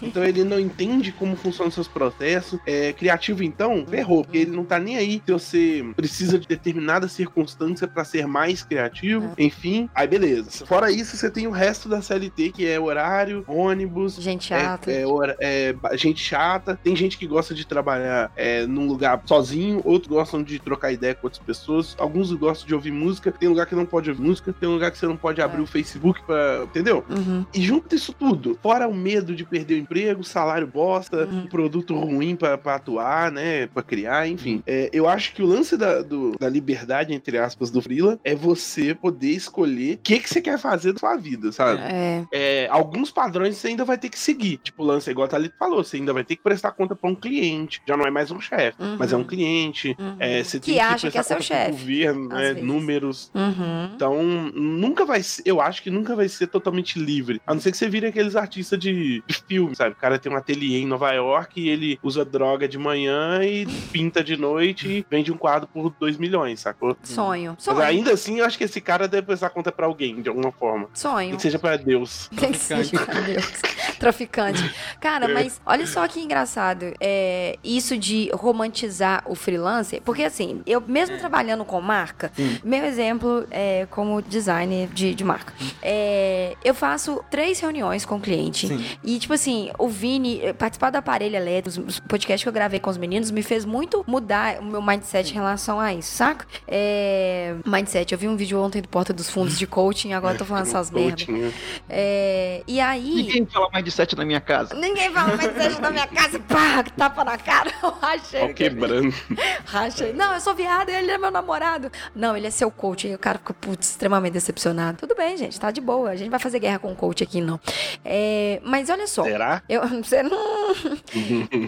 Então 0.03 0.25
ele 0.25 0.45
não 0.45 0.59
entende 0.59 1.13
como 1.13 1.37
funcionam 1.37 1.68
seus 1.71 1.89
processos. 1.89 2.59
É 2.67 2.93
criativo, 2.93 3.43
então, 3.43 3.85
ferrou. 3.89 4.23
Porque 4.25 4.39
ele 4.39 4.51
não 4.57 4.65
tá 4.65 4.79
nem 4.79 4.97
aí 4.97 5.23
se 5.25 5.33
você 5.33 5.87
precisa 5.97 6.39
de 6.39 6.47
determinada 6.47 7.09
circunstância 7.09 7.87
pra 7.87 8.05
ser 8.05 8.27
mais 8.27 8.63
criativo. 8.63 9.33
Enfim, 9.39 9.89
aí 9.95 10.07
beleza. 10.07 10.67
Fora 10.67 10.91
isso, 10.91 11.17
você 11.17 11.31
tem 11.31 11.47
o 11.47 11.51
resto 11.51 11.89
da 11.89 12.01
CLT, 12.03 12.51
que 12.53 12.67
é 12.67 12.79
horário, 12.79 13.45
ônibus. 13.47 14.17
Gente 14.17 14.53
É, 14.53 14.61
chata. 14.61 14.91
é 14.91 15.07
hora- 15.07 15.37
é 15.41 15.73
ba- 15.73 15.97
gente 15.97 16.23
chata, 16.23 16.79
tem 16.83 16.95
gente 16.97 17.17
que 17.19 17.27
gosta 17.27 17.55
de 17.55 17.67
trabalhar 17.67 18.31
é, 18.37 18.67
num 18.67 18.87
lugar 18.87 19.23
sozinho, 19.27 19.81
outros 19.85 20.09
gostam 20.13 20.43
de 20.43 20.59
trocar 20.59 20.93
ideia 20.93 21.15
com 21.15 21.27
outras 21.27 21.43
pessoas, 21.45 21.95
alguns 21.99 22.33
gostam 22.33 22.67
de 22.67 22.75
ouvir 22.75 22.91
música, 22.93 23.31
tem 23.33 23.49
lugar 23.49 23.67
que 23.67 23.75
não 23.75 23.87
pode 23.87 24.11
ouvir 24.11 24.23
música, 24.23 24.53
tem 24.53 24.69
lugar 24.69 24.91
que 24.91 24.99
você 24.99 25.07
não 25.07 25.17
pode 25.17 25.41
abrir 25.41 25.61
É. 25.61 25.63
o 25.63 25.67
Facebook 25.67 26.23
pra. 26.25 26.63
Entendeu? 26.65 27.05
Uhum. 27.09 27.45
E 27.55 27.61
junto 27.63 27.95
isso 27.95 28.13
tudo, 28.13 28.59
fora 28.63 28.87
o 28.89 28.95
medo 28.95 29.35
de 29.35 29.45
perder 29.45 29.75
o 29.75 29.79
emprego, 29.79 30.23
salário 30.25 30.67
bosta, 30.67 31.27
Uhum. 31.27 31.47
Produto 31.59 31.93
ruim 31.99 32.37
pra, 32.37 32.57
pra 32.57 32.77
atuar, 32.77 33.33
né? 33.33 33.67
Pra 33.67 33.83
criar, 33.83 34.29
enfim. 34.29 34.63
É, 34.65 34.89
eu 34.93 35.09
acho 35.09 35.35
que 35.35 35.43
o 35.43 35.47
lance 35.47 35.77
da, 35.77 36.03
do- 36.03 36.37
da 36.39 36.49
liberdade, 36.49 37.13
entre 37.13 37.37
aspas, 37.37 37.69
do 37.69 37.83
Freela 37.83 38.17
é 38.23 38.33
você 38.33 38.95
poder 38.95 39.33
escolher 39.33 39.95
o 39.97 39.99
que, 39.99 40.21
que 40.21 40.29
você 40.31 40.41
quer 40.41 40.57
fazer 40.57 40.93
da 40.93 41.01
sua 41.01 41.17
vida, 41.17 41.51
sabe? 41.51 41.81
É. 41.83 42.25
É, 42.33 42.69
alguns 42.71 43.11
padrões 43.11 43.57
você 43.57 43.69
ainda 43.69 43.85
vai 43.85 43.99
ter 43.99 44.09
que 44.09 44.19
seguir. 44.19 44.59
Tipo, 44.59 44.85
o 44.85 44.87
lance, 44.87 45.11
igual 45.11 45.27
a 45.27 45.29
Thalita 45.29 45.57
falou, 45.59 45.83
você 45.83 45.97
ainda 45.97 46.13
vai 46.13 46.23
ter 46.23 46.37
que 46.37 46.43
prestar 46.45 46.71
conta 46.71 46.95
pra 46.95 47.11
um 47.11 47.15
cliente. 47.15 47.83
Já 47.87 47.97
não 47.97 48.05
é 48.07 48.11
mais 48.11 48.31
um 48.31 48.41
chefe, 48.41 48.81
Uhum. 48.81 48.97
mas 48.99 49.13
é 49.13 49.17
um 49.17 49.25
cliente. 49.25 49.97
Uhum. 49.99 50.17
É, 50.21 50.45
você 50.45 50.61
Que 50.61 50.73
tem 50.73 50.81
acha 50.81 51.11
que 51.11 51.19
é 51.19 51.21
prestar 51.21 51.35
seu 51.35 51.43
chefe, 51.43 51.71
governo, 51.73 52.29
né, 52.29 52.53
vezes. 52.55 52.63
números. 52.63 53.31
Uhum. 53.35 53.91
Então, 53.97 54.23
nunca 54.55 55.05
vai 55.05 55.23
ser, 55.25 55.43
eu 55.45 55.61
acho 55.61 55.83
que 55.83 55.91
nunca 55.91 56.15
vai 56.15 56.29
ser 56.29 56.47
totalmente 56.47 56.99
livre. 57.01 57.41
A 57.45 57.53
não 57.53 57.61
ser 57.61 57.73
que 57.73 57.77
você 57.77 57.89
vire 57.89 58.07
aqueles 58.07 58.37
artistas 58.37 58.79
de, 58.79 59.23
de 59.27 59.35
filme, 59.49 59.75
sabe? 59.75 59.93
O 59.93 59.97
cara 59.97 60.19
tem 60.19 60.31
um 60.31 60.37
ateliê 60.37 60.79
em 60.79 60.87
Nova 60.87 61.11
York 61.13 61.38
e 61.57 61.69
ele 61.69 61.99
usa 62.03 62.25
droga 62.25 62.69
de 62.69 62.79
manhã 62.79 63.41
e 63.43 63.67
pinta 63.93 64.23
de 64.23 64.37
noite 64.37 64.89
e 64.89 65.07
vende 65.11 65.33
um 65.33 65.37
quadro 65.37 65.69
por 65.73 65.91
2 65.99 66.17
milhões, 66.17 66.61
sacou? 66.61 66.97
Sonho. 67.03 67.53
Mas 67.53 67.65
Sonho. 67.65 67.81
ainda 67.81 68.13
assim, 68.13 68.39
eu 68.39 68.45
acho 68.45 68.57
que 68.59 68.65
esse 68.65 68.81
cara 68.81 69.07
deve 69.07 69.27
prestar 69.27 69.51
conta 69.51 69.71
pra 69.71 69.87
alguém, 69.87 70.21
de 70.21 70.29
alguma 70.29 70.53
forma. 70.53 70.89
Sonho. 70.95 71.37
Que 71.37 71.43
seja 71.43 71.59
pra 71.59 71.77
Deus. 71.77 72.29
Tem 72.37 72.51
que 72.53 72.59
ser, 72.59 72.77
meu 72.77 73.25
Deus. 73.25 73.53
Traficante. 73.99 74.75
Cara, 75.01 75.29
mas 75.29 75.61
olha 75.67 75.87
só 75.87 76.07
que 76.07 76.21
engraçado. 76.21 76.95
É, 77.01 77.59
isso 77.65 77.97
de 77.99 78.31
romantizar 78.33 79.23
o 79.27 79.35
freelancer. 79.35 80.01
Porque 80.03 80.23
assim, 80.23 80.63
eu 80.67 80.81
mesmo 80.81 81.19
trabalhando 81.19 81.65
com 81.65 81.81
marca, 81.81 82.31
Sim. 82.37 82.59
meu 82.65 82.85
exemplo 82.85 83.47
é 83.51 83.87
como 83.91 84.23
designer 84.23 84.89
de, 84.89 85.15
de 85.15 85.25
marca. 85.25 85.53
É, 85.83 86.57
eu 86.65 86.75
faço 86.75 87.23
três 87.31 87.59
reuniões 87.61 88.05
com 88.05 88.17
o 88.17 88.21
cliente. 88.21 88.69
Sim. 88.69 88.85
E, 89.03 89.19
tipo 89.19 89.33
assim, 89.35 89.71
o 89.79 89.89
Vini, 89.89 90.41
eh, 90.43 90.53
participar 90.53 90.91
do 91.29 91.37
aparelho 91.37 91.37
elétrico, 91.37 91.87
os 91.87 92.01
podcasts 92.01 92.43
que 92.43 92.49
eu 92.49 92.53
gravei 92.53 92.81
com 92.81 92.91
os 92.91 92.97
meninos, 92.97 93.31
me 93.31 93.43
fez 93.43 93.65
muito 93.65 94.05
mudar 94.07 94.59
o 94.61 94.65
meu 94.65 94.83
mindset 94.83 95.31
em 95.31 95.35
relação 95.35 95.79
a 95.79 95.93
isso, 95.93 96.15
saca? 96.15 96.47
É, 96.67 97.55
mindset, 97.67 98.13
eu 98.13 98.19
vi 98.19 98.27
um 98.29 98.37
vídeo 98.37 98.61
ontem 98.61 98.81
do 98.81 98.89
Porta 98.89 99.13
dos 99.13 99.29
Fundos 99.31 99.59
de 99.59 99.67
coaching, 99.67 100.13
agora 100.13 100.35
eu 100.35 100.39
tô 100.39 100.45
falando 100.45 100.67
essas 100.67 100.91
merdas. 100.91 101.25
Coaching, 101.25 101.53
É, 101.89 102.63
e 102.67 102.81
aí. 102.81 103.15
Ninguém 103.15 103.47
fala 103.47 103.69
sete 103.91 104.17
na 104.17 104.25
minha 104.25 104.41
casa. 104.41 104.75
Ninguém 104.75 105.11
fala 105.11 105.37
mindset 105.37 105.81
na 105.81 105.91
minha 105.91 106.07
casa, 106.07 106.39
pá, 106.41 106.83
que 106.83 106.93
tapa 106.93 107.25
na 107.25 107.39
cara, 107.39 107.73
eu 107.83 107.91
rachei. 107.91 108.43
Ó, 108.43 108.53
quebrando. 108.53 109.15
Rachei. 109.65 110.13
Não, 110.13 110.35
eu 110.35 110.41
sou 110.41 110.55
viado, 110.55 110.89
ele 110.89 111.11
é 111.11 111.19
meu 111.19 111.31
namorado. 111.31 111.91
Não, 112.15 112.37
ele 112.37 112.47
é 112.47 112.51
seu 112.51 112.71
coach. 112.71 113.13
O 113.13 113.19
cara 113.19 113.39
ficou, 113.39 113.55
putz, 113.55 113.91
extremamente 113.91 114.33
decepcionado. 114.33 114.99
Tudo 114.99 115.15
bem, 115.15 115.37
gente, 115.37 115.59
tá 115.59 115.71
de 115.71 115.81
boa. 115.81 116.11
A 116.11 116.17
gente 116.17 116.31
vai 116.31 116.39
fazer 116.39 116.59
guerra 116.59 116.79
com 116.79 116.93
o 116.93 116.97
coach 116.97 117.23
aqui, 117.23 117.41
não. 117.41 117.61
É, 118.05 118.61
mas 118.65 118.89
olha 118.89 119.07
só. 119.07 119.25
Será? 119.25 119.63
Eu, 119.69 119.87
você 120.03 120.23
não. 120.23 120.39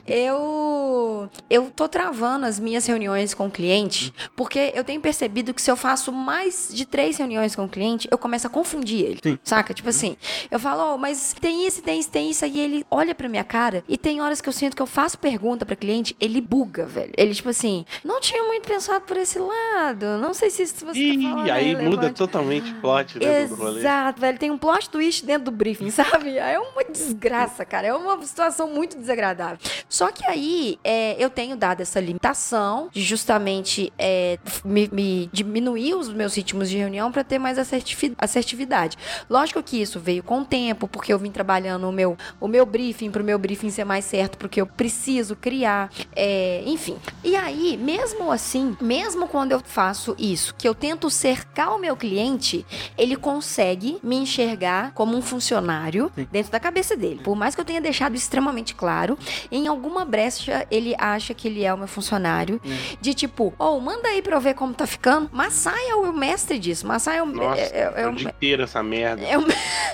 Eu. 0.07 1.29
Eu 1.49 1.71
tô 1.75 1.89
travando 1.89 2.47
as 2.47 2.59
minhas 2.59 2.87
reuniões 2.87 3.35
com 3.35 3.47
o 3.47 3.51
cliente, 3.51 4.13
porque 4.37 4.73
eu 4.75 4.85
tenho 4.85 5.01
percebido 5.01 5.53
que 5.53 5.61
se 5.61 5.71
eu 5.71 5.77
faço 5.77 6.13
mais 6.13 6.69
de 6.73 6.85
três 6.85 7.17
reuniões 7.17 7.55
com 7.55 7.65
o 7.65 7.69
cliente, 7.69 8.09
eu 8.11 8.19
começo 8.19 8.47
a 8.47 8.51
confundir 8.51 9.05
ele. 9.05 9.21
Sim. 9.23 9.39
Saca? 9.43 9.75
Tipo 9.75 9.89
assim, 9.89 10.17
eu 10.51 10.59
falo, 10.59 10.95
oh, 10.95 10.99
mas 10.99 11.35
tem 11.41 11.67
isso, 11.67 11.83
tem 11.83 12.01
isso, 12.01 12.11
tem 12.11 12.31
isso. 12.31 12.45
Aí 12.45 12.59
ele 12.59 12.85
olha 12.91 13.15
pra 13.15 13.29
minha 13.29 13.45
cara 13.45 13.85
e 13.89 13.97
tem 13.97 14.21
horas 14.21 14.41
que 14.41 14.49
eu 14.49 14.53
sinto 14.53 14.77
que 14.77 14.83
eu 14.83 14.87
faço 14.87 15.19
pergunta 15.19 15.67
pra 15.67 15.77
cliente, 15.77 16.17
ele 16.21 16.41
buga, 16.41 16.87
velho. 16.87 17.13
Ele, 17.17 17.35
tipo 17.35 17.49
assim, 17.49 17.85
não 18.05 18.21
tinha 18.21 18.43
muito 18.45 18.67
pensado 18.67 19.05
por 19.05 19.17
esse 19.17 19.39
lado. 19.39 20.19
Não 20.19 20.33
sei 20.35 20.51
se 20.51 20.63
isso 20.63 20.85
você 20.87 20.93
tá 20.93 20.95
Ih, 20.95 21.23
falando. 21.23 21.49
é 21.49 21.51
aí 21.51 21.77
muda 21.77 22.11
totalmente 22.11 22.71
o 22.71 22.75
plot 22.81 23.19
né. 23.19 23.43
Exato, 23.43 24.21
velho. 24.21 24.39
Tem 24.39 24.51
um 24.51 24.59
plot 24.59 24.89
twist 24.91 25.25
dentro 25.25 25.45
do 25.47 25.51
briefing, 25.51 25.91
sabe? 25.91 26.37
É 26.39 26.59
uma 26.59 26.85
desgraça, 26.85 27.65
cara. 27.65 27.89
É 27.89 27.95
uma 27.95 28.21
situação 28.23 28.69
muito 28.69 28.97
desagradável. 28.99 29.40
Só 29.89 30.11
que 30.13 30.25
aí 30.25 30.79
é, 30.85 31.17
eu 31.23 31.31
tenho 31.31 31.57
dado 31.57 31.81
essa 31.81 32.01
limitação 32.01 32.89
de 32.93 33.03
justamente 33.03 33.93
é, 33.99 34.39
me, 34.65 34.89
me 34.93 35.31
diminuir 35.33 35.95
os 35.95 36.09
meus 36.09 36.35
ritmos 36.35 36.69
de 36.69 36.77
reunião 36.77 37.11
para 37.11 37.25
ter 37.25 37.39
mais 37.39 37.59
assertivi- 37.59 38.15
assertividade. 38.19 38.97
Lógico 39.29 39.63
que 39.63 39.81
isso 39.81 39.99
veio 39.99 40.23
com 40.23 40.41
o 40.41 40.45
tempo, 40.45 40.87
porque 40.87 41.13
eu 41.13 41.19
vim 41.19 41.31
trabalhando 41.31 41.89
o 41.89 41.93
meu, 41.93 42.17
o 42.41 42.47
meu 42.47 42.65
briefing 42.67 43.11
para 43.11 43.23
o 43.23 43.25
meu 43.25 43.39
briefing 43.39 43.71
ser 43.71 43.85
mais 43.85 44.05
certo, 44.05 44.39
porque 44.39 44.61
eu 44.61 44.67
preciso 44.67 45.35
criar, 45.37 45.91
é, 46.15 46.63
enfim. 46.67 46.97
E 47.25 47.37
aí, 47.37 47.77
mesmo 47.77 48.31
assim, 48.31 48.77
mesmo 48.81 49.27
quando 49.29 49.53
eu 49.53 49.61
faço 49.65 50.15
isso, 50.19 50.55
que 50.57 50.69
eu 50.69 50.75
tento 50.75 51.11
cercar 51.11 51.75
o 51.75 51.79
meu 51.79 51.97
cliente, 51.97 52.65
ele 52.97 53.17
consegue 53.17 53.99
me 54.03 54.17
enxergar 54.17 54.93
como 54.93 55.17
um 55.17 55.23
funcionário 55.23 56.11
dentro 56.31 56.53
da 56.53 56.61
cabeça 56.61 56.97
dele. 56.97 57.21
Por 57.23 57.37
mais 57.37 57.55
que 57.55 57.61
eu 57.61 57.65
tenha 57.65 57.81
deixado 57.81 58.15
extremamente 58.15 58.75
claro, 58.75 59.19
em 59.51 59.67
alguma 59.67 60.05
brecha 60.05 60.67
ele 60.71 60.95
acha 60.99 61.35
que 61.35 61.49
ele 61.49 61.65
é 61.65 61.73
o 61.73 61.79
meu 61.79 61.89
funcionário. 61.89 62.61
De 63.01 63.15
tipo, 63.15 63.53
oh, 63.59 63.79
manda 63.81 64.09
aí 64.09 64.23
pra 64.23 64.37
eu 64.37 64.41
ver 64.41 64.55
como 64.55 64.73
tá 64.75 64.87
ficando. 64.87 65.29
Massai 65.33 65.89
é 65.89 65.95
o 65.95 66.13
mestre 66.13 66.59
disso. 66.59 66.87
Massai 66.87 67.19
é 67.19 67.23
o, 67.23 67.27
Nossa, 67.27 67.61
é, 67.61 67.93
é- 67.97 68.03
é 68.03 68.07
o 68.07 68.11
o, 68.11 68.15
dia 68.15 68.29
inteiro 68.29 68.63
essa 68.63 68.83
merda. 68.83 69.23
é 69.25 69.39
o, 69.39 69.45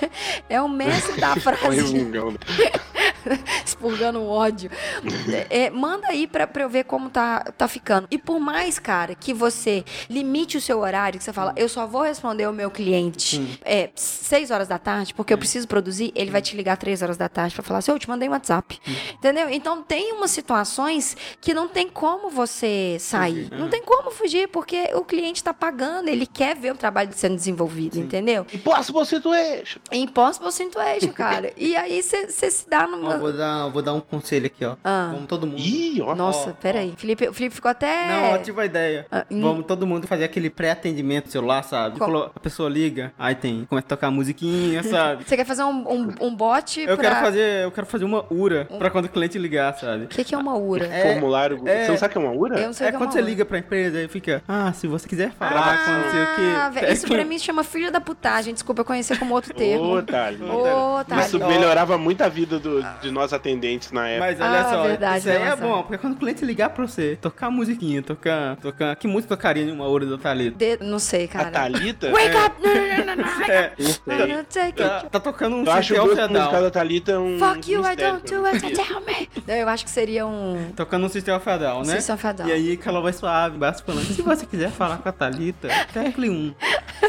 é 0.49 0.61
o 0.61 0.69
mestre 0.69 1.19
da 1.19 1.35
frase. 1.39 2.07
expurgando 3.65 4.19
o 4.19 4.27
ódio. 4.27 4.69
É, 5.49 5.65
é, 5.65 5.69
manda 5.69 6.07
aí 6.07 6.27
pra, 6.27 6.47
pra 6.47 6.63
eu 6.63 6.69
ver 6.69 6.85
como 6.85 7.09
tá, 7.09 7.39
tá 7.57 7.67
ficando. 7.67 8.07
E 8.09 8.17
por 8.17 8.39
mais, 8.39 8.79
cara, 8.79 9.15
que 9.15 9.33
você 9.33 9.83
limite 10.09 10.57
o 10.57 10.61
seu 10.61 10.79
horário, 10.79 11.17
que 11.17 11.23
você 11.23 11.33
fala, 11.33 11.53
eu 11.55 11.69
só 11.69 11.85
vou 11.85 12.01
responder 12.01 12.47
o 12.47 12.53
meu 12.53 12.69
cliente 12.71 13.59
é, 13.63 13.89
6 13.95 14.51
horas 14.51 14.67
da 14.67 14.77
tarde, 14.77 15.13
porque 15.13 15.33
eu 15.33 15.37
preciso 15.37 15.67
produzir, 15.67 16.11
ele 16.15 16.31
vai 16.31 16.41
te 16.41 16.55
ligar 16.55 16.77
3 16.77 17.01
horas 17.01 17.17
da 17.17 17.29
tarde 17.29 17.55
pra 17.55 17.63
falar 17.63 17.79
assim, 17.79 17.91
eu 17.91 17.99
te 17.99 18.09
mandei 18.09 18.27
um 18.27 18.31
WhatsApp. 18.31 18.79
Entendeu? 19.13 19.49
Então 19.49 19.81
tem 19.83 20.13
umas 20.13 20.31
situações 20.31 21.15
que 21.41 21.53
não 21.53 21.67
tem 21.67 21.87
como 21.89 22.29
você 22.29 22.97
sair. 22.99 23.49
Não 23.51 23.67
é. 23.67 23.69
tem 23.69 23.83
como 23.83 24.11
fugir, 24.11 24.47
porque 24.47 24.91
o 24.93 25.03
cliente 25.03 25.43
tá 25.43 25.53
pagando, 25.53 26.09
ele 26.09 26.25
quer 26.25 26.55
ver 26.55 26.71
o 26.71 26.75
trabalho 26.75 27.11
sendo 27.13 27.35
desenvolvido, 27.35 27.97
entendeu? 27.97 28.45
Impossible 28.53 29.05
situation. 29.05 29.79
Impossible 29.91 30.51
situation, 30.51 31.11
cara. 31.11 31.51
E 31.57 31.75
aí 31.75 32.01
você 32.01 32.29
se 32.29 32.69
dá 32.69 32.87
numa. 32.87 33.16
Vou, 33.19 33.33
dar, 33.33 33.67
vou 33.69 33.81
dar 33.81 33.93
um 33.93 33.99
conselho 33.99 34.45
aqui, 34.47 34.65
ó. 34.65 34.75
Ah. 34.83 35.09
Vamos 35.13 35.27
todo 35.27 35.45
mundo. 35.47 35.59
Ih, 35.59 36.01
ó. 36.01 36.15
Nossa, 36.15 36.49
ó, 36.51 36.53
peraí. 36.53 36.93
Felipe, 36.97 37.27
o 37.27 37.33
Felipe 37.33 37.55
ficou 37.55 37.69
até. 37.71 38.07
Não, 38.07 38.35
eu 38.35 38.43
tive 38.43 38.61
a 38.61 38.65
ideia. 38.65 39.05
Ah. 39.11 39.25
Vamos 39.29 39.65
todo 39.65 39.85
mundo 39.87 40.07
fazer 40.07 40.23
aquele 40.23 40.49
pré-atendimento 40.49 41.29
celular, 41.31 41.63
sabe? 41.63 41.97
Qual? 41.97 42.31
A 42.35 42.39
pessoa 42.39 42.69
liga, 42.69 43.11
aí 43.17 43.35
tem, 43.35 43.65
começa 43.65 43.85
a 43.85 43.89
tocar 43.89 44.11
musiquinha, 44.11 44.83
sabe? 44.83 45.23
Você 45.25 45.35
quer 45.35 45.45
fazer 45.45 45.63
um, 45.63 45.91
um, 45.91 46.15
um 46.27 46.35
bot 46.35 46.79
Eu 46.81 46.97
pra. 46.97 47.09
quero 47.09 47.15
fazer, 47.25 47.63
eu 47.63 47.71
quero 47.71 47.87
fazer 47.87 48.05
uma 48.05 48.25
URA 48.31 48.65
pra 48.77 48.89
quando 48.89 49.05
o 49.05 49.09
cliente 49.09 49.37
ligar, 49.37 49.73
sabe? 49.77 50.05
O 50.05 50.07
que, 50.07 50.23
que 50.23 50.35
é 50.35 50.37
uma 50.37 50.55
URA? 50.55 50.85
É, 50.87 51.13
Formulário. 51.13 51.61
é. 51.67 51.85
Você 51.85 51.91
não 51.91 51.97
sabe 51.97 52.09
o 52.09 52.19
que 52.19 52.25
é 52.25 52.29
uma 52.29 52.37
URA? 52.37 52.59
Eu 52.59 52.65
não 52.67 52.73
sei 52.73 52.87
É 52.87 52.89
o 52.89 52.91
que 52.93 52.97
quando 52.97 53.07
uma 53.07 53.11
você 53.11 53.19
URA. 53.19 53.29
liga 53.29 53.45
pra 53.45 53.57
empresa 53.59 54.01
e 54.01 54.07
fica, 54.07 54.41
ah, 54.47 54.71
se 54.73 54.87
você 54.87 55.07
quiser 55.07 55.31
falar 55.31 55.85
com 55.85 55.91
não 55.91 56.11
sei 56.11 56.19
o 56.19 56.23
Ah, 56.57 56.71
quê. 56.73 56.79
velho, 56.79 56.93
isso 56.93 57.07
pra 57.07 57.25
mim 57.25 57.37
se 57.37 57.45
chama 57.45 57.63
filho 57.63 57.91
da 57.91 57.99
putagem. 58.01 58.53
Desculpa, 58.53 58.81
eu 58.81 58.85
conhecia 58.85 59.17
como 59.17 59.33
outro 59.33 59.53
termo. 59.53 59.97
Ô, 59.97 60.01
Thalita. 60.01 60.43
Ô, 60.45 61.01
Isso 61.21 61.39
melhorava 61.39 61.97
muito 61.97 62.21
a 62.21 62.29
vida 62.29 62.59
do- 62.59 62.81
de 63.01 63.06
nós 63.11 63.33
atendentes 63.33 63.91
na 63.91 64.07
época. 64.09 64.25
Mas 64.27 64.39
olha 64.41 64.59
Ah, 64.59 64.69
só, 64.69 64.83
verdade, 64.83 65.19
isso 65.19 65.29
aí 65.29 65.35
é 65.41 65.55
bom, 65.55 65.81
porque 65.83 65.97
quando 65.97 66.13
o 66.13 66.17
cliente 66.17 66.43
ligar 66.45 66.69
pra 66.69 66.85
você, 66.87 67.17
tocar 67.21 67.49
musiquinha, 67.49 68.01
tocar, 68.01 68.55
tocar, 68.57 68.95
que 68.95 69.07
música 69.07 69.35
tocaria 69.35 69.63
em 69.63 69.71
uma 69.71 69.87
URA 69.87 70.05
do 70.05 70.17
Thalita? 70.17 70.57
De- 70.57 70.77
Não 70.83 70.99
sei, 70.99 71.25
A 71.25 71.27
cara. 71.27 71.51
Thalita. 71.51 72.11
Wake 72.11 72.35
up! 72.35 72.55
No, 72.61 72.73
no, 72.73 73.15
no. 73.15 73.51
É, 73.51 73.71
Não 73.77 74.45
sei. 74.49 74.71
Tá, 74.73 74.97
it. 74.97 75.09
tá 75.09 75.19
tocando 75.19 75.55
um 75.57 75.63
Eu 75.63 75.71
acho 75.71 75.87
System 75.93 76.05
que 76.07 76.11
of 76.11 76.21
a 76.21 76.25
a 76.25 76.27
música 76.27 76.51
Down. 76.51 76.61
da 76.63 76.71
Thalita 76.71 77.19
um. 77.19 77.39
Fuck 77.39 77.71
you, 77.71 77.81
I 77.85 77.95
don't 77.95 78.25
do 78.25 78.45
it, 78.45 78.59
tell 78.73 79.01
me. 79.01 79.29
Não, 79.47 79.55
Eu 79.55 79.69
acho 79.69 79.85
que 79.85 79.91
seria 79.91 80.25
um. 80.25 80.71
Tocando 80.75 81.05
um 81.05 81.09
System 81.09 81.35
of 81.35 81.49
a 81.49 81.57
Down, 81.57 81.83
né? 81.83 81.97
A 82.23 82.31
Down. 82.31 82.47
E 82.47 82.51
aí 82.51 82.71
aquela 82.73 82.99
voz 83.01 83.15
suave, 83.15 83.57
baixo 83.57 83.83
falando, 83.85 84.05
se 84.05 84.21
você 84.21 84.45
quiser 84.45 84.71
falar 84.71 84.97
com 84.97 85.09
a 85.09 85.11
Thalita, 85.11 85.67
tecle 85.93 86.29
1. 86.29 86.55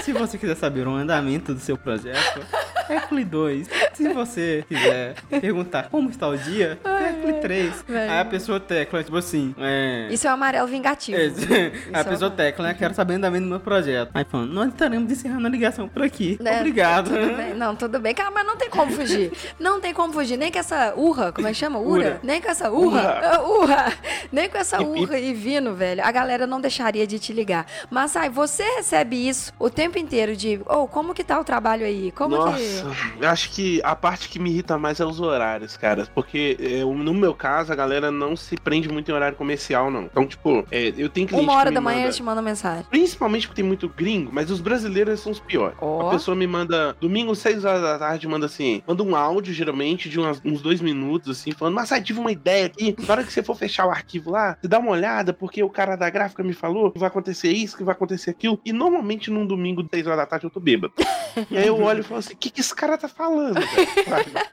Se 0.03 0.13
você 0.13 0.39
quiser 0.39 0.57
saber 0.57 0.87
o 0.87 0.91
andamento 0.95 1.53
do 1.55 1.61
seu 1.61 1.77
projeto, 1.77 2.41
tecle 2.87 3.25
2. 3.25 3.69
Se 3.95 4.13
você 4.13 4.65
quiser 4.69 5.15
perguntar 5.29 5.78
como 5.85 6.11
está 6.11 6.29
o 6.29 6.37
dia, 6.37 6.79
tecle 6.83 7.33
3. 7.41 7.85
velho. 7.87 8.11
Aí 8.13 8.19
a 8.21 8.25
pessoa 8.25 8.61
tecla, 8.61 9.03
tipo 9.03 9.17
assim, 9.17 9.55
é... 9.59 10.09
Isso 10.11 10.27
é 10.27 10.31
o 10.31 10.35
amarelo 10.35 10.67
vingativo. 10.69 11.19
É, 11.19 11.73
a 11.93 12.01
é 12.01 12.05
pessoa 12.05 12.31
uma- 12.31 12.37
tecla, 12.37 12.67
né? 12.69 12.75
Quero 12.75 12.95
saber 12.95 13.15
andamento 13.15 13.45
do 13.45 13.51
meu 13.51 13.61
projeto. 13.61 14.11
Aí 14.15 14.25
falando, 14.25 14.53
nós 14.53 14.69
estaremos 14.69 15.11
encerrando 15.11 15.47
a 15.47 15.51
ligação 15.51 15.89
por 15.89 16.03
aqui. 16.03 16.39
Né? 16.41 16.59
Obrigado. 16.59 17.11
Tudo 17.11 17.37
bem. 17.37 17.55
Não, 17.55 17.75
tudo 17.77 17.99
bem. 18.01 18.15
Cara, 18.15 18.31
mas 18.31 18.47
não 18.47 18.57
tem 18.57 18.71
como 18.71 18.93
fugir. 18.93 19.33
Não 19.59 19.81
tem 19.81 19.93
como 19.95 20.13
fugir. 20.13 20.37
Nem 20.37 20.51
com 20.53 20.59
essa 20.59 20.95
urra, 20.97 21.33
como 21.33 21.47
é 21.47 21.51
que 21.51 21.57
chama? 21.57 21.79
Ura? 21.79 22.07
Ura. 22.07 22.21
Nem 22.23 22.41
com 22.41 22.49
essa 22.51 22.71
urra. 22.71 23.01
Urra. 23.01 23.21
Ah, 23.23 23.41
urra. 23.43 23.93
Nem 24.33 24.49
com 24.49 24.59
essa 24.59 24.83
urra 24.83 25.19
e 25.19 25.33
vindo, 25.35 25.75
velho. 25.75 26.05
A 26.05 26.11
galera 26.11 26.47
não 26.47 26.61
deixaria 26.61 27.07
de 27.07 27.19
te 27.19 27.33
ligar. 27.33 27.67
Mas, 27.91 28.17
ai, 28.17 28.29
você 28.29 28.63
recebe 28.77 29.29
isso 29.29 29.53
o 29.59 29.71
tempo 29.71 29.99
inteiro 29.99 30.37
de, 30.37 30.61
oh, 30.67 30.87
como 30.87 31.15
que 31.15 31.25
tá 31.25 31.39
o 31.39 31.45
trabalho 31.45 31.85
aí? 31.85 32.11
Como 32.13 32.37
Nossa, 32.37 32.57
que... 32.59 33.25
eu 33.25 33.29
acho 33.29 33.51
que 33.51 33.81
a 33.85 33.95
parte 33.97 34.29
que 34.29 34.39
me 34.39 34.51
irrita 34.51 34.79
mais 34.79 35.01
é 35.01 35.05
os 35.05 35.21
horários, 35.21 35.68
cara. 35.77 36.07
Porque 36.15 36.57
é, 36.61 36.85
no 36.85 37.15
meu 37.15 37.35
caso, 37.35 37.73
a 37.73 37.77
galera 37.77 38.11
não 38.11 38.37
se 38.37 38.57
prende 38.57 38.89
muito 38.89 39.11
em 39.11 39.15
horário 39.15 39.37
comercial, 39.37 39.91
não. 39.91 40.03
Então, 40.05 40.27
tipo, 40.27 40.65
é, 40.71 40.93
eu 40.97 41.09
tenho 41.09 41.27
cliente 41.27 41.45
Uma 41.45 41.55
hora 41.55 41.69
que 41.71 41.75
da 41.75 41.81
manhã 41.81 41.97
manda- 41.99 42.07
eles 42.07 42.17
te 42.17 42.23
mandam 42.23 42.43
mensagem. 42.43 42.85
Principalmente 42.91 43.47
porque 43.47 43.61
tem 43.61 43.69
muito 43.69 43.89
gringo, 43.89 44.31
mas 44.33 44.51
os 44.51 44.61
brasileiros 44.61 45.21
são 45.21 45.33
os 45.33 45.41
piores. 45.41 45.77
Ó. 45.81 46.09
A 46.09 46.11
pessoa 46.11 46.35
me 46.37 46.47
manda, 46.47 46.97
domingo, 47.01 47.35
6 47.35 47.65
horas 47.65 47.83
da 47.83 47.99
tarde, 47.99 48.27
manda 48.29 48.47
assim, 48.47 48.83
manda 48.87 49.03
um 49.03 49.15
áudio, 49.17 49.53
geralmente, 49.53 50.09
de 50.09 50.19
umas- 50.19 50.41
uns 50.45 50.63
dois 50.63 50.81
minutos, 50.81 51.31
assim, 51.39 51.53
falando, 51.53 51.75
mas 51.75 51.91
aí 51.93 52.03
tive 52.03 52.21
uma 52.21 52.33
ideia 52.33 52.67
aqui, 52.67 52.95
na 53.07 53.13
hora 53.15 53.25
que 53.25 53.33
você 53.33 53.43
for 53.43 53.57
fechar 53.57 53.87
o 53.87 53.91
arquivo 53.91 54.31
lá, 54.31 54.57
você 54.61 54.69
dá 54.69 54.79
uma 54.79 54.91
olhada, 54.91 55.33
porque 55.33 55.63
o 55.63 55.71
cara 55.71 55.97
da 55.97 56.09
gráfica 56.11 56.43
me 56.43 56.53
falou 56.53 56.91
que 56.91 56.99
vai 56.99 57.09
acontecer 57.09 57.51
isso, 57.53 57.77
que 57.77 57.85
vai 57.85 57.95
acontecer 57.95 58.31
aquilo, 58.31 58.61
e 58.65 58.73
normalmente 58.73 59.31
num 59.31 59.47
domingo, 59.47 59.87
6 59.93 60.07
horas 60.07 60.19
da 60.19 60.27
tarde, 60.27 60.45
eu 60.47 60.51
tô 60.51 60.61
bêbado. 60.61 60.93
e 61.51 61.57
aí 61.59 61.67
eu 61.67 61.81
olho 61.83 62.01
e 62.01 62.03
falo 62.03 62.21
assim, 62.21 62.35
o 62.35 62.37
que, 62.37 62.51
que 62.51 62.61
esse 62.61 62.75
cara 62.75 62.97
tá 62.97 63.09
falando? 63.09 63.59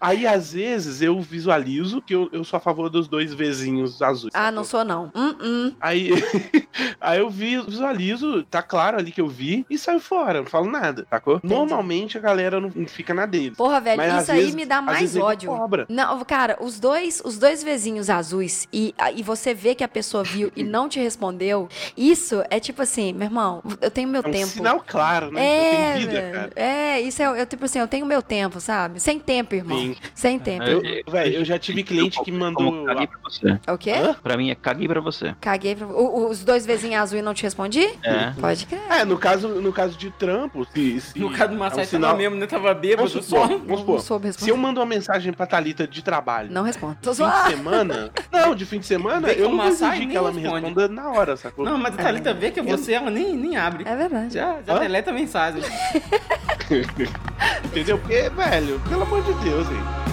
Aí, 0.00 0.26
às 0.26 0.39
vezes, 0.52 1.02
eu 1.02 1.20
visualizo 1.20 2.00
que 2.02 2.14
eu, 2.14 2.28
eu 2.32 2.42
sou 2.44 2.56
a 2.56 2.60
favor 2.60 2.88
dos 2.90 3.08
dois 3.08 3.32
vizinhos 3.34 4.00
azuis. 4.02 4.32
Ah, 4.34 4.50
não 4.50 4.64
sou 4.64 4.84
não. 4.84 5.10
Hum, 5.14 5.34
hum. 5.42 5.72
Aí, 5.80 6.10
aí 7.00 7.18
eu 7.18 7.28
vi, 7.30 7.60
visualizo, 7.60 8.42
tá 8.44 8.62
claro 8.62 8.98
ali 8.98 9.10
que 9.12 9.20
eu 9.20 9.28
vi 9.28 9.64
e 9.68 9.76
saio 9.78 10.00
fora, 10.00 10.40
não 10.40 10.46
falo 10.46 10.70
nada, 10.70 11.06
sacou? 11.10 11.40
Normalmente 11.42 12.16
a 12.16 12.20
galera 12.20 12.60
não 12.60 12.70
fica 12.86 13.12
na 13.14 13.26
deles. 13.26 13.56
Porra, 13.56 13.80
velho, 13.80 13.96
Mas, 13.96 14.14
às 14.14 14.22
isso 14.22 14.32
aí 14.32 14.38
vezes- 14.40 14.54
me 14.54 14.64
dá 14.66 14.78
às 14.78 14.84
mais 14.84 15.16
ódio. 15.16 15.50
cobra. 15.50 15.86
Não, 15.88 16.24
cara, 16.24 16.56
os 16.60 16.78
dois, 16.80 17.20
os 17.24 17.38
dois 17.38 17.62
vizinhos 17.62 18.08
azuis 18.10 18.66
e, 18.72 18.94
e 19.16 19.22
você 19.22 19.52
vê 19.54 19.74
que 19.74 19.84
a 19.84 19.88
pessoa 19.88 20.22
viu 20.24 20.50
e 20.56 20.62
não 20.62 20.88
te 20.88 20.98
respondeu, 21.00 21.68
isso 21.96 22.42
é 22.50 22.60
tipo 22.60 22.82
assim, 22.82 23.12
meu 23.12 23.26
irmão, 23.26 23.62
eu 23.80 23.90
tenho 23.90 24.08
meu 24.08 24.22
É 24.24 24.28
um 24.28 24.32
tempo. 24.32 24.46
sinal 24.46 24.84
claro, 24.86 25.30
né? 25.30 25.40
É, 25.40 25.98
vida, 25.98 26.50
é, 26.56 27.00
isso 27.00 27.22
é, 27.22 27.40
eu 27.40 27.46
tipo 27.46 27.64
assim, 27.64 27.78
eu 27.78 27.88
tenho 27.88 28.06
meu 28.06 28.22
tempo, 28.22 28.60
sabe? 28.60 29.00
Sem 29.00 29.18
tempo, 29.18 29.54
irmão. 29.54 29.78
Sim. 29.78 29.96
Sem 30.14 30.29
tempo. 30.38 30.64
Eu, 30.64 30.80
velho, 31.10 31.34
eu 31.36 31.44
já 31.44 31.58
tive 31.58 31.82
cliente 31.82 32.22
que 32.22 32.32
mandou. 32.32 32.84
caguei 32.86 33.06
pra 33.06 33.18
você. 33.22 33.58
É 33.66 33.72
o 33.72 33.78
quê? 33.78 33.90
Hã? 33.92 34.14
Pra 34.22 34.36
mim 34.36 34.50
é 34.50 34.54
caguei 34.54 34.88
pra 34.88 35.00
você. 35.00 35.34
Caguei 35.40 35.74
pra... 35.74 35.86
o- 35.86 36.28
os 36.28 36.44
dois 36.44 36.64
vizinhos 36.66 37.00
azuis 37.02 37.20
e 37.20 37.24
não 37.24 37.34
te 37.34 37.42
respondi? 37.42 37.86
É. 38.02 38.32
Pode 38.40 38.66
crer. 38.66 38.80
É, 38.90 39.04
no 39.04 39.18
caso, 39.18 39.48
no 39.48 39.72
caso 39.72 39.96
de 39.98 40.10
trampo, 40.10 40.66
se. 40.72 41.00
se 41.00 41.18
No 41.18 41.30
caso 41.32 41.52
do 41.52 41.58
é 41.80 41.82
um 41.82 41.86
sinal- 41.86 42.16
mesmo, 42.16 42.36
né? 42.36 42.46
Tava 42.46 42.72
bêbado 42.74 43.08
Vamos 43.08 43.26
só. 43.26 43.42
supor, 43.42 43.48
vamos 43.48 43.68
Não 43.68 43.76
supor. 43.78 44.00
soube 44.00 44.26
responder. 44.26 44.44
Se 44.44 44.50
eu 44.50 44.56
mando 44.56 44.80
uma 44.80 44.86
mensagem 44.86 45.32
pra 45.32 45.46
Thalita 45.46 45.86
de 45.86 46.02
trabalho, 46.02 46.50
Não 46.50 46.62
respondo. 46.62 46.96
Tô 47.02 47.14
fim 47.14 47.24
de 47.24 47.50
semana. 47.56 48.10
Não, 48.32 48.54
de 48.54 48.66
fim 48.66 48.78
de 48.78 48.86
semana, 48.86 49.28
Vem 49.28 49.36
eu 49.38 49.48
não 49.50 49.56
nem 49.98 50.08
que 50.08 50.16
ela 50.16 50.32
me 50.32 50.40
responde. 50.40 50.64
responda 50.66 50.88
na 50.88 51.10
hora, 51.10 51.36
sacou? 51.36 51.64
Não, 51.64 51.78
mas 51.78 51.94
a 51.94 52.02
Thalita 52.02 52.32
vê 52.34 52.50
que 52.50 52.60
é 52.60 52.62
você, 52.62 52.92
ela 52.94 53.10
nem, 53.10 53.36
nem 53.36 53.56
abre. 53.56 53.84
É 53.86 53.96
verdade. 53.96 54.34
Já, 54.34 54.58
já 54.66 54.76
Hã? 54.76 54.78
deleta 54.78 55.10
a 55.10 55.14
mensagem. 55.14 55.62
Entendeu? 57.64 57.98
Porque, 57.98 58.28
velho, 58.30 58.80
pelo 58.88 59.02
amor 59.02 59.22
de 59.22 59.32
Deus, 59.44 59.66
hein? 59.70 60.09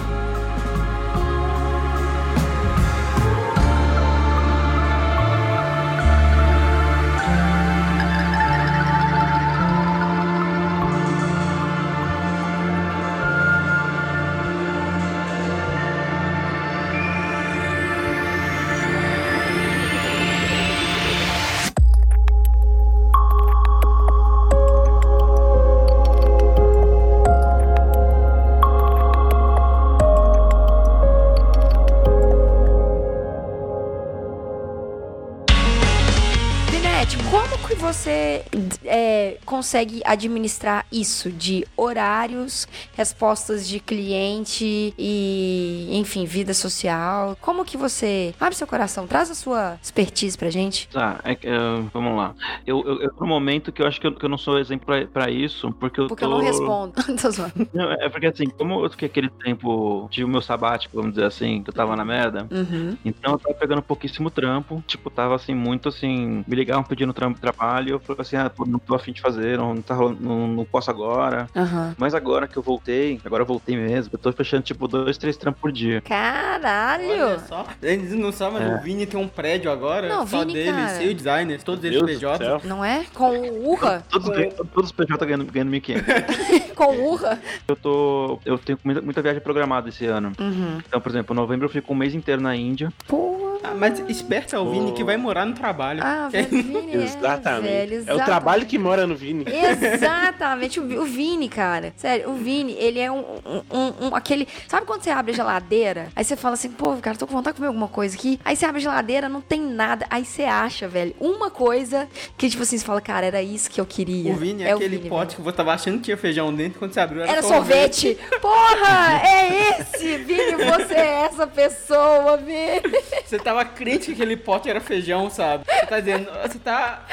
Consegue 39.58 40.00
administrar 40.04 40.86
isso 40.90 41.32
de 41.32 41.66
horários, 41.76 42.68
respostas 42.96 43.66
de 43.66 43.80
cliente 43.80 44.94
e, 44.96 45.88
enfim, 45.90 46.24
vida 46.24 46.54
social? 46.54 47.36
Como 47.40 47.64
que 47.64 47.76
você 47.76 48.32
abre 48.38 48.54
seu 48.54 48.68
coração, 48.68 49.04
traz 49.04 49.32
a 49.32 49.34
sua 49.34 49.76
expertise 49.82 50.38
pra 50.38 50.48
gente? 50.48 50.88
Tá, 50.90 51.18
é 51.24 51.32
eh, 51.32 51.82
vamos 51.92 52.16
lá. 52.16 52.36
Eu, 52.64 52.84
eu, 52.86 53.02
eu, 53.02 53.10
no 53.18 53.26
momento 53.26 53.72
que 53.72 53.82
eu 53.82 53.86
acho 53.88 54.00
que 54.00 54.06
eu, 54.06 54.14
que 54.14 54.24
eu 54.24 54.28
não 54.28 54.38
sou 54.38 54.58
exemplo 54.60 54.86
pra, 54.86 55.04
pra 55.06 55.30
isso, 55.30 55.72
porque 55.72 56.00
eu 56.00 56.06
Porque 56.06 56.24
tô... 56.24 56.30
eu 56.30 56.36
não 56.36 56.44
respondo. 56.44 56.92
Tô. 57.18 57.28
Não, 57.74 57.90
é 57.90 58.08
porque 58.08 58.26
assim, 58.26 58.48
como 58.50 58.84
eu 58.84 58.90
fiquei 58.90 59.06
aquele 59.08 59.28
tempo 59.28 60.06
de 60.10 60.22
o 60.22 60.28
meu 60.28 60.40
sabático, 60.40 60.94
vamos 60.96 61.12
dizer 61.14 61.24
assim, 61.26 61.62
que 61.64 61.70
eu 61.70 61.74
tava 61.74 61.96
na 61.96 62.04
merda, 62.04 62.46
Uhum. 62.50 62.96
então 63.04 63.32
eu 63.32 63.38
tava 63.38 63.54
pegando 63.56 63.82
pouquíssimo 63.82 64.30
trampo, 64.30 64.82
tipo, 64.86 65.10
tava 65.10 65.34
assim, 65.34 65.54
muito 65.54 65.88
assim, 65.88 66.44
me 66.46 66.54
ligavam 66.54 66.84
pedindo 66.84 67.12
trampo, 67.12 67.40
trabalho, 67.40 67.94
eu 67.94 68.00
falei 68.00 68.22
assim, 68.22 68.36
ah, 68.36 68.48
pô, 68.50 68.64
não 68.66 68.78
tô 68.78 68.94
afim 68.94 69.12
de 69.12 69.20
fazer, 69.20 69.47
não, 69.56 69.76
tá 69.80 69.94
não, 69.96 70.46
não 70.48 70.64
posso 70.64 70.90
agora. 70.90 71.46
Aham. 71.56 71.94
Mas 71.98 72.14
agora 72.14 72.46
que 72.46 72.56
eu 72.56 72.62
voltei, 72.62 73.20
agora 73.24 73.42
eu 73.42 73.46
voltei 73.46 73.76
mesmo, 73.76 74.10
eu 74.12 74.18
tô 74.18 74.32
fechando 74.32 74.62
tipo 74.62 74.86
dois, 74.88 75.16
três 75.16 75.36
trampos 75.36 75.60
por 75.60 75.72
dia. 75.72 76.00
Caralho! 76.02 77.08
Olha 77.26 77.38
só. 77.40 77.66
Eles 77.82 78.12
não 78.12 78.32
sabem, 78.32 78.60
mas 78.60 78.70
É. 78.72 78.74
o 78.76 78.80
Vini 78.82 79.06
tem 79.06 79.18
um 79.18 79.28
prédio 79.28 79.70
agora, 79.70 80.08
Não, 80.08 80.26
só 80.26 80.40
Vini, 80.40 80.52
dele, 80.54 80.72
cara. 80.72 80.88
seis 80.88 81.14
designers, 81.16 81.62
todos 81.62 81.84
eles 81.84 82.02
PJ. 82.02 82.60
Não 82.64 82.84
é? 82.84 83.04
Com 83.14 83.30
o 83.38 83.68
Urra? 83.70 84.02
Todos, 84.10 84.28
todos 84.72 84.90
os 84.90 84.92
PJ 84.92 85.24
ganhando, 85.26 85.44
ganhando 85.50 85.70
1.500. 85.70 86.74
Com 86.74 86.94
o 86.96 87.10
Urra? 87.12 87.38
eu 87.66 87.76
tô. 87.76 88.38
Eu 88.44 88.58
tenho 88.58 88.78
muita, 88.84 89.00
muita 89.02 89.22
viagem 89.22 89.40
programada 89.42 89.88
esse 89.88 90.06
ano. 90.06 90.32
Uhum. 90.38 90.78
Então, 90.86 91.00
por 91.00 91.10
exemplo, 91.10 91.34
em 91.34 91.36
novembro 91.36 91.66
eu 91.66 91.70
fico 91.70 91.92
um 91.92 91.96
mês 91.96 92.14
inteiro 92.14 92.40
na 92.40 92.54
Índia. 92.54 92.92
Pô. 93.06 93.36
Ah, 93.64 93.74
mas 93.76 93.98
esperto 94.08 94.54
é 94.54 94.58
o 94.58 94.70
Vini 94.70 94.92
que 94.92 95.02
vai 95.02 95.16
morar 95.16 95.44
no 95.44 95.52
trabalho. 95.52 96.00
Ah, 96.02 96.28
velho, 96.30 96.48
Vini, 96.48 96.92
é, 96.94 97.02
Exatamente. 97.02 97.62
velho, 97.68 98.04
É 98.06 98.14
o 98.14 98.24
trabalho 98.24 98.64
que 98.64 98.78
mora 98.78 99.04
no 99.04 99.16
Vini. 99.16 99.37
Exatamente, 99.50 100.80
o, 100.80 100.86
Vi- 100.86 100.98
o 100.98 101.04
Vini, 101.04 101.48
cara. 101.48 101.92
Sério, 101.96 102.30
o 102.30 102.34
Vini, 102.34 102.72
ele 102.78 102.98
é 103.00 103.10
um, 103.10 103.18
um, 103.44 103.62
um- 103.78 103.94
um- 104.08 104.14
aquele. 104.14 104.46
Sabe 104.66 104.86
quando 104.86 105.02
você 105.02 105.10
abre 105.10 105.32
a 105.32 105.34
geladeira? 105.36 106.08
Aí 106.16 106.24
você 106.24 106.36
fala 106.36 106.54
assim, 106.54 106.70
pô, 106.70 106.96
cara, 106.96 107.16
tô 107.16 107.26
com 107.26 107.32
vontade 107.32 107.54
de 107.54 107.58
comer 107.58 107.68
alguma 107.68 107.88
coisa 107.88 108.16
aqui. 108.16 108.40
Aí 108.44 108.56
você 108.56 108.64
abre 108.66 108.78
a 108.78 108.82
geladeira, 108.82 109.28
não 109.28 109.40
tem 109.40 109.60
nada. 109.60 110.06
Aí 110.10 110.24
você 110.24 110.44
acha, 110.44 110.88
velho, 110.88 111.14
uma 111.20 111.50
coisa 111.50 112.08
que, 112.36 112.48
tipo 112.48 112.62
assim, 112.62 112.78
você 112.78 112.84
fala, 112.84 113.00
cara, 113.00 113.26
era 113.26 113.42
isso 113.42 113.70
que 113.70 113.80
eu 113.80 113.86
queria. 113.86 114.32
O 114.32 114.36
Vini 114.36 114.62
é, 114.64 114.72
o 114.72 114.76
aquele 114.76 114.96
Vini, 114.98 115.08
pote 115.08 115.36
que 115.36 115.42
você 115.42 115.56
tava 115.56 115.72
achando 115.72 115.98
que 115.98 116.04
tinha 116.04 116.16
feijão 116.16 116.52
dentro 116.54 116.78
quando 116.78 116.92
você 116.92 117.00
abriu. 117.00 117.20
velho. 117.20 117.30
Era 117.30 117.42
sorvete. 117.42 118.16
Porra, 118.40 119.20
é 119.24 119.78
esse, 119.80 120.16
Vini, 120.18 120.54
você 120.56 120.94
é 120.94 121.24
essa 121.24 121.46
pessoa, 121.46 122.36
Vini. 122.36 122.80
Você 123.24 123.38
tava 123.38 123.64
crente 123.64 124.06
que 124.06 124.12
aquele 124.12 124.36
pote 124.36 124.68
era 124.70 124.80
feijão, 124.80 125.28
sabe? 125.30 125.64
Você 125.68 125.86
tá 125.86 126.00
dizendo, 126.00 126.30
você 126.42 126.58
tá 126.58 127.04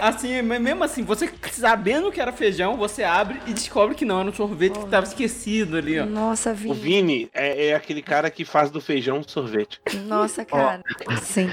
assim, 0.00 0.42
mesmo 0.42 0.84
assim, 0.84 1.02
você 1.04 1.28
sabendo 1.60 2.10
que 2.12 2.20
era 2.20 2.32
feijão, 2.32 2.76
você 2.76 3.02
abre 3.02 3.40
e 3.46 3.52
descobre 3.52 3.94
que 3.94 4.04
não, 4.04 4.20
era 4.20 4.28
um 4.28 4.32
sorvete 4.32 4.78
que 4.78 4.86
tava 4.86 5.06
esquecido 5.06 5.76
ali, 5.76 5.98
ó. 5.98 6.06
Nossa, 6.06 6.50
O 6.52 6.54
Vini. 6.54 6.74
Vini 6.74 7.30
é, 7.34 7.66
é 7.68 7.74
aquele 7.74 8.02
cara 8.02 8.30
que 8.30 8.44
faz 8.44 8.70
do 8.70 8.80
feijão 8.80 9.22
sorvete. 9.26 9.80
Nossa, 10.06 10.44
cara. 10.44 10.82
Sim. 11.22 11.50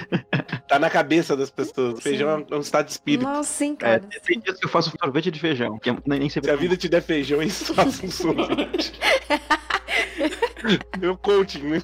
Tá 0.67 0.77
na 0.79 0.89
cabeça 0.89 1.35
das 1.35 1.49
pessoas. 1.49 1.99
O 1.99 2.01
feijão 2.01 2.45
é 2.49 2.55
um 2.55 2.59
estado 2.61 2.85
de 2.85 2.91
espírito. 2.91 3.23
Nossa, 3.25 3.49
sim, 3.51 3.73
É, 3.73 3.75
cara. 3.75 4.03
tem 4.25 4.39
dias 4.39 4.57
que 4.59 4.65
eu 4.65 4.69
faço 4.69 4.91
sorvete 5.01 5.29
de 5.31 5.39
feijão, 5.39 5.77
que 5.79 5.89
é- 5.89 5.97
nem, 6.05 6.19
nem 6.19 6.29
Se 6.29 6.35
sempre. 6.35 6.51
a 6.51 6.55
vida 6.55 6.75
te 6.77 6.87
der 6.89 7.01
feijão, 7.01 7.41
isso 7.41 7.73
faz 7.73 8.03
um 8.03 8.09
sorvete. 8.11 8.93
Meu 10.99 11.17
coaching, 11.17 11.63
né? 11.63 11.83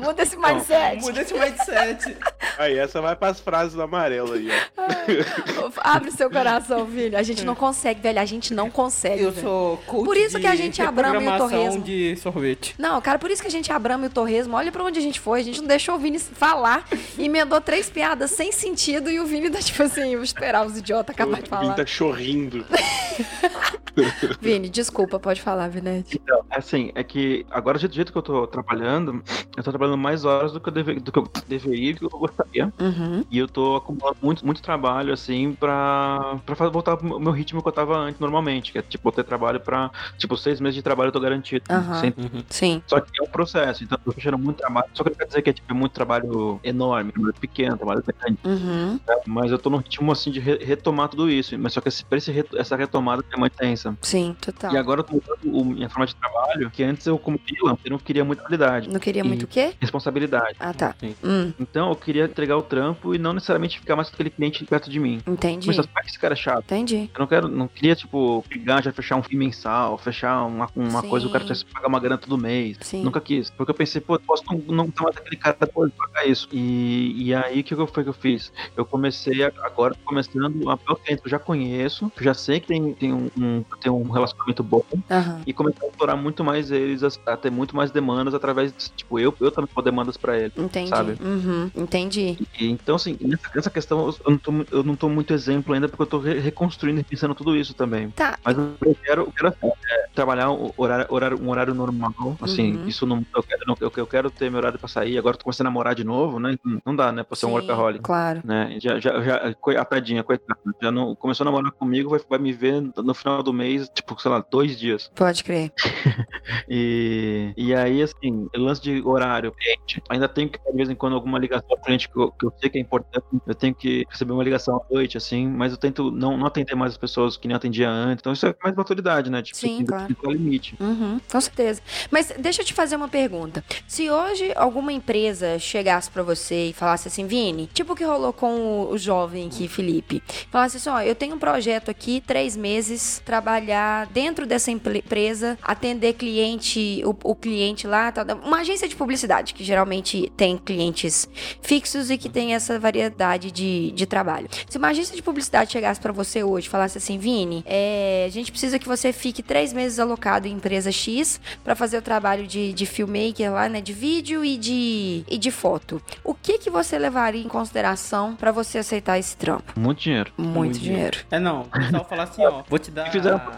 Muda 0.00 0.22
esse 0.22 0.36
mindset. 0.36 1.00
Muda 1.00 1.22
esse 1.22 1.34
mindset. 1.34 2.16
Aí, 2.58 2.78
essa 2.78 3.00
vai 3.00 3.14
pras 3.14 3.40
frases 3.40 3.74
do 3.74 3.82
amarelo 3.82 4.32
aí, 4.34 4.48
ó. 4.50 5.70
Abre 5.78 6.10
seu 6.10 6.30
coração, 6.30 6.86
filho. 6.86 7.16
A 7.16 7.22
gente 7.22 7.44
não 7.44 7.54
consegue, 7.54 8.00
velho. 8.00 8.18
A 8.20 8.24
gente 8.24 8.52
não 8.52 8.70
consegue. 8.70 9.22
Eu 9.22 9.30
velho. 9.30 9.46
sou 9.46 9.76
coach 9.86 10.04
Por 10.04 10.16
isso 10.16 10.38
que 10.38 10.46
a 10.46 10.54
gente 10.54 10.80
é 10.80 10.84
Abramo 10.84 11.20
e 11.20 11.28
o 11.28 11.36
Torresmo. 11.38 11.82
de 11.82 12.16
sorvete. 12.16 12.74
Não, 12.78 13.00
cara, 13.00 13.18
por 13.18 13.30
isso 13.30 13.42
que 13.42 13.48
a 13.48 13.50
gente 13.50 13.70
é 13.70 13.74
Abramo 13.74 14.04
e 14.04 14.08
o 14.08 14.10
Torresmo. 14.10 14.56
Olha 14.56 14.72
pra 14.72 14.82
onde 14.82 14.98
a 14.98 15.02
gente 15.02 15.20
foi. 15.20 15.40
A 15.40 15.44
gente 15.44 15.60
não 15.60 15.68
deixou 15.68 15.94
o 15.94 15.98
Vini 15.98 16.18
falar. 16.18 16.84
Emendou 17.18 17.60
três 17.60 17.88
piadas 17.88 18.30
sem 18.30 18.50
sentido 18.52 19.10
e 19.10 19.20
o 19.20 19.26
Vini 19.26 19.50
tá 19.50 19.60
tipo 19.60 19.82
assim, 19.82 20.14
vou 20.14 20.24
esperar 20.24 20.66
os 20.66 20.76
idiotas 20.76 21.14
acabar 21.14 21.36
de 21.40 21.42
O 21.42 21.44
Vini 21.44 21.48
falar. 21.48 21.74
tá 21.74 21.86
chorrindo. 21.86 22.64
Vini, 24.40 24.68
desculpa, 24.68 25.18
pode 25.18 25.40
falar, 25.40 25.68
Vinete. 25.68 26.20
Então, 26.22 26.44
assim, 26.50 26.90
é 26.94 27.02
que 27.04 27.46
agora, 27.50 27.78
do 27.78 27.94
jeito 27.94 28.10
que 28.12 28.18
eu 28.18 28.22
tô 28.22 28.46
trabalhando, 28.46 29.22
eu 29.56 29.62
tô 29.62 29.70
trabalhando 29.70 29.98
mais 29.98 30.24
horas 30.24 30.52
do 30.52 30.60
que 30.60 30.68
eu, 30.68 30.72
deve, 30.72 30.94
do 31.00 31.12
que 31.12 31.18
eu 31.18 31.28
deveria 31.46 31.90
e 31.90 31.92
do 31.94 32.08
que 32.08 32.14
eu 32.14 32.18
gostaria. 32.18 32.72
Uhum. 32.80 33.24
E 33.30 33.38
eu 33.38 33.46
tô 33.48 33.76
acumulando 33.76 34.16
muito, 34.22 34.44
muito 34.44 34.62
trabalho, 34.62 35.12
assim, 35.12 35.52
pra, 35.54 36.38
pra 36.44 36.68
voltar 36.68 36.96
pro 36.96 37.18
meu 37.20 37.32
ritmo 37.32 37.62
que 37.62 37.68
eu 37.68 37.72
tava 37.72 37.96
antes, 37.96 38.20
normalmente. 38.20 38.72
Que 38.72 38.78
é, 38.78 38.82
tipo, 38.82 39.08
eu 39.08 39.12
ter 39.12 39.24
trabalho 39.24 39.60
pra... 39.60 39.90
Tipo, 40.18 40.36
seis 40.36 40.60
meses 40.60 40.74
de 40.74 40.82
trabalho 40.82 41.08
eu 41.08 41.12
tô 41.12 41.20
garantido. 41.20 41.64
Aham. 41.70 42.00
Sem- 42.00 42.14
Sim. 42.50 42.82
Só 42.86 43.00
que 43.00 43.10
é 43.20 43.22
um 43.22 43.28
processo, 43.30 43.84
então 43.84 43.98
eu 43.98 44.04
tô 44.04 44.12
fechando 44.12 44.38
muito 44.38 44.58
trabalho. 44.58 44.86
Só 44.94 45.02
que 45.04 45.10
não 45.10 45.16
quer 45.16 45.26
dizer 45.26 45.42
que 45.42 45.50
é, 45.50 45.52
tipo, 45.52 45.72
é 45.72 45.74
muito 45.76 45.92
trabalho 45.92 46.58
enorme, 46.64 47.12
trabalho 47.12 47.34
pequeno, 47.34 47.76
trabalho 47.76 48.02
grande. 48.02 48.38
Uhum. 48.44 48.94
né? 49.06 49.16
Mas 49.26 49.50
eu 49.50 49.58
tô 49.58 49.70
num 49.70 49.78
ritmo, 49.78 50.10
assim, 50.12 50.30
de 50.30 50.40
re- 50.40 50.62
retomar 50.64 51.08
tudo 51.08 51.30
isso. 51.30 51.56
Mas 51.58 51.72
só 51.72 51.80
que 51.80 51.88
esse, 51.88 52.04
pra 52.04 52.18
esse 52.18 52.30
re- 52.32 52.44
essa 52.56 52.76
retomada 52.76 53.24
é 53.32 53.36
muito 53.38 53.56
tensa. 53.56 53.83
Sim, 54.00 54.36
total. 54.40 54.72
E 54.72 54.76
agora 54.76 55.00
eu 55.00 55.04
tô 55.04 55.14
mudando 55.14 55.38
o, 55.60 55.64
minha 55.64 55.88
forma 55.88 56.06
de 56.06 56.14
trabalho, 56.16 56.70
que 56.70 56.82
antes 56.82 57.06
eu, 57.06 57.18
como 57.18 57.38
freelancer, 57.38 57.86
eu 57.86 57.90
não 57.92 57.98
queria 57.98 58.24
muita 58.24 58.42
habilidade. 58.42 58.88
Não 58.88 59.00
queria 59.00 59.22
E- 59.22 59.26
muito 59.26 59.44
o 59.44 59.46
quê? 59.48 59.74
Responsabilidade. 59.80 60.56
Ah, 60.60 60.72
tá. 60.72 60.94
Hum, 61.22 61.52
Então 61.58 61.90
eu 61.90 61.96
queria 61.96 62.24
entregar 62.24 62.56
o 62.56 62.62
trampo 62.62 63.14
e 63.14 63.18
não 63.18 63.32
necessariamente 63.32 63.78
ficar 63.78 63.96
mais 63.96 64.08
com 64.08 64.14
aquele 64.14 64.30
cliente 64.30 64.64
perto 64.64 64.90
de 64.90 64.98
mim. 65.00 65.20
entendi. 65.26 65.66
Mas 65.66 65.76
que 65.86 65.90
esse 66.10 66.18
cara 66.18 66.34
é 66.34 66.36
chato? 66.36 66.64
Entendi. 66.64 67.10
Eu 67.14 67.20
não 67.20 67.26
quero, 67.26 67.48
não 67.48 67.68
queria, 67.68 67.94
tipo, 67.94 68.44
ligar, 68.50 68.82
já 68.82 68.92
fechar 68.92 69.16
um 69.16 69.22
fim 69.22 69.36
mensal, 69.36 69.96
fechar 69.98 70.44
uma, 70.44 70.68
uma 70.74 71.00
Sim. 71.02 71.08
coisa, 71.08 71.26
o 71.26 71.30
cara 71.30 71.44
tivesse 71.44 71.64
que 71.64 71.72
pagar 71.72 71.88
uma 71.88 72.00
grana 72.00 72.18
todo 72.18 72.36
mês. 72.38 72.76
Sim. 72.80 73.02
Nunca 73.02 73.20
quis. 73.20 73.50
Porque 73.50 73.70
eu 73.70 73.74
pensei, 73.74 74.00
pô, 74.00 74.14
eu 74.14 74.20
posso 74.20 74.42
não, 74.50 74.58
não 74.74 74.90
ter 74.90 75.02
mais 75.02 75.16
aquele 75.16 75.36
cara 75.36 75.56
depois 75.60 75.90
de 75.90 75.96
pagar 75.96 76.26
isso. 76.26 76.48
E, 76.52 77.26
e 77.26 77.34
aí, 77.34 77.60
o 77.60 77.64
que 77.64 77.74
foi 77.86 78.02
que 78.04 78.08
eu 78.10 78.14
fiz? 78.14 78.52
Eu 78.76 78.84
comecei, 78.84 79.42
a- 79.44 79.52
agora, 79.62 79.94
começando 80.04 80.68
a 80.70 80.76
pegar 80.76 80.96
cliente 80.96 81.22
que 81.22 81.26
eu 81.26 81.30
já 81.30 81.38
conheço, 81.38 82.10
que 82.10 82.20
eu 82.20 82.24
já 82.24 82.34
sei 82.34 82.60
que 82.60 82.66
tem, 82.68 82.92
tem, 82.94 83.12
um, 83.12 83.30
um, 83.36 83.64
tem 83.80 83.90
um 83.92 84.10
relacionamento 84.10 84.62
bom, 84.62 84.82
Aham. 85.10 85.42
e 85.46 85.52
começar 85.52 85.84
a 85.84 85.88
explorar 85.88 86.16
muito 86.16 86.42
mais 86.44 86.70
eles, 86.70 87.02
a, 87.02 87.08
a 87.26 87.36
ter 87.36 87.50
muito 87.50 87.74
mais 87.76 87.90
demandas 87.90 88.34
através, 88.34 88.72
de, 88.72 88.90
tipo, 88.90 89.18
eu, 89.18 89.34
eu 89.40 89.50
também 89.50 89.68
pôr 89.74 89.82
demandas 89.82 90.16
pra 90.16 90.38
ele. 90.38 90.52
Entendi. 90.56 90.88
Sabe? 90.90 91.16
Uhum. 91.22 91.70
Entendi. 91.76 92.36
E, 92.58 92.70
então, 92.70 92.96
assim, 92.96 93.16
nessa, 93.20 93.48
nessa 93.54 93.70
questão, 93.70 94.08
eu 94.24 94.30
não, 94.30 94.38
tô, 94.38 94.52
eu 94.70 94.82
não 94.82 94.96
tô 94.96 95.08
muito 95.08 95.32
exemplo 95.32 95.74
ainda, 95.74 95.88
porque 95.88 96.02
eu 96.02 96.06
tô 96.06 96.18
re- 96.18 96.38
reconstruindo 96.38 97.00
e 97.00 97.04
pensando 97.04 97.34
tudo 97.34 97.56
isso 97.56 97.74
também. 97.74 98.10
Tá. 98.10 98.38
Mas 98.44 98.56
eu 98.58 98.96
quero, 99.04 99.22
eu 99.22 99.32
quero 99.32 99.48
é, 99.48 100.06
trabalhar 100.14 100.50
um 100.50 100.70
horário, 100.76 101.06
horário- 101.08 101.40
um 101.42 101.48
horário 101.50 101.74
normal, 101.74 102.36
assim, 102.40 102.76
Uhum. 102.76 102.88
isso 102.88 103.06
não, 103.06 103.24
eu 103.34 103.42
quero, 103.42 103.62
não, 103.66 103.76
eu, 103.80 104.06
quero 104.06 104.30
ter 104.30 104.50
meu 104.50 104.58
horário 104.58 104.78
pra 104.78 104.88
sair, 104.88 105.18
agora 105.18 105.34
eu 105.34 105.38
tô 105.38 105.44
começando 105.44 105.66
a 105.66 105.70
namorar 105.70 105.94
de 105.94 106.04
novo, 106.04 106.38
né, 106.38 106.56
Não- 106.64 106.80
não 106.86 106.96
dá, 106.96 107.10
né, 107.12 107.22
pra 107.22 107.36
ser 107.36 107.46
um 107.46 107.50
Sim, 107.50 107.54
workaholic. 107.56 108.02
Claro. 108.02 108.40
Né, 108.44 108.78
já, 108.80 108.98
já, 109.00 109.20
já, 109.22 109.54
coi- 109.60 109.76
a 109.76 109.84
tadinha, 109.84 110.22
coitada, 110.22 110.58
já 110.80 110.90
não, 110.90 111.14
começou 111.14 111.44
a 111.44 111.46
namorar 111.50 111.72
comigo, 111.72 112.10
vai, 112.10 112.20
vai 112.28 112.38
me 112.38 112.52
ver 112.52 112.80
no 112.96 113.14
final 113.14 113.42
do 113.42 113.52
mês, 113.52 113.63
tipo, 113.94 114.20
sei 114.20 114.30
lá, 114.30 114.44
dois 114.50 114.78
dias. 114.78 115.10
Pode 115.14 115.42
crer. 115.44 115.72
E, 116.68 117.52
e 117.56 117.74
aí, 117.74 118.02
assim, 118.02 118.48
lance 118.54 118.82
de 118.82 119.02
horário, 119.04 119.52
cliente. 119.52 120.02
Ainda 120.08 120.28
tenho 120.28 120.48
que, 120.48 120.58
de 120.58 120.76
vez 120.76 120.90
em 120.90 120.94
quando, 120.94 121.14
alguma 121.14 121.38
ligação 121.38 121.70
ao 121.70 121.78
cliente 121.78 122.08
que 122.08 122.18
eu, 122.18 122.30
que 122.32 122.46
eu 122.46 122.52
sei 122.58 122.70
que 122.70 122.78
é 122.78 122.80
importante. 122.80 123.24
Eu 123.46 123.54
tenho 123.54 123.74
que 123.74 124.04
receber 124.10 124.32
uma 124.32 124.44
ligação 124.44 124.76
à 124.76 124.94
noite, 124.94 125.16
assim, 125.16 125.46
mas 125.46 125.72
eu 125.72 125.78
tento 125.78 126.10
não, 126.10 126.36
não 126.36 126.46
atender 126.46 126.74
mais 126.74 126.92
as 126.92 126.98
pessoas 126.98 127.36
que 127.36 127.48
nem 127.48 127.56
atendia 127.56 127.88
antes. 127.88 128.20
Então 128.20 128.32
isso 128.32 128.46
é 128.46 128.54
mais 128.62 128.74
maturidade, 128.74 129.30
né? 129.30 129.42
Tipo, 129.42 129.58
Sim, 129.58 129.76
tem 129.78 129.86
claro. 129.86 130.14
ter 130.14 130.30
limite. 130.30 130.76
Uhum, 130.80 131.20
com 131.30 131.40
certeza. 131.40 131.80
Mas 132.10 132.32
deixa 132.38 132.62
eu 132.62 132.66
te 132.66 132.74
fazer 132.74 132.96
uma 132.96 133.08
pergunta. 133.08 133.64
Se 133.86 134.10
hoje 134.10 134.52
alguma 134.56 134.92
empresa 134.92 135.58
chegasse 135.58 136.10
pra 136.10 136.22
você 136.22 136.68
e 136.68 136.72
falasse 136.72 137.08
assim, 137.08 137.26
Vini, 137.26 137.68
tipo 137.72 137.92
o 137.92 137.96
que 137.96 138.04
rolou 138.04 138.32
com 138.32 138.54
o, 138.54 138.90
o 138.92 138.98
jovem 138.98 139.46
aqui, 139.46 139.68
Felipe, 139.68 140.22
falasse 140.50 140.76
assim, 140.76 140.90
ó, 140.90 141.00
eu 141.00 141.14
tenho 141.14 141.34
um 141.36 141.38
projeto 141.38 141.90
aqui, 141.90 142.20
três 142.20 142.56
meses, 142.56 143.22
trabalhar 143.54 144.06
dentro 144.06 144.46
dessa 144.46 144.70
empre- 144.70 144.98
empresa, 144.98 145.56
atender 145.62 146.14
cliente, 146.14 147.02
o, 147.04 147.14
o 147.30 147.34
cliente 147.34 147.86
lá, 147.86 148.10
tal, 148.10 148.24
uma 148.44 148.58
agência 148.58 148.88
de 148.88 148.96
publicidade, 148.96 149.54
que 149.54 149.62
geralmente 149.62 150.32
tem 150.36 150.56
clientes 150.56 151.28
fixos 151.62 152.10
e 152.10 152.18
que 152.18 152.28
tem 152.28 152.54
essa 152.54 152.78
variedade 152.78 153.50
de, 153.50 153.92
de 153.92 154.06
trabalho. 154.06 154.48
Se 154.68 154.76
uma 154.78 154.88
agência 154.88 155.14
de 155.14 155.22
publicidade 155.22 155.72
chegasse 155.72 156.00
pra 156.00 156.12
você 156.12 156.42
hoje 156.42 156.66
e 156.66 156.70
falasse 156.70 156.98
assim, 156.98 157.18
Vini, 157.18 157.62
é, 157.66 158.24
a 158.26 158.30
gente 158.30 158.50
precisa 158.50 158.78
que 158.78 158.88
você 158.88 159.12
fique 159.12 159.42
três 159.42 159.72
meses 159.72 159.98
alocado 159.98 160.48
em 160.48 160.52
empresa 160.52 160.90
X 160.90 161.40
pra 161.62 161.74
fazer 161.74 161.98
o 161.98 162.02
trabalho 162.02 162.46
de, 162.46 162.72
de 162.72 162.86
filmmaker 162.86 163.52
lá, 163.52 163.68
né, 163.68 163.80
de 163.80 163.92
vídeo 163.92 164.44
e 164.44 164.56
de, 164.56 165.24
e 165.28 165.38
de 165.38 165.50
foto. 165.50 166.02
O 166.24 166.34
que 166.34 166.58
que 166.58 166.70
você 166.70 166.98
levaria 166.98 167.42
em 167.42 167.48
consideração 167.48 168.34
pra 168.34 168.50
você 168.50 168.78
aceitar 168.78 169.18
esse 169.18 169.36
trampo? 169.36 169.78
Muito 169.78 170.00
dinheiro. 170.00 170.32
Muito 170.36 170.78
dinheiro. 170.78 171.18
É 171.30 171.38
não, 171.38 171.62
o 171.62 171.64
pessoal 171.64 172.04
fala 172.04 172.22
assim, 172.24 172.44
ó, 172.44 172.62
vou 172.68 172.78
te 172.78 172.90
dar. 172.90 173.04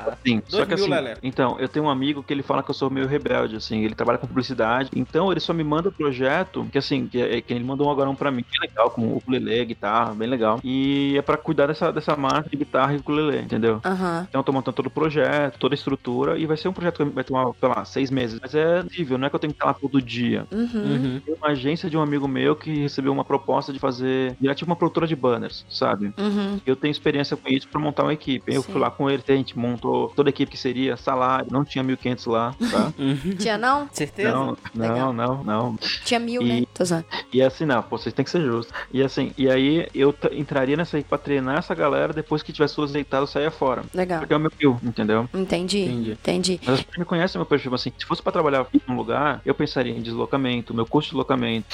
Assim, 0.06 0.42
só 0.46 0.64
que 0.64 0.74
assim, 0.74 0.90
Lelé. 0.90 1.16
então, 1.22 1.56
eu 1.58 1.68
tenho 1.68 1.86
um 1.86 1.90
amigo 1.90 2.22
que 2.22 2.32
ele 2.32 2.42
fala 2.42 2.62
que 2.62 2.70
eu 2.70 2.74
sou 2.74 2.90
meio 2.90 3.06
rebelde, 3.06 3.56
assim, 3.56 3.82
ele 3.84 3.94
trabalha 3.94 4.18
com 4.18 4.26
publicidade, 4.26 4.90
então 4.94 5.30
ele 5.30 5.40
só 5.40 5.52
me 5.52 5.64
manda 5.64 5.90
projeto, 5.90 6.66
que 6.70 6.78
assim, 6.78 7.06
que, 7.06 7.20
é- 7.20 7.40
que 7.40 7.52
ele 7.52 7.64
mandou 7.64 7.90
agora 7.90 8.08
um 8.10 8.14
pra 8.14 8.30
mim, 8.30 8.44
bem 8.50 8.68
legal, 8.68 8.90
com 8.90 9.02
o 9.08 9.16
ukulele, 9.16 9.64
guitarra, 9.64 10.14
bem 10.14 10.28
legal, 10.28 10.60
e 10.64 11.14
é 11.16 11.22
pra 11.22 11.36
cuidar 11.36 11.66
dessa, 11.66 11.92
dessa 11.92 12.16
marca 12.16 12.48
de 12.50 12.56
guitarra 12.56 12.94
e 12.94 12.98
ukulele, 12.98 13.42
entendeu? 13.42 13.80
Então 13.84 14.40
eu 14.40 14.42
tô 14.44 14.52
montando 14.52 14.74
todo 14.76 14.86
o 14.86 14.90
projeto, 14.90 15.58
toda 15.58 15.74
a 15.74 15.76
estrutura, 15.76 16.38
e 16.38 16.46
vai 16.46 16.56
ser 16.56 16.68
um 16.68 16.72
projeto 16.72 16.98
que 17.04 17.04
vai 17.14 17.24
tomar, 17.24 17.52
sei 17.58 17.68
lá, 17.68 17.84
seis 17.84 18.10
meses. 18.10 18.38
Mas 18.40 18.54
é 18.54 18.82
nível, 18.96 19.18
não 19.18 19.26
é 19.26 19.30
que 19.30 19.36
eu 19.36 19.40
tenho 19.40 19.52
que 19.52 19.56
estar 19.56 19.66
lá 19.66 19.74
todo 19.74 20.00
dia. 20.00 20.46
Uhum. 20.52 20.66
Uhum. 20.74 21.20
Tem 21.24 21.34
uma 21.34 21.48
agência 21.48 21.88
de 21.90 21.96
um 21.96 22.02
amigo 22.02 22.26
meu 22.28 22.54
que 22.56 22.72
recebeu 22.82 23.12
uma 23.12 23.24
proposta 23.24 23.72
de 23.72 23.78
fazer, 23.78 24.36
virar 24.40 24.54
tipo 24.54 24.70
uma 24.70 24.76
produtora 24.76 25.06
de 25.06 25.16
banners, 25.16 25.64
sabe? 25.68 26.12
Uhum. 26.18 26.60
Eu 26.66 26.76
tenho 26.76 26.90
experiência 26.92 27.36
com 27.36 27.48
isso 27.48 27.68
pra 27.68 27.80
montar 27.80 28.02
uma 28.04 28.12
equipe. 28.12 28.54
Eu 28.54 28.62
Sim. 28.62 28.72
fui 28.72 28.80
lá 28.80 28.90
com 28.90 29.08
ele, 29.10 29.22
a 29.26 29.32
gente 29.32 29.58
montou 29.76 30.08
toda 30.16 30.28
a 30.28 30.30
equipe 30.30 30.50
que 30.50 30.58
seria 30.58 30.96
salário, 30.96 31.46
não 31.50 31.64
tinha 31.64 31.84
1.500 31.84 32.30
lá. 32.30 32.54
tá? 32.70 32.92
Tinha 33.38 33.58
não? 33.58 33.88
Certeza? 33.92 34.32
Não, 34.32 34.56
Legal. 34.74 35.12
não, 35.12 35.36
não, 35.36 35.44
não. 35.44 35.76
Tinha 36.04 36.18
mil, 36.18 36.42
E- 36.42 36.60
né? 36.60 36.66
Tô 36.74 36.84
zoando. 36.84 37.04
E 37.32 37.42
assim, 37.42 37.64
não, 37.64 37.82
pô, 37.82 37.98
vocês 37.98 38.14
têm 38.14 38.24
que 38.24 38.30
ser 38.30 38.40
justos. 38.42 38.74
E 38.92 39.02
assim, 39.02 39.32
e 39.36 39.48
aí 39.48 39.86
eu 39.94 40.14
entraria 40.32 40.76
nessa 40.76 40.96
aí 40.96 41.04
pra 41.04 41.18
treinar 41.18 41.58
essa 41.58 41.74
galera 41.74 42.12
depois 42.12 42.42
que 42.42 42.52
tivesse 42.52 42.74
tudo 42.74 42.84
azeitado, 42.84 43.24
eu 43.24 43.26
saia 43.26 43.50
fora. 43.50 43.82
Legal. 43.94 44.20
Porque 44.20 44.32
é 44.32 44.36
o 44.36 44.40
meu 44.40 44.50
perfil, 44.50 44.78
entendeu? 44.82 45.28
Entendi. 45.34 45.84
Entendi. 45.84 46.10
Entendi. 46.12 46.60
Mas 46.64 46.74
as 46.74 46.80
pessoas 46.80 46.98
me 46.98 47.04
conhecem 47.04 47.38
meu 47.38 47.46
perfil, 47.46 47.74
assim, 47.74 47.92
se 47.98 48.04
fosse 48.06 48.22
pra 48.22 48.32
trabalhar 48.32 48.66
num 48.88 48.96
lugar, 48.96 49.40
eu 49.44 49.54
pensaria 49.54 49.92
em 49.92 50.00
deslocamento, 50.00 50.72
meu 50.74 50.86
custo 50.86 51.08
de 51.10 51.10
deslocamento, 51.12 51.66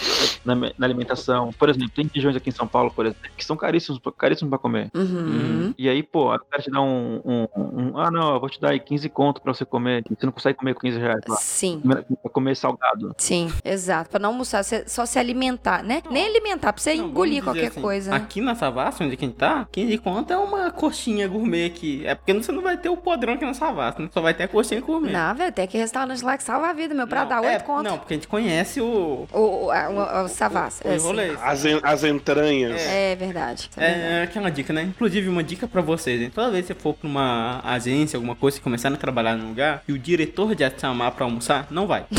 na, 0.45 0.55
na 0.55 0.71
alimentação. 0.87 1.53
Por 1.53 1.69
exemplo, 1.69 1.91
tem 1.91 2.11
regiões 2.13 2.37
aqui 2.37 2.49
em 2.51 2.53
São 2.53 2.67
Paulo, 2.67 2.91
por 2.91 3.07
exemplo, 3.07 3.23
que 3.37 3.45
são 3.45 3.57
caríssimos, 3.57 4.01
caríssimos 4.17 4.51
pra 4.51 4.59
comer. 4.59 4.91
Uhum. 4.95 5.75
E 5.79 5.89
aí, 5.89 6.03
pô, 6.03 6.31
a 6.33 6.39
cara 6.39 6.63
te 6.63 6.71
dá 6.71 6.81
um, 6.81 7.21
um- 7.25 7.49
um- 7.57 7.82
Ah, 7.95 8.11
não, 8.11 8.35
eu 8.35 8.41
vou 8.41 8.49
te 8.49 8.61
dar 8.61 8.71
aí 8.71 8.81
15 8.81 9.09
conto 9.09 9.41
pra 9.41 9.53
você 9.55 9.65
comer. 9.65 10.03
Você 10.09 10.27
não 10.27 10.33
consegue 10.33 10.59
comer 10.59 10.75
com 10.75 10.81
15 10.81 10.99
reais 10.99 11.21
lá. 11.29 11.37
Sim. 11.37 11.81
Pra 11.83 12.31
comer 12.31 12.57
salgado. 12.57 13.15
Sim, 13.19 13.53
exato. 13.65 14.11
Pra 14.11 14.19
não 14.19 14.31
almoçar, 14.31 14.63
só 14.87 15.05
se 15.07 15.19
alimentar, 15.19 15.83
né? 15.83 16.03
Nem 16.11 16.27
alimentar, 16.27 16.73
pra 16.73 16.83
você 16.83 16.95
Não, 16.95 17.07
engolir 17.07 17.43
qualquer 17.43 17.69
assim, 17.69 17.81
coisa. 17.81 18.11
né? 18.11 18.17
Aqui 18.17 18.41
na 18.41 18.55
Savassi, 18.55 19.03
onde 19.03 19.17
a 19.17 19.19
gente 19.19 19.35
tá, 19.35 19.67
quem 19.73 19.87
de 19.87 19.99
conta 19.99 20.35
é 20.35 20.37
uma 20.37 20.71
coxinha 20.71 21.27
gourmet 21.29 21.67
aqui. 21.67 22.03
É 22.07 22.15
porque 22.15 22.33
você 22.33 22.53
não 22.53 22.63
vai 22.63 22.77
ter 22.77 22.89
o 22.89 22.97
podrão 22.97 23.35
aqui 23.35 23.45
na 23.45 23.55
Savassi, 23.55 24.03
né? 24.03 24.09
Só 24.13 24.21
vai 24.21 24.35
ter 24.35 24.45
a 24.45 24.49
coxinha 24.49 24.81
gourmet. 24.81 25.13
Não, 25.13 25.35
velho, 25.35 25.53
tem 25.53 25.67
que 25.67 25.79
restaurante 25.79 26.23
lá 26.25 26.37
que 26.37 26.43
salva 26.45 26.69
a 26.69 26.73
vida, 26.73 26.95
meu, 26.95 27.07
pra 27.07 27.23
Não, 27.23 27.29
dar 27.29 27.45
é, 27.45 27.53
oito 27.55 27.65
conto. 27.65 27.83
Não, 27.83 27.99
porque 27.99 28.15
a 28.15 28.17
gente 28.17 28.29
conhece 28.29 28.81
o, 28.81 29.27
O, 29.33 29.39
o, 29.39 29.67
o, 29.71 30.25
o 30.25 30.29
Savassi. 30.29 30.83
o 30.87 30.91
é, 30.91 30.99
sim. 30.99 31.07
rolê. 31.07 31.31
As, 31.43 31.65
en- 31.65 31.81
as 31.83 32.05
entranhas. 32.05 32.81
É 32.81 33.17
verdade. 33.17 33.71
É 33.77 33.81
verdade. 33.81 34.03
É, 34.13 34.21
é 34.21 34.23
aquela 34.23 34.51
dica, 34.51 34.73
né? 34.73 34.83
Inclusive, 34.83 35.29
uma 35.29 35.43
dica 35.43 35.67
pra 35.67 35.81
vocês, 35.81 36.21
hein? 36.21 36.31
Toda 36.35 36.51
vez 36.51 36.67
que 36.67 36.73
você 36.75 36.79
for 36.81 36.95
pra 36.95 37.09
uma 37.09 37.61
agência, 37.75 38.17
alguma 38.17 38.35
coisa, 38.37 38.59
e 38.59 38.61
começar 38.61 38.89
a 38.93 38.97
trabalhar 38.97 39.37
num 39.37 39.49
lugar, 39.49 39.83
e 39.89 39.93
o 39.93 39.99
diretor 39.99 40.57
já 40.59 40.71
te 40.71 40.81
chamar 40.81 41.11
pra 41.13 41.25
almoçar, 41.25 41.67
não 41.71 41.87
vai. 41.87 42.05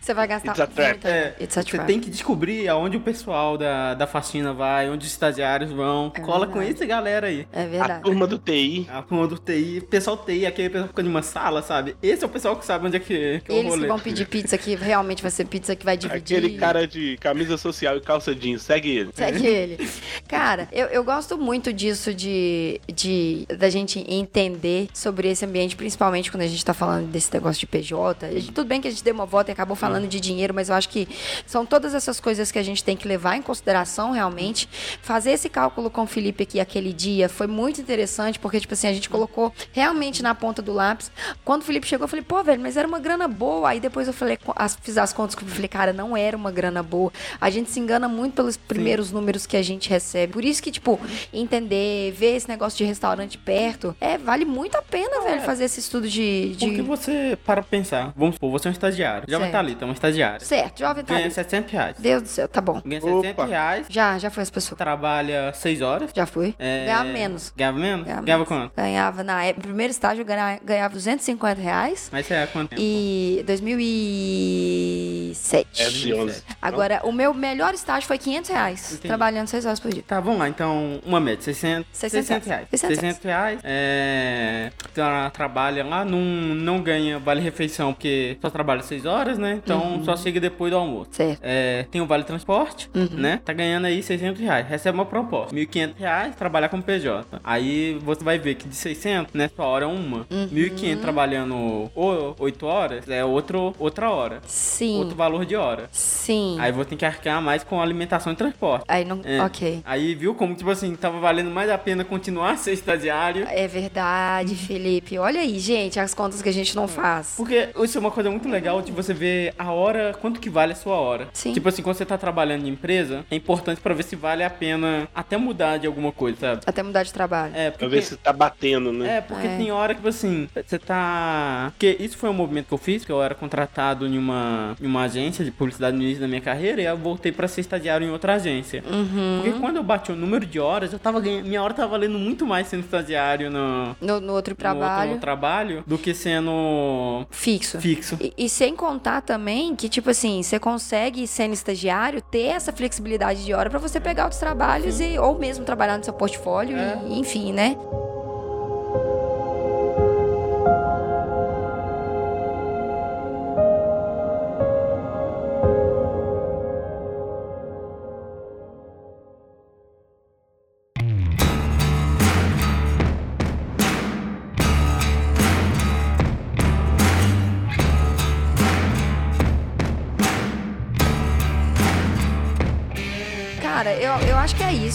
Você 0.00 0.12
vai 0.12 0.26
gastar 0.26 0.52
It's 0.52 0.60
a 0.60 0.66
trap. 0.66 1.04
É, 1.06 1.34
It's 1.40 1.56
a 1.56 1.62
você 1.62 1.70
trap. 1.70 1.86
tem 1.86 1.98
que 1.98 2.10
descobrir 2.10 2.68
aonde 2.68 2.96
o 2.96 3.00
pessoal 3.00 3.56
da, 3.56 3.94
da 3.94 4.06
faxina 4.06 4.52
vai, 4.52 4.88
onde 4.90 5.06
os 5.06 5.10
estagiários 5.12 5.70
vão. 5.72 6.12
É 6.14 6.20
Cola 6.20 6.46
com 6.46 6.58
verdade. 6.58 6.74
essa 6.76 6.84
galera 6.86 7.26
aí. 7.28 7.46
É 7.52 7.62
A 7.62 7.66
verdade. 7.66 8.02
turma 8.02 8.26
do 8.26 8.38
TI. 8.38 8.86
A 8.90 9.00
turma 9.02 9.26
do 9.26 9.38
TI, 9.38 9.78
o 9.82 9.86
pessoal 9.86 10.16
TI, 10.18 10.44
aquele 10.44 10.68
pessoal 10.68 10.84
que 10.88 10.92
fica 10.92 11.02
numa 11.02 11.22
sala, 11.22 11.62
sabe? 11.62 11.96
Esse 12.02 12.22
é 12.22 12.26
o 12.26 12.30
pessoal 12.30 12.56
que 12.56 12.66
sabe 12.66 12.86
onde 12.86 12.96
é 12.96 13.00
que, 13.00 13.40
que 13.40 13.50
é 13.50 13.54
o 13.54 13.58
Eles 13.58 13.74
que 13.76 13.86
vão 13.86 13.98
pedir 13.98 14.26
pizza 14.26 14.58
que 14.58 14.74
realmente 14.74 15.22
vai 15.22 15.30
ser 15.30 15.46
pizza 15.46 15.74
que 15.74 15.84
vai 15.86 15.96
dividir. 15.96 16.36
Aquele 16.38 16.58
cara 16.58 16.86
de 16.86 17.16
camisa 17.18 17.56
social 17.56 17.96
e 17.96 18.00
calça 18.00 18.34
jeans. 18.34 18.62
Segue 18.62 18.90
ele. 18.90 19.10
Segue 19.14 19.46
ele. 19.46 19.88
Cara, 20.28 20.68
eu, 20.70 20.86
eu 20.88 21.02
gosto 21.02 21.38
muito 21.38 21.72
disso 21.72 22.12
de, 22.12 22.78
de 22.92 23.46
da 23.58 23.70
gente 23.70 24.04
entender 24.06 24.63
sobre 24.92 25.28
esse 25.30 25.44
ambiente, 25.44 25.76
principalmente 25.76 26.30
quando 26.30 26.42
a 26.42 26.46
gente 26.46 26.64
tá 26.64 26.72
falando 26.74 27.06
desse 27.10 27.32
negócio 27.32 27.60
de 27.60 27.66
PJ. 27.66 28.30
Gente- 28.32 28.52
tudo 28.52 28.66
bem 28.66 28.80
que 28.80 28.88
a 28.88 28.90
gente 28.90 29.02
deu 29.04 29.14
uma 29.14 29.26
volta 29.26 29.50
e 29.50 29.52
acabou 29.52 29.76
falando 29.76 30.06
de 30.08 30.18
dinheiro, 30.20 30.54
mas 30.54 30.68
eu 30.68 30.74
acho 30.74 30.88
que 30.88 31.08
são 31.46 31.64
todas 31.66 31.94
essas 31.94 32.18
coisas 32.20 32.50
que 32.50 32.58
a 32.58 32.62
gente 32.62 32.82
tem 32.82 32.96
que 32.96 33.06
levar 33.06 33.36
em 33.36 33.42
consideração 33.42 34.10
realmente. 34.12 34.68
Fazer 35.02 35.32
esse 35.32 35.48
cálculo 35.48 35.90
com 35.90 36.02
o 36.02 36.06
Felipe 36.06 36.42
aqui 36.44 36.60
aquele 36.60 36.92
dia 36.92 37.28
foi 37.28 37.46
muito 37.46 37.80
interessante, 37.80 38.38
porque, 38.38 38.60
tipo 38.60 38.74
assim, 38.74 38.86
a 38.88 38.92
gente 38.92 39.08
colocou 39.08 39.52
realmente 39.72 40.22
na 40.22 40.34
ponta 40.34 40.62
do 40.62 40.72
lápis. 40.72 41.10
Quando 41.44 41.62
o 41.62 41.64
Felipe 41.64 41.86
chegou, 41.86 42.04
eu 42.04 42.08
falei, 42.08 42.24
pô, 42.24 42.42
velho, 42.42 42.60
mas 42.60 42.76
era 42.76 42.86
uma 42.88 42.98
grana 42.98 43.28
boa. 43.28 43.68
Aí 43.70 43.80
depois 43.80 44.06
eu 44.06 44.12
falei, 44.14 44.38
as- 44.56 44.76
fiz 44.80 44.96
as 44.98 45.12
contas 45.12 45.34
que 45.34 45.42
eu 45.44 45.48
falei, 45.48 45.68
cara, 45.68 45.92
não 45.92 46.16
era 46.16 46.36
uma 46.36 46.50
grana 46.50 46.82
boa. 46.82 47.12
A 47.40 47.50
gente 47.50 47.70
se 47.70 47.80
engana 47.80 48.08
muito 48.08 48.34
pelos 48.34 48.56
primeiros 48.56 49.10
números 49.12 49.46
que 49.46 49.56
a 49.56 49.62
gente 49.62 49.88
recebe. 49.90 50.32
Por 50.32 50.44
isso 50.44 50.62
que, 50.62 50.70
tipo, 50.70 50.98
entender, 51.32 52.12
ver 52.12 52.36
esse 52.36 52.48
negócio 52.48 52.78
de 52.78 52.84
restaurante 52.84 53.36
perto, 53.36 53.94
é, 54.00 54.16
vale 54.16 54.44
muito 54.44 54.53
a 54.74 54.82
pena, 54.82 55.20
velho, 55.22 55.42
fazer 55.42 55.64
esse 55.64 55.80
estudo 55.80 56.08
de. 56.08 56.54
de... 56.56 56.66
Porque 56.66 56.82
você 56.82 57.38
para 57.44 57.62
pra 57.62 57.70
pensar, 57.70 58.12
vamos 58.16 58.34
supor, 58.36 58.50
você 58.50 58.68
é 58.68 58.70
um 58.70 58.72
estagiário. 58.72 59.22
Vai 59.28 59.30
Certo. 59.30 59.46
estar 59.46 59.58
ali, 59.58 59.74
tá 59.74 59.84
uma 59.86 59.92
estagiária. 59.94 60.40
Certo, 60.40 60.78
jovem 60.78 61.04
tá 61.04 61.14
Ganha 61.14 61.26
ali. 61.26 61.34
700 61.34 61.72
reais. 61.72 61.96
Deus 61.98 62.22
do 62.22 62.28
céu, 62.28 62.48
tá 62.48 62.60
bom. 62.60 62.80
Ganha 62.84 63.00
Opa. 63.02 63.10
700 63.22 63.48
reais, 63.48 63.86
Já, 63.88 64.18
já 64.18 64.30
foi 64.30 64.42
as 64.42 64.50
pessoas. 64.50 64.78
trabalha 64.78 65.52
6 65.54 65.80
horas. 65.82 66.10
Já 66.14 66.26
fui. 66.26 66.54
É... 66.58 66.86
Ganhava 66.86 67.04
menos. 67.04 67.52
Ganhava 67.56 67.78
menos? 67.78 68.06
Ganhava 68.06 68.22
Ganhava 68.22 68.44
menos. 68.44 68.48
quanto? 68.48 68.72
Ganhava 68.76 69.24
na 69.24 69.44
época, 69.44 69.66
primeiro 69.66 69.90
estágio 69.90 70.22
eu 70.22 70.26
ganha- 70.26 70.58
ganhava 70.64 70.94
250 70.94 71.60
reais. 71.60 72.08
Mas 72.12 72.26
você 72.26 72.34
é 72.34 72.46
quanto 72.46 72.70
tempo? 72.70 72.82
E 72.82 73.42
2007. 73.46 75.82
É 75.82 75.88
de 75.88 76.14
11. 76.14 76.42
Agora, 76.60 77.00
o 77.04 77.12
meu 77.12 77.32
melhor 77.34 77.74
estágio 77.74 78.06
foi 78.06 78.18
500 78.18 78.50
reais. 78.50 78.92
Entendi. 78.92 79.08
Trabalhando 79.08 79.48
6 79.48 79.66
horas 79.66 79.80
por 79.80 79.92
dia. 79.92 80.02
Tá, 80.06 80.20
vamos 80.20 80.38
lá. 80.38 80.48
Então, 80.48 81.00
uma 81.04 81.20
média, 81.20 81.42
600, 81.42 81.86
600 81.92 82.26
600 82.26 82.48
reais. 82.48 82.66
600 82.70 82.96
600 82.98 83.24
reais. 83.24 83.60
É... 83.64 84.43
Então, 84.92 85.06
ela 85.06 85.30
trabalha 85.30 85.84
lá, 85.84 86.04
não, 86.04 86.20
não 86.20 86.80
ganha 86.80 87.18
vale-refeição, 87.18 87.92
porque 87.92 88.36
só 88.40 88.50
trabalha 88.50 88.82
6 88.82 89.04
horas, 89.06 89.38
né? 89.38 89.60
Então, 89.62 89.94
Uhum. 89.94 90.04
só 90.04 90.16
chega 90.16 90.40
depois 90.40 90.70
do 90.72 90.78
almoço. 90.78 91.10
Certo. 91.12 91.40
É, 91.42 91.84
tem 91.90 92.00
o 92.00 92.06
vale 92.06 92.24
transporte, 92.24 92.88
Uhum. 92.94 93.08
né? 93.12 93.40
Tá 93.44 93.52
ganhando 93.52 93.86
aí 93.86 94.02
600 94.02 94.40
reais. 94.40 94.66
Recebe 94.68 94.96
uma 94.96 95.06
proposta. 95.06 95.54
1.500 95.54 95.96
reais, 95.98 96.34
trabalhar 96.36 96.68
como 96.68 96.82
PJ. 96.82 97.26
Aí 97.42 97.98
você 98.02 98.22
vai 98.24 98.38
ver 98.38 98.54
que 98.54 98.68
de 98.68 98.76
600, 98.76 99.34
né? 99.34 99.50
Sua 99.54 99.66
hora 99.66 99.84
é 99.84 99.88
uma. 99.88 100.26
Uhum. 100.30 100.48
1.500 100.52 101.00
trabalhando 101.00 101.90
8 102.38 102.66
horas 102.66 103.08
é 103.08 103.24
outro, 103.24 103.74
outra 103.78 104.10
hora. 104.10 104.40
Sim. 104.46 104.98
Outro 104.98 105.16
valor 105.16 105.44
de 105.44 105.56
hora. 105.56 105.88
Sim. 105.92 106.56
Aí 106.60 106.70
vou 106.72 106.84
ter 106.84 106.96
que 106.96 107.04
arcar 107.04 107.40
mais 107.42 107.62
com 107.64 107.80
alimentação 107.80 108.32
e 108.32 108.36
transporte. 108.36 108.84
Aí 108.88 109.04
não. 109.04 109.20
É. 109.24 109.40
Ok. 109.42 109.80
Aí 109.84 110.14
viu 110.14 110.34
como, 110.34 110.54
tipo 110.54 110.70
assim, 110.70 110.94
tava 110.96 111.18
valendo 111.20 111.50
mais 111.50 111.70
a 111.70 111.78
pena 111.78 112.04
continuar 112.04 112.52
a 112.52 112.56
ser 112.56 112.72
estagiário. 112.72 113.46
É 113.48 113.66
verdade, 113.66 113.94
Felipe. 114.42 115.18
Olha 115.18 115.40
aí, 115.40 115.58
gente, 115.58 116.00
as 116.00 116.14
contas 116.14 116.40
que 116.42 116.48
a 116.48 116.52
gente 116.52 116.74
não 116.74 116.88
faz. 116.88 117.34
Porque 117.36 117.68
isso 117.82 117.98
é 117.98 118.00
uma 118.00 118.10
coisa 118.10 118.30
muito 118.30 118.48
legal 118.48 118.80
de 118.82 118.90
você 118.90 119.12
ver 119.14 119.54
a 119.58 119.70
hora, 119.72 120.14
quanto 120.20 120.40
que 120.40 120.48
vale 120.50 120.72
a 120.72 120.76
sua 120.76 120.96
hora. 120.96 121.28
Sim. 121.32 121.52
Tipo 121.52 121.68
assim, 121.68 121.82
quando 121.82 121.96
você 121.96 122.04
tá 122.06 122.16
trabalhando 122.18 122.66
em 122.66 122.70
empresa, 122.70 123.24
é 123.30 123.36
importante 123.36 123.80
pra 123.80 123.94
ver 123.94 124.02
se 124.04 124.16
vale 124.16 124.42
a 124.42 124.50
pena 124.50 125.08
até 125.14 125.36
mudar 125.36 125.78
de 125.78 125.86
alguma 125.86 126.10
coisa, 126.12 126.38
sabe? 126.40 126.60
Até 126.66 126.82
mudar 126.82 127.02
de 127.02 127.12
trabalho. 127.12 127.52
É, 127.54 127.70
Pra 127.70 127.78
porque... 127.80 127.96
ver 127.96 128.02
se 128.02 128.16
tá 128.16 128.32
batendo, 128.32 128.92
né? 128.92 129.18
É, 129.18 129.20
porque 129.20 129.46
É. 129.46 129.56
tem 129.56 129.70
hora 129.70 129.94
que, 129.94 129.98
tipo 130.00 130.08
assim, 130.08 130.48
você 130.54 130.78
tá. 130.78 131.70
Porque 131.72 131.96
isso 132.00 132.16
foi 132.16 132.30
um 132.30 132.34
movimento 132.34 132.66
que 132.68 132.74
eu 132.74 132.78
fiz, 132.78 133.04
que 133.04 133.12
eu 133.12 133.22
era 133.22 133.34
contratado 133.34 134.06
em 134.06 134.16
uma, 134.18 134.76
em 134.80 134.86
uma 134.86 135.02
agência 135.02 135.44
de 135.44 135.50
publicidade 135.50 135.96
no 135.96 136.02
início 136.02 136.20
da 136.20 136.28
minha 136.28 136.40
carreira, 136.40 136.80
e 136.80 136.86
aí 136.86 136.92
eu 136.92 136.96
voltei 136.98 137.32
pra 137.32 137.46
ser 137.48 137.60
estagiário 137.60 138.06
em 138.06 138.10
outra 138.10 138.34
agência. 138.34 138.82
Uhum. 138.90 139.40
Porque 139.42 139.58
quando 139.60 139.76
eu 139.76 139.82
bati 139.82 140.12
o 140.12 140.16
número 140.16 140.46
de 140.46 140.58
horas, 140.58 140.92
eu 140.92 140.98
tava 140.98 141.20
ganhando. 141.20 141.46
Minha 141.46 141.62
hora 141.62 141.74
tava 141.74 141.88
valendo 141.88 142.18
muito 142.18 142.46
mais 142.46 142.66
sendo 142.68 142.80
estagiário 142.84 143.50
no, 143.50 143.96
No, 144.00 144.20
no 144.24 144.32
outro 144.32 144.52
no 144.52 144.56
trabalho. 144.56 145.10
outro 145.10 145.20
trabalho 145.20 145.84
do 145.86 145.96
que 145.98 146.14
sendo 146.14 147.26
Fixo. 147.30 147.80
fixo. 147.80 148.16
E, 148.20 148.32
e 148.36 148.48
sem 148.48 148.74
contar 148.74 149.20
também 149.22 149.74
que, 149.76 149.88
tipo 149.88 150.10
assim, 150.10 150.42
você 150.42 150.58
consegue, 150.58 151.26
sendo 151.26 151.52
estagiário, 151.54 152.20
ter 152.22 152.46
essa 152.46 152.72
flexibilidade 152.72 153.44
de 153.44 153.52
hora 153.54 153.70
pra 153.70 153.78
você 153.78 154.00
pegar 154.00 154.24
outros 154.24 154.40
trabalhos 154.40 155.00
e 155.00 155.18
ou 155.18 155.38
mesmo 155.38 155.64
trabalhar 155.64 155.98
no 155.98 156.04
seu 156.04 156.14
portfólio, 156.14 156.76
É. 156.76 156.98
e, 157.08 157.18
enfim, 157.18 157.52
né? 157.52 157.76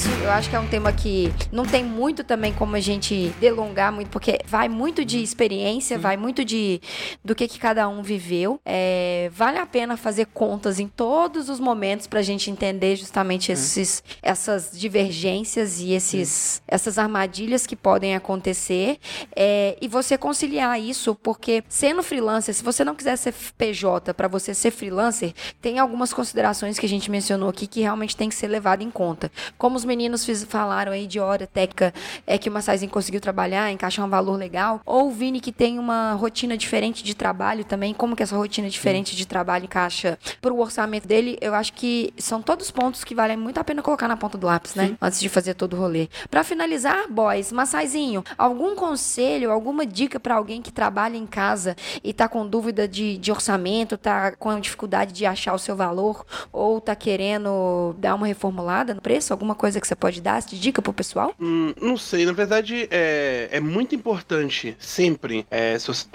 Isso. 0.09 0.23
Eu 0.23 0.31
acho 0.31 0.49
que 0.49 0.55
é 0.55 0.59
um 0.59 0.67
tema 0.67 0.91
que 0.91 1.31
não 1.51 1.65
tem 1.65 1.83
muito 1.83 2.23
também 2.23 2.53
como 2.53 2.75
a 2.75 2.79
gente 2.79 3.33
delongar 3.39 3.91
muito, 3.91 4.09
porque 4.09 4.39
vai 4.45 4.67
muito 4.67 5.05
de 5.05 5.21
experiência, 5.21 5.97
vai 5.97 6.17
muito 6.17 6.43
de 6.43 6.81
do 7.23 7.35
que, 7.35 7.47
que 7.47 7.59
cada 7.59 7.87
um 7.87 8.01
viveu. 8.01 8.59
É, 8.65 9.29
vale 9.33 9.57
a 9.57 9.65
pena 9.65 9.97
fazer 9.97 10.27
contas 10.27 10.79
em 10.79 10.87
todos 10.87 11.49
os 11.49 11.59
momentos 11.59 12.07
pra 12.07 12.21
gente 12.21 12.49
entender 12.51 12.95
justamente 12.95 13.51
esses, 13.51 14.03
essas 14.21 14.71
divergências 14.73 15.79
e 15.79 15.93
esses, 15.93 16.61
essas 16.67 16.97
armadilhas 16.97 17.65
que 17.65 17.75
podem 17.75 18.15
acontecer. 18.15 18.97
É, 19.35 19.77
e 19.81 19.87
você 19.87 20.17
conciliar 20.17 20.79
isso, 20.79 21.15
porque 21.15 21.63
sendo 21.67 22.03
freelancer, 22.03 22.53
se 22.53 22.63
você 22.63 22.83
não 22.83 22.95
quiser 22.95 23.15
ser 23.17 23.33
PJ 23.57 24.13
para 24.13 24.27
você 24.27 24.53
ser 24.53 24.71
freelancer, 24.71 25.33
tem 25.61 25.79
algumas 25.79 26.13
considerações 26.13 26.77
que 26.77 26.85
a 26.85 26.89
gente 26.89 27.11
mencionou 27.11 27.49
aqui 27.49 27.67
que 27.67 27.81
realmente 27.81 28.15
tem 28.15 28.29
que 28.29 28.35
ser 28.35 28.47
levado 28.47 28.81
em 28.81 28.91
conta. 28.91 29.31
Como 29.57 29.75
os 29.75 29.85
meninos 29.85 29.98
fiz- 30.25 30.43
falaram 30.43 30.91
aí 30.91 31.07
de 31.07 31.19
hora 31.19 31.45
técnica, 31.47 31.93
é 32.25 32.37
que 32.37 32.49
o 32.49 32.51
Massaizinho 32.51 32.91
conseguiu 32.91 33.19
trabalhar, 33.19 33.71
encaixar 33.71 34.05
um 34.05 34.09
valor 34.09 34.37
legal, 34.37 34.81
ou 34.85 35.07
o 35.07 35.11
Vini 35.11 35.39
que 35.39 35.51
tem 35.51 35.79
uma 35.79 36.13
rotina 36.13 36.57
diferente 36.57 37.03
de 37.03 37.13
trabalho 37.15 37.63
também, 37.65 37.93
como 37.93 38.15
que 38.15 38.23
essa 38.23 38.35
rotina 38.35 38.69
diferente 38.69 39.15
de 39.15 39.25
trabalho 39.25 39.65
encaixa 39.65 40.17
pro 40.41 40.57
orçamento 40.59 41.07
dele, 41.07 41.37
eu 41.41 41.53
acho 41.53 41.73
que 41.73 42.13
são 42.17 42.41
todos 42.41 42.71
pontos 42.71 43.03
que 43.03 43.15
valem 43.15 43.37
muito 43.37 43.59
a 43.59 43.63
pena 43.63 43.81
colocar 43.81 44.07
na 44.07 44.17
ponta 44.17 44.37
do 44.37 44.47
lápis, 44.47 44.75
né? 44.75 44.95
Antes 45.01 45.19
de 45.19 45.29
fazer 45.29 45.53
todo 45.53 45.73
o 45.73 45.79
rolê. 45.79 46.07
Pra 46.29 46.43
finalizar, 46.43 47.07
boys, 47.09 47.51
Massaizinho, 47.51 48.23
algum 48.37 48.75
conselho, 48.75 49.51
alguma 49.51 49.85
dica 49.85 50.19
pra 50.19 50.35
alguém 50.35 50.61
que 50.61 50.71
trabalha 50.71 51.17
em 51.17 51.25
casa 51.25 51.75
e 52.03 52.13
tá 52.13 52.27
com 52.27 52.45
dúvida 52.47 52.87
de, 52.87 53.17
de 53.17 53.31
orçamento, 53.31 53.97
tá 53.97 54.31
com 54.33 54.59
dificuldade 54.59 55.11
de 55.13 55.25
achar 55.25 55.53
o 55.53 55.59
seu 55.59 55.75
valor, 55.75 56.25
ou 56.51 56.79
tá 56.81 56.95
querendo 56.95 57.95
dar 57.97 58.15
uma 58.15 58.27
reformulada 58.27 58.93
no 58.93 59.01
preço? 59.01 59.33
Alguma 59.33 59.55
coisa 59.55 59.78
que 59.81 59.87
você 59.87 59.95
pode 59.95 60.21
dar 60.21 60.41
de 60.41 60.59
dica 60.59 60.81
pro 60.81 60.93
pessoal? 60.93 61.33
Hum, 61.39 61.73
não 61.81 61.97
sei, 61.97 62.25
na 62.25 62.31
verdade 62.33 62.87
é, 62.91 63.49
é 63.51 63.59
muito 63.59 63.93
importante 63.95 64.75
sempre. 64.79 65.45
é, 65.49 65.77
se, 65.77 65.87
você, 65.87 66.05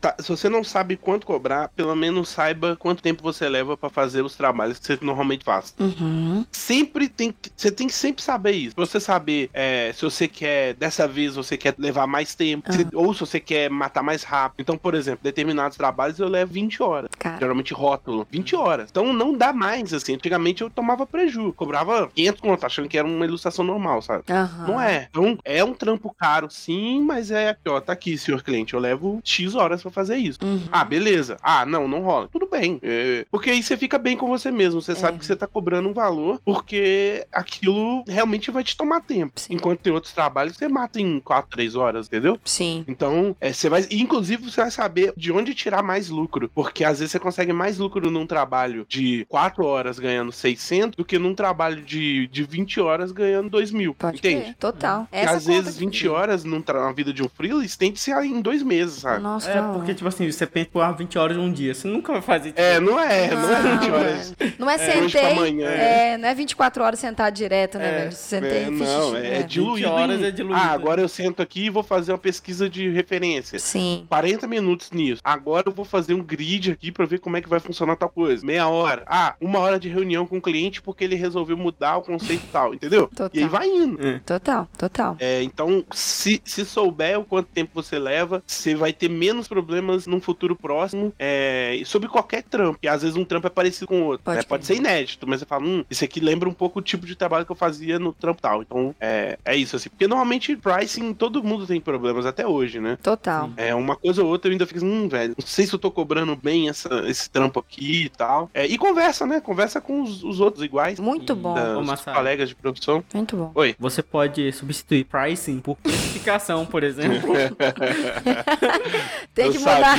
tá- 0.00 0.16
se 0.18 0.28
você 0.28 0.48
não 0.48 0.62
sabe 0.64 0.96
quanto 0.96 1.26
cobrar, 1.26 1.68
pelo 1.70 1.94
menos 1.94 2.28
saiba 2.28 2.76
quanto 2.76 3.02
tempo 3.02 3.22
você 3.22 3.48
leva 3.48 3.76
pra 3.76 3.88
fazer 3.90 4.22
os 4.22 4.34
trabalhos 4.34 4.78
que 4.78 4.86
você 4.86 4.98
normalmente 5.02 5.44
faz. 5.44 5.74
Uhum. 5.78 6.44
Sempre 6.50 7.08
tem 7.08 7.32
que. 7.32 7.50
Você 7.56 7.70
tem 7.70 7.86
que 7.86 7.92
sempre 7.94 8.22
saber 8.22 8.52
isso. 8.52 8.74
Pra 8.74 8.86
você 8.86 9.00
saber 9.00 9.50
é, 9.52 9.92
se 9.94 10.02
você 10.02 10.26
quer, 10.28 10.74
dessa 10.74 11.06
vez, 11.06 11.34
você 11.36 11.56
quer 11.56 11.74
levar 11.78 12.06
mais 12.06 12.34
tempo, 12.34 12.72
se- 12.72 12.86
ou 12.94 13.12
se 13.14 13.20
você 13.20 13.40
quer 13.40 13.70
matar 13.70 14.02
mais 14.02 14.22
rápido. 14.22 14.60
Então, 14.60 14.76
por 14.76 14.94
exemplo, 14.94 15.20
determinados 15.22 15.76
trabalhos 15.76 16.18
eu 16.18 16.28
levo 16.28 16.52
20 16.52 16.82
horas. 16.82 17.10
Cara. 17.18 17.38
Geralmente 17.38 17.72
rótulo, 17.74 18.26
20 18.30 18.54
horas. 18.56 18.88
Então 18.90 19.12
não 19.12 19.36
dá 19.36 19.52
mais, 19.52 19.92
assim. 19.92 20.14
Antigamente 20.14 20.62
eu 20.62 20.70
tomava 20.70 21.06
preju. 21.06 21.52
Cobrava 21.52 22.08
500 22.14 22.40
conto, 22.40 22.66
achando 22.66 22.88
que 22.88 22.98
era 22.98 23.06
uma 23.14 23.24
ilustração 23.24 23.64
normal, 23.64 24.02
sabe? 24.02 24.24
Aham. 24.30 24.66
Não 24.66 24.80
é. 24.80 25.08
Então, 25.10 25.38
é 25.44 25.62
um 25.64 25.74
trampo 25.74 26.14
caro, 26.14 26.48
sim, 26.50 27.02
mas 27.02 27.30
é 27.30 27.50
aqui, 27.50 27.68
ó. 27.68 27.80
Tá 27.80 27.92
aqui, 27.92 28.16
senhor 28.18 28.42
cliente. 28.42 28.74
Eu 28.74 28.80
levo 28.80 29.20
X 29.24 29.54
horas 29.54 29.82
pra 29.82 29.90
fazer 29.90 30.16
isso. 30.16 30.38
Uhum. 30.42 30.62
Ah, 30.70 30.84
beleza. 30.84 31.36
Ah, 31.42 31.64
não, 31.66 31.86
não 31.88 32.00
rola. 32.00 32.28
Tudo 32.28 32.48
bem. 32.50 32.78
É, 32.82 33.26
porque 33.30 33.50
aí 33.50 33.62
você 33.62 33.76
fica 33.76 33.98
bem 33.98 34.16
com 34.16 34.28
você 34.28 34.50
mesmo. 34.50 34.80
Você 34.80 34.94
sabe 34.94 35.18
que 35.18 35.26
você 35.26 35.36
tá 35.36 35.46
cobrando 35.46 35.88
um 35.88 35.92
valor, 35.92 36.40
porque 36.44 37.26
aquilo 37.32 38.04
realmente 38.06 38.50
vai 38.50 38.64
te 38.64 38.76
tomar 38.76 39.00
tempo. 39.00 39.40
Sim. 39.40 39.54
Enquanto 39.54 39.80
tem 39.80 39.92
outros 39.92 40.12
trabalhos 40.12 40.56
você 40.56 40.68
mata 40.68 41.00
em 41.00 41.20
4, 41.20 41.50
3 41.50 41.76
horas, 41.76 42.06
entendeu? 42.06 42.38
Sim. 42.44 42.84
Então, 42.86 43.36
é, 43.40 43.52
você 43.52 43.68
vai. 43.68 43.86
Inclusive, 43.90 44.50
você 44.50 44.60
vai 44.60 44.70
saber 44.70 45.12
de 45.16 45.32
onde 45.32 45.54
tirar 45.54 45.82
mais 45.82 46.08
lucro. 46.08 46.50
Porque 46.54 46.84
às 46.84 46.98
vezes 46.98 47.12
você 47.12 47.18
consegue 47.18 47.52
mais 47.52 47.78
lucro 47.78 48.10
num 48.10 48.26
trabalho 48.26 48.86
de 48.88 49.24
4 49.28 49.64
horas 49.64 49.98
ganhando 49.98 50.32
600 50.32 50.96
do 50.96 51.04
que 51.04 51.18
num 51.18 51.34
trabalho 51.34 51.82
de, 51.82 52.26
de 52.28 52.44
20 52.44 52.80
horas 52.80 53.03
ganhando 53.12 53.48
2 53.50 53.70
mil. 53.70 53.94
Pode 53.94 54.18
entende? 54.18 54.54
Total. 54.58 55.00
Porque 55.10 55.16
Essa 55.16 55.36
às 55.36 55.46
vezes 55.46 55.74
que- 55.74 55.80
20 55.80 56.08
horas 56.08 56.44
num 56.44 56.60
tra- 56.60 56.82
na 56.84 56.92
vida 56.92 57.12
de 57.12 57.22
um 57.22 57.28
freela 57.28 57.64
estende-se 57.64 58.10
em 58.12 58.40
dois 58.40 58.62
meses, 58.62 59.00
sabe? 59.00 59.22
Nossa, 59.22 59.50
É, 59.50 59.60
não. 59.60 59.74
porque, 59.74 59.94
tipo 59.94 60.08
assim, 60.08 60.30
você 60.30 60.46
pensa, 60.46 60.68
pô, 60.72 60.80
20 60.94 61.18
horas 61.18 61.36
num 61.36 61.52
dia. 61.52 61.74
Você 61.74 61.88
nunca 61.88 62.12
vai 62.12 62.22
fazer. 62.22 62.48
Tipo, 62.50 62.60
É, 62.60 62.80
não 62.80 62.98
é, 63.00 63.30
não, 63.30 63.50
é 63.50 63.62
20 63.62 63.88
Não, 63.88 63.94
horas. 63.98 64.34
Não 64.58 64.70
é 64.70 64.74
É, 64.74 64.78
sentei. 64.78 65.32
amanhã, 65.32 65.68
é, 65.68 66.16
não 66.18 66.28
é 66.28 66.34
24 66.34 66.82
horas 66.84 66.98
sentado 66.98 67.34
direto, 67.34 67.78
né, 67.78 67.88
É, 67.88 67.98
velho? 68.00 68.12
Sentei 68.12 68.50
É, 68.50 68.66
e 68.68 68.70
não, 68.70 69.16
é, 69.16 69.38
é. 69.38 69.42
diluído. 69.42 69.74
20 69.76 69.84
horas 69.86 70.20
em- 70.20 70.24
é 70.24 70.30
diluído. 70.30 70.58
Ah, 70.60 70.70
agora 70.72 71.00
eu 71.00 71.08
sento 71.08 71.40
aqui 71.42 71.66
e 71.66 71.70
vou 71.70 71.82
fazer 71.82 72.12
uma 72.12 72.18
pesquisa 72.18 72.68
de 72.68 72.88
referência. 72.90 73.58
Sim. 73.58 74.06
40 74.08 74.46
minutos 74.46 74.90
nisso. 74.90 75.20
Agora 75.24 75.68
eu 75.68 75.72
vou 75.72 75.84
fazer 75.84 76.14
um 76.14 76.22
grid 76.22 76.70
aqui 76.70 76.90
pra 76.92 77.04
ver 77.06 77.18
como 77.20 77.36
é 77.36 77.40
que 77.40 77.48
vai 77.48 77.60
funcionar 77.60 77.96
tal 77.96 78.08
coisa. 78.08 78.44
Meia 78.44 78.68
hora. 78.68 79.02
Ah, 79.06 79.34
uma 79.40 79.58
hora 79.58 79.78
de 79.78 79.88
reunião 79.88 80.26
com 80.26 80.38
o 80.38 80.42
cliente 80.42 80.80
porque 80.82 81.04
ele 81.04 81.14
resolveu 81.14 81.56
mudar 81.56 81.96
o 81.98 82.02
conceito 82.02 82.44
e 82.44 82.48
tal, 82.52 82.74
entendeu? 82.74 82.93
Total. 83.02 83.30
E 83.32 83.40
aí 83.40 83.48
vai 83.48 83.68
indo. 83.68 83.98
Total, 84.24 84.68
total. 84.78 85.16
É, 85.18 85.42
então, 85.42 85.84
se, 85.92 86.40
se 86.44 86.64
souber 86.64 87.18
o 87.20 87.24
quanto 87.24 87.48
tempo 87.48 87.70
você 87.74 87.98
leva, 87.98 88.42
você 88.46 88.74
vai 88.74 88.92
ter 88.92 89.08
menos 89.08 89.48
problemas 89.48 90.06
num 90.06 90.20
futuro 90.20 90.56
próximo 90.56 91.12
é, 91.18 91.80
sobre 91.84 92.08
qualquer 92.08 92.42
trampo. 92.42 92.78
E 92.82 92.88
às 92.88 93.02
vezes 93.02 93.16
um 93.16 93.24
trampo 93.24 93.46
é 93.46 93.50
parecido 93.50 93.86
com 93.86 94.02
o 94.02 94.04
outro. 94.06 94.24
Pode 94.24 94.38
né? 94.38 94.42
Pode 94.48 94.66
ser 94.66 94.76
inédito, 94.76 95.26
mas 95.26 95.40
você 95.40 95.46
fala, 95.46 95.64
hum, 95.64 95.84
isso 95.90 96.04
aqui 96.04 96.20
lembra 96.20 96.48
um 96.48 96.52
pouco 96.54 96.78
o 96.78 96.82
tipo 96.82 97.06
de 97.06 97.14
trabalho 97.14 97.44
que 97.46 97.52
eu 97.52 97.56
fazia 97.56 97.98
no 97.98 98.12
trampo 98.12 98.40
tal. 98.40 98.62
Então, 98.62 98.94
é, 99.00 99.38
é 99.44 99.56
isso, 99.56 99.76
assim. 99.76 99.88
Porque 99.88 100.06
normalmente 100.06 100.56
pricing, 100.56 101.12
todo 101.14 101.42
mundo 101.42 101.66
tem 101.66 101.80
problemas 101.80 102.26
até 102.26 102.46
hoje, 102.46 102.80
né? 102.80 102.98
Total. 103.02 103.50
É, 103.56 103.74
uma 103.74 103.96
coisa 103.96 104.22
ou 104.22 104.28
outra 104.28 104.48
eu 104.48 104.52
ainda 104.52 104.66
fico 104.66 104.78
assim, 104.78 104.86
hum, 104.88 105.08
velho, 105.08 105.34
não 105.38 105.46
sei 105.46 105.66
se 105.66 105.74
eu 105.74 105.78
tô 105.78 105.90
cobrando 105.90 106.36
bem 106.36 106.68
essa, 106.68 106.88
esse 107.08 107.28
trampo 107.30 107.58
aqui 107.60 108.04
e 108.04 108.08
tal. 108.08 108.50
É, 108.54 108.66
e 108.66 108.76
conversa, 108.78 109.26
né? 109.26 109.40
Conversa 109.40 109.80
com 109.80 110.02
os, 110.02 110.22
os 110.22 110.40
outros 110.40 110.62
iguais. 110.64 110.98
Muito 111.00 111.34
bom. 111.34 111.54
da- 111.54 111.78
os 111.78 112.00
colegas 112.02 112.48
de 112.48 112.54
profissão. 112.54 112.83
Muito 113.12 113.36
bom. 113.36 113.52
Oi. 113.54 113.74
Você 113.78 114.02
pode 114.02 114.50
substituir 114.52 115.04
pricing 115.04 115.60
por 115.60 115.76
precificação, 115.76 116.64
por 116.66 116.82
exemplo. 116.82 117.32
Tem 119.34 119.46
eu 119.46 119.52
que 119.52 119.58
mudar. 119.58 119.96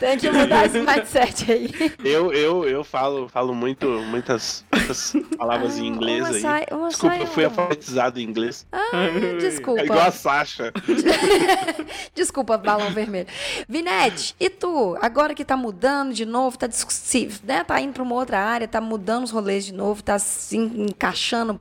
Tem 0.00 0.18
que 0.18 0.30
mudar 0.30 0.66
esse 0.66 0.78
mindset 0.80 1.52
aí. 1.52 1.70
Eu, 2.04 2.32
eu, 2.32 2.64
eu 2.68 2.84
falo, 2.84 3.28
falo 3.28 3.54
muito, 3.54 3.86
muitas, 3.86 4.64
muitas 4.72 5.14
palavras 5.36 5.78
em 5.78 5.86
inglês 5.86 6.20
uma 6.20 6.28
aí. 6.34 6.40
sai- 6.40 6.66
uma 6.72 6.88
Desculpa, 6.88 7.14
sai- 7.14 7.22
eu 7.22 7.26
fui 7.28 7.44
alfabetizado 7.44 8.20
em 8.20 8.24
inglês. 8.24 8.66
Ah, 8.72 9.06
É 9.06 9.36
desculpa. 9.36 9.82
igual 9.82 10.00
a 10.00 10.10
Sasha. 10.10 10.72
Desculpa, 12.14 12.56
balão 12.58 12.90
vermelho. 12.90 13.26
Vinete, 13.68 14.34
e 14.40 14.50
tu? 14.50 14.96
Agora 15.00 15.34
que 15.34 15.44
tá 15.44 15.56
mudando 15.56 16.12
de 16.12 16.24
novo, 16.24 16.58
tá, 16.58 16.66
dis- 16.66 16.84
se, 16.88 17.30
né, 17.44 17.62
tá 17.64 17.80
indo 17.80 17.92
pra 17.92 18.02
uma 18.02 18.14
outra 18.14 18.38
área, 18.40 18.66
tá 18.66 18.80
mudando 18.80 19.24
os 19.24 19.30
rolês 19.30 19.64
de 19.64 19.72
novo, 19.72 20.02
tá 20.02 20.18
se 20.18 20.56
en- 20.56 20.86
encaixando 20.88 21.54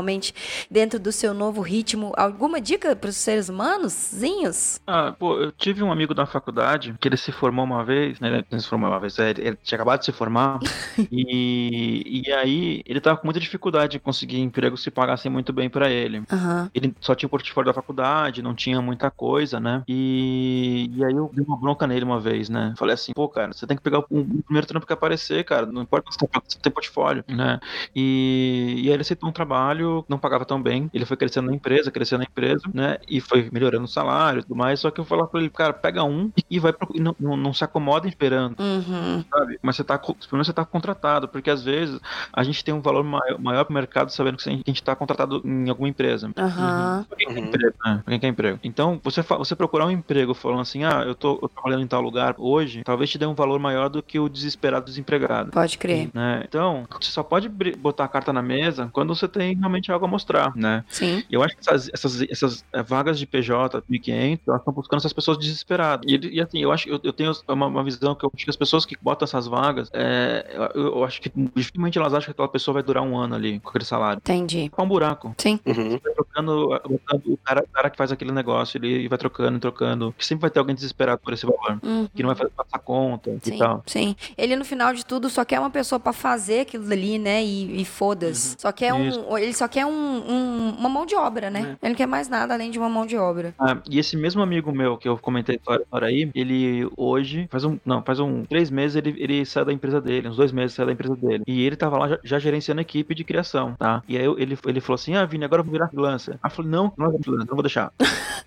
profissionalmente 0.00 0.34
dentro 0.70 0.98
do 0.98 1.12
seu 1.12 1.32
novo 1.32 1.60
ritmo. 1.60 2.12
Alguma 2.16 2.60
dica 2.60 2.96
pros 2.96 3.16
seres 3.16 3.48
humanos? 3.48 3.92
Zinhos? 4.14 4.80
Ah, 4.86 5.14
pô, 5.16 5.36
eu 5.38 5.52
tive 5.52 5.82
um 5.82 5.92
amigo 5.92 6.14
da 6.14 6.26
faculdade 6.26 6.94
que 7.00 7.08
ele 7.08 7.16
se 7.16 7.30
formou 7.30 7.64
uma 7.64 7.84
vez, 7.84 8.18
né? 8.18 8.44
Ele 8.50 8.60
se 8.60 8.68
formou 8.68 8.90
uma 8.90 8.98
vez, 8.98 9.18
é, 9.18 9.30
ele, 9.30 9.56
tinha 9.62 9.76
acabado 9.76 10.00
de 10.00 10.06
se 10.06 10.12
formar, 10.12 10.58
e, 11.10 12.22
e 12.26 12.32
aí 12.32 12.82
ele 12.86 13.00
tava 13.00 13.18
com 13.18 13.26
muita 13.26 13.40
dificuldade 13.40 13.92
de 13.92 13.98
conseguir 14.00 14.40
emprego 14.40 14.76
se 14.76 14.90
pagassem 14.90 15.30
muito 15.30 15.52
bem 15.52 15.68
pra 15.68 15.90
ele. 15.90 16.22
Aham. 16.32 16.70
Ele 16.74 16.94
só 17.00 17.14
tinha 17.14 17.26
o 17.26 17.30
portfólio 17.30 17.70
da 17.70 17.74
faculdade, 17.74 18.42
não 18.42 18.54
tinha 18.54 18.80
muita 18.80 19.10
coisa, 19.10 19.60
né? 19.60 19.82
E, 19.86 20.90
e 20.94 21.04
aí 21.04 21.12
eu 21.14 21.30
dei 21.32 21.44
uma 21.44 21.56
bronca 21.56 21.86
nele 21.86 22.04
uma 22.04 22.20
vez, 22.20 22.48
né? 22.48 22.74
Falei 22.76 22.94
assim, 22.94 23.12
pô, 23.12 23.28
cara, 23.28 23.52
você 23.52 23.66
tem 23.66 23.76
que 23.76 23.82
pegar 23.82 23.98
o, 23.98 24.04
primeiro 24.42 24.66
trampo 24.66 24.86
que 24.86 24.92
aparecer, 24.92 25.44
cara. 25.44 25.66
Não 25.66 25.82
importa 25.82 26.10
se 26.10 26.18
você 26.18 26.26
tem- 26.26 26.42
você 26.46 26.58
tem 26.58 26.72
portfólio, 26.72 27.24
né? 27.28 27.60
E, 27.94 28.74
e 28.84 28.88
aí 28.88 28.94
ele 28.94 29.02
aceitou 29.02 29.28
um 29.28 29.32
trabalho, 29.32 29.89
não 30.08 30.18
pagava 30.18 30.44
tão 30.44 30.60
bem. 30.62 30.90
Ele 30.92 31.04
foi 31.04 31.16
crescendo 31.16 31.48
na 31.48 31.54
empresa, 31.54 31.90
crescendo 31.90 32.20
na 32.20 32.24
empresa, 32.30 32.62
né? 32.72 32.98
E 33.08 33.20
foi 33.20 33.48
melhorando 33.52 33.84
o 33.84 33.88
salário 33.88 34.40
e 34.40 34.42
tudo 34.42 34.56
mais. 34.56 34.80
Só 34.80 34.90
que 34.90 35.00
eu 35.00 35.04
falava 35.04 35.28
pra 35.28 35.40
ele, 35.40 35.50
cara, 35.50 35.72
pega 35.72 36.02
um 36.04 36.30
e, 36.50 36.58
vai 36.58 36.72
pro, 36.72 36.88
e 36.94 37.00
não, 37.00 37.14
não, 37.18 37.36
não 37.36 37.52
se 37.54 37.64
acomoda 37.64 38.08
esperando 38.08 38.56
Uhum. 38.60 39.24
sabe? 39.32 39.58
Mas 39.62 39.76
você 39.76 39.84
tá, 39.84 39.98
pelo 39.98 40.16
menos 40.32 40.46
você 40.46 40.52
tá 40.52 40.64
contratado, 40.64 41.28
porque 41.28 41.50
às 41.50 41.62
vezes 41.62 41.98
a 42.32 42.42
gente 42.42 42.62
tem 42.64 42.74
um 42.74 42.80
valor 42.80 43.02
maior, 43.04 43.38
maior 43.38 43.64
pro 43.64 43.74
mercado 43.74 44.10
sabendo 44.10 44.36
que 44.36 44.48
a 44.48 44.52
gente 44.52 44.82
tá 44.82 44.94
contratado 44.94 45.40
em 45.44 45.68
alguma 45.68 45.88
empresa. 45.88 46.30
Aham. 46.36 47.06
Pra 47.08 47.16
quem 47.16 47.28
quer 47.28 47.40
Uhum. 47.40 47.46
emprego, 47.46 47.74
né? 47.84 48.00
Pra 48.04 48.10
quem 48.12 48.20
quer 48.20 48.28
emprego. 48.28 48.58
Então, 48.62 49.00
você, 49.02 49.22
você 49.22 49.56
procurar 49.56 49.86
um 49.86 49.90
emprego 49.90 50.34
falando 50.34 50.60
assim, 50.60 50.84
ah, 50.84 51.02
eu 51.06 51.14
tô, 51.14 51.34
eu 51.34 51.40
tô 51.40 51.48
trabalhando 51.48 51.82
em 51.82 51.86
tal 51.86 52.02
lugar 52.02 52.34
hoje, 52.38 52.82
talvez 52.84 53.08
te 53.10 53.18
dê 53.18 53.26
um 53.26 53.34
valor 53.34 53.58
maior 53.58 53.88
do 53.88 54.02
que 54.02 54.18
o 54.18 54.28
desesperado 54.28 54.84
desempregado. 54.84 55.50
Pode 55.52 55.78
crer. 55.78 56.10
Né? 56.12 56.42
Então, 56.46 56.84
você 57.00 57.10
só 57.10 57.22
pode 57.22 57.48
botar 57.48 58.04
a 58.04 58.08
carta 58.08 58.32
na 58.32 58.42
mesa 58.42 58.90
quando 58.92 59.14
você 59.14 59.26
tem 59.28 59.56
realmente 59.56 59.79
algo 59.88 60.04
a 60.04 60.08
mostrar, 60.08 60.52
né? 60.56 60.84
Sim. 60.88 61.22
E 61.30 61.34
eu 61.34 61.42
acho 61.42 61.56
que 61.56 61.60
essas, 61.60 61.88
essas, 61.92 62.22
essas 62.22 62.64
eh, 62.72 62.82
vagas 62.82 63.18
de 63.18 63.26
PJ 63.26 63.82
1500, 63.88 64.48
elas 64.48 64.60
estão 64.60 64.72
buscando 64.74 64.98
essas 64.98 65.12
pessoas 65.12 65.38
desesperadas. 65.38 66.04
E, 66.10 66.16
e, 66.34 66.40
assim, 66.40 66.58
eu 66.58 66.72
acho 66.72 66.88
eu, 66.88 67.00
eu 67.02 67.12
tenho 67.12 67.32
uma, 67.48 67.66
uma 67.66 67.84
visão 67.84 68.14
que 68.14 68.24
eu 68.24 68.32
acho 68.34 68.44
que 68.44 68.50
as 68.50 68.56
pessoas 68.56 68.84
que 68.84 68.96
botam 69.00 69.24
essas 69.24 69.46
vagas, 69.46 69.88
é, 69.92 70.70
eu, 70.74 70.86
eu 70.86 71.04
acho 71.04 71.20
que 71.20 71.30
dificilmente 71.54 71.98
elas 71.98 72.12
acham 72.12 72.26
que 72.26 72.30
aquela 72.32 72.48
pessoa 72.48 72.74
vai 72.74 72.82
durar 72.82 73.02
um 73.02 73.16
ano 73.16 73.34
ali 73.34 73.60
com 73.60 73.68
aquele 73.68 73.84
salário. 73.84 74.18
Entendi. 74.18 74.70
É 74.76 74.82
um 74.82 74.88
buraco. 74.88 75.34
Sim. 75.38 75.60
Uhum. 75.64 75.98
Vai 76.02 76.12
trocando, 76.14 76.68
botando 76.68 77.26
o 77.26 77.36
cara, 77.38 77.62
o 77.62 77.68
cara 77.68 77.90
que 77.90 77.96
faz 77.96 78.12
aquele 78.12 78.32
negócio, 78.32 78.78
ele 78.78 79.08
vai 79.08 79.18
trocando, 79.18 79.58
trocando. 79.58 80.14
Que 80.16 80.26
sempre 80.26 80.42
vai 80.42 80.50
ter 80.50 80.58
alguém 80.58 80.74
desesperado 80.74 81.20
por 81.22 81.32
esse 81.32 81.46
valor. 81.46 81.78
Uhum. 81.82 82.08
Que 82.14 82.22
não 82.22 82.28
vai 82.28 82.36
fazer 82.36 82.50
passar 82.50 82.78
conta 82.78 83.30
Sim, 83.42 83.54
e 83.54 83.58
tal. 83.58 83.82
sim. 83.86 84.16
Ele, 84.36 84.56
no 84.56 84.64
final 84.64 84.92
de 84.94 85.04
tudo, 85.04 85.28
só 85.28 85.44
quer 85.44 85.60
uma 85.60 85.70
pessoa 85.70 86.00
pra 86.00 86.12
fazer 86.12 86.60
aquilo 86.60 86.90
ali, 86.90 87.18
né? 87.18 87.42
E, 87.42 87.82
e 87.82 87.84
foda-se. 87.84 88.56
Só 88.58 88.72
quer 88.72 88.92
um. 88.92 89.36
Ele 89.38 89.52
só 89.60 89.68
quer 89.68 89.84
um, 89.84 89.90
um- 89.92 90.70
uma 90.78 90.88
mão 90.88 91.04
de 91.04 91.14
obra, 91.14 91.50
né? 91.50 91.76
Ele 91.82 91.90
não 91.90 91.94
quer 91.94 92.06
mais 92.06 92.28
nada 92.30 92.54
além 92.54 92.70
de 92.70 92.78
uma 92.78 92.88
mão 92.88 93.04
de 93.04 93.14
obra. 93.16 93.54
Ah, 93.58 93.76
e 93.90 93.98
esse 93.98 94.16
mesmo 94.16 94.40
amigo 94.40 94.72
meu 94.72 94.96
que 94.96 95.06
eu 95.06 95.18
comentei 95.18 95.60
fora, 95.62 95.84
aí, 96.06 96.30
ele 96.34 96.88
hoje, 96.96 97.46
faz 97.50 97.62
um, 97.64 97.78
não, 97.84 98.02
faz 98.02 98.18
um, 98.20 98.42
três 98.46 98.70
meses 98.70 98.96
ele, 98.96 99.14
ele 99.18 99.44
saiu 99.44 99.66
da 99.66 99.72
empresa 99.72 100.00
dele, 100.00 100.28
uns 100.28 100.36
dois 100.36 100.50
meses 100.50 100.72
saiu 100.74 100.86
da 100.86 100.92
empresa 100.92 101.14
dele. 101.14 101.44
E 101.46 101.62
ele 101.66 101.76
tava 101.76 101.98
lá 101.98 102.08
já, 102.08 102.18
já 102.24 102.38
gerenciando 102.38 102.80
a 102.80 102.82
equipe 102.82 103.14
de 103.14 103.22
criação, 103.22 103.74
tá? 103.78 104.02
E 104.08 104.16
aí 104.16 104.24
eu- 104.24 104.38
ele, 104.38 104.56
ele 104.66 104.80
falou 104.80 104.94
assim: 104.94 105.14
Ah, 105.14 105.26
Vini, 105.26 105.44
agora 105.44 105.60
eu 105.60 105.64
vou 105.64 105.72
virar 105.72 105.88
freelancer. 105.88 106.34
Aí 106.42 106.50
eu 106.50 106.54
falei: 106.54 106.70
Não, 106.70 106.90
não 106.96 107.06
é 107.14 107.18
freelancer, 107.18 107.46
não 107.48 107.54
vou 107.54 107.62
deixar. 107.62 107.92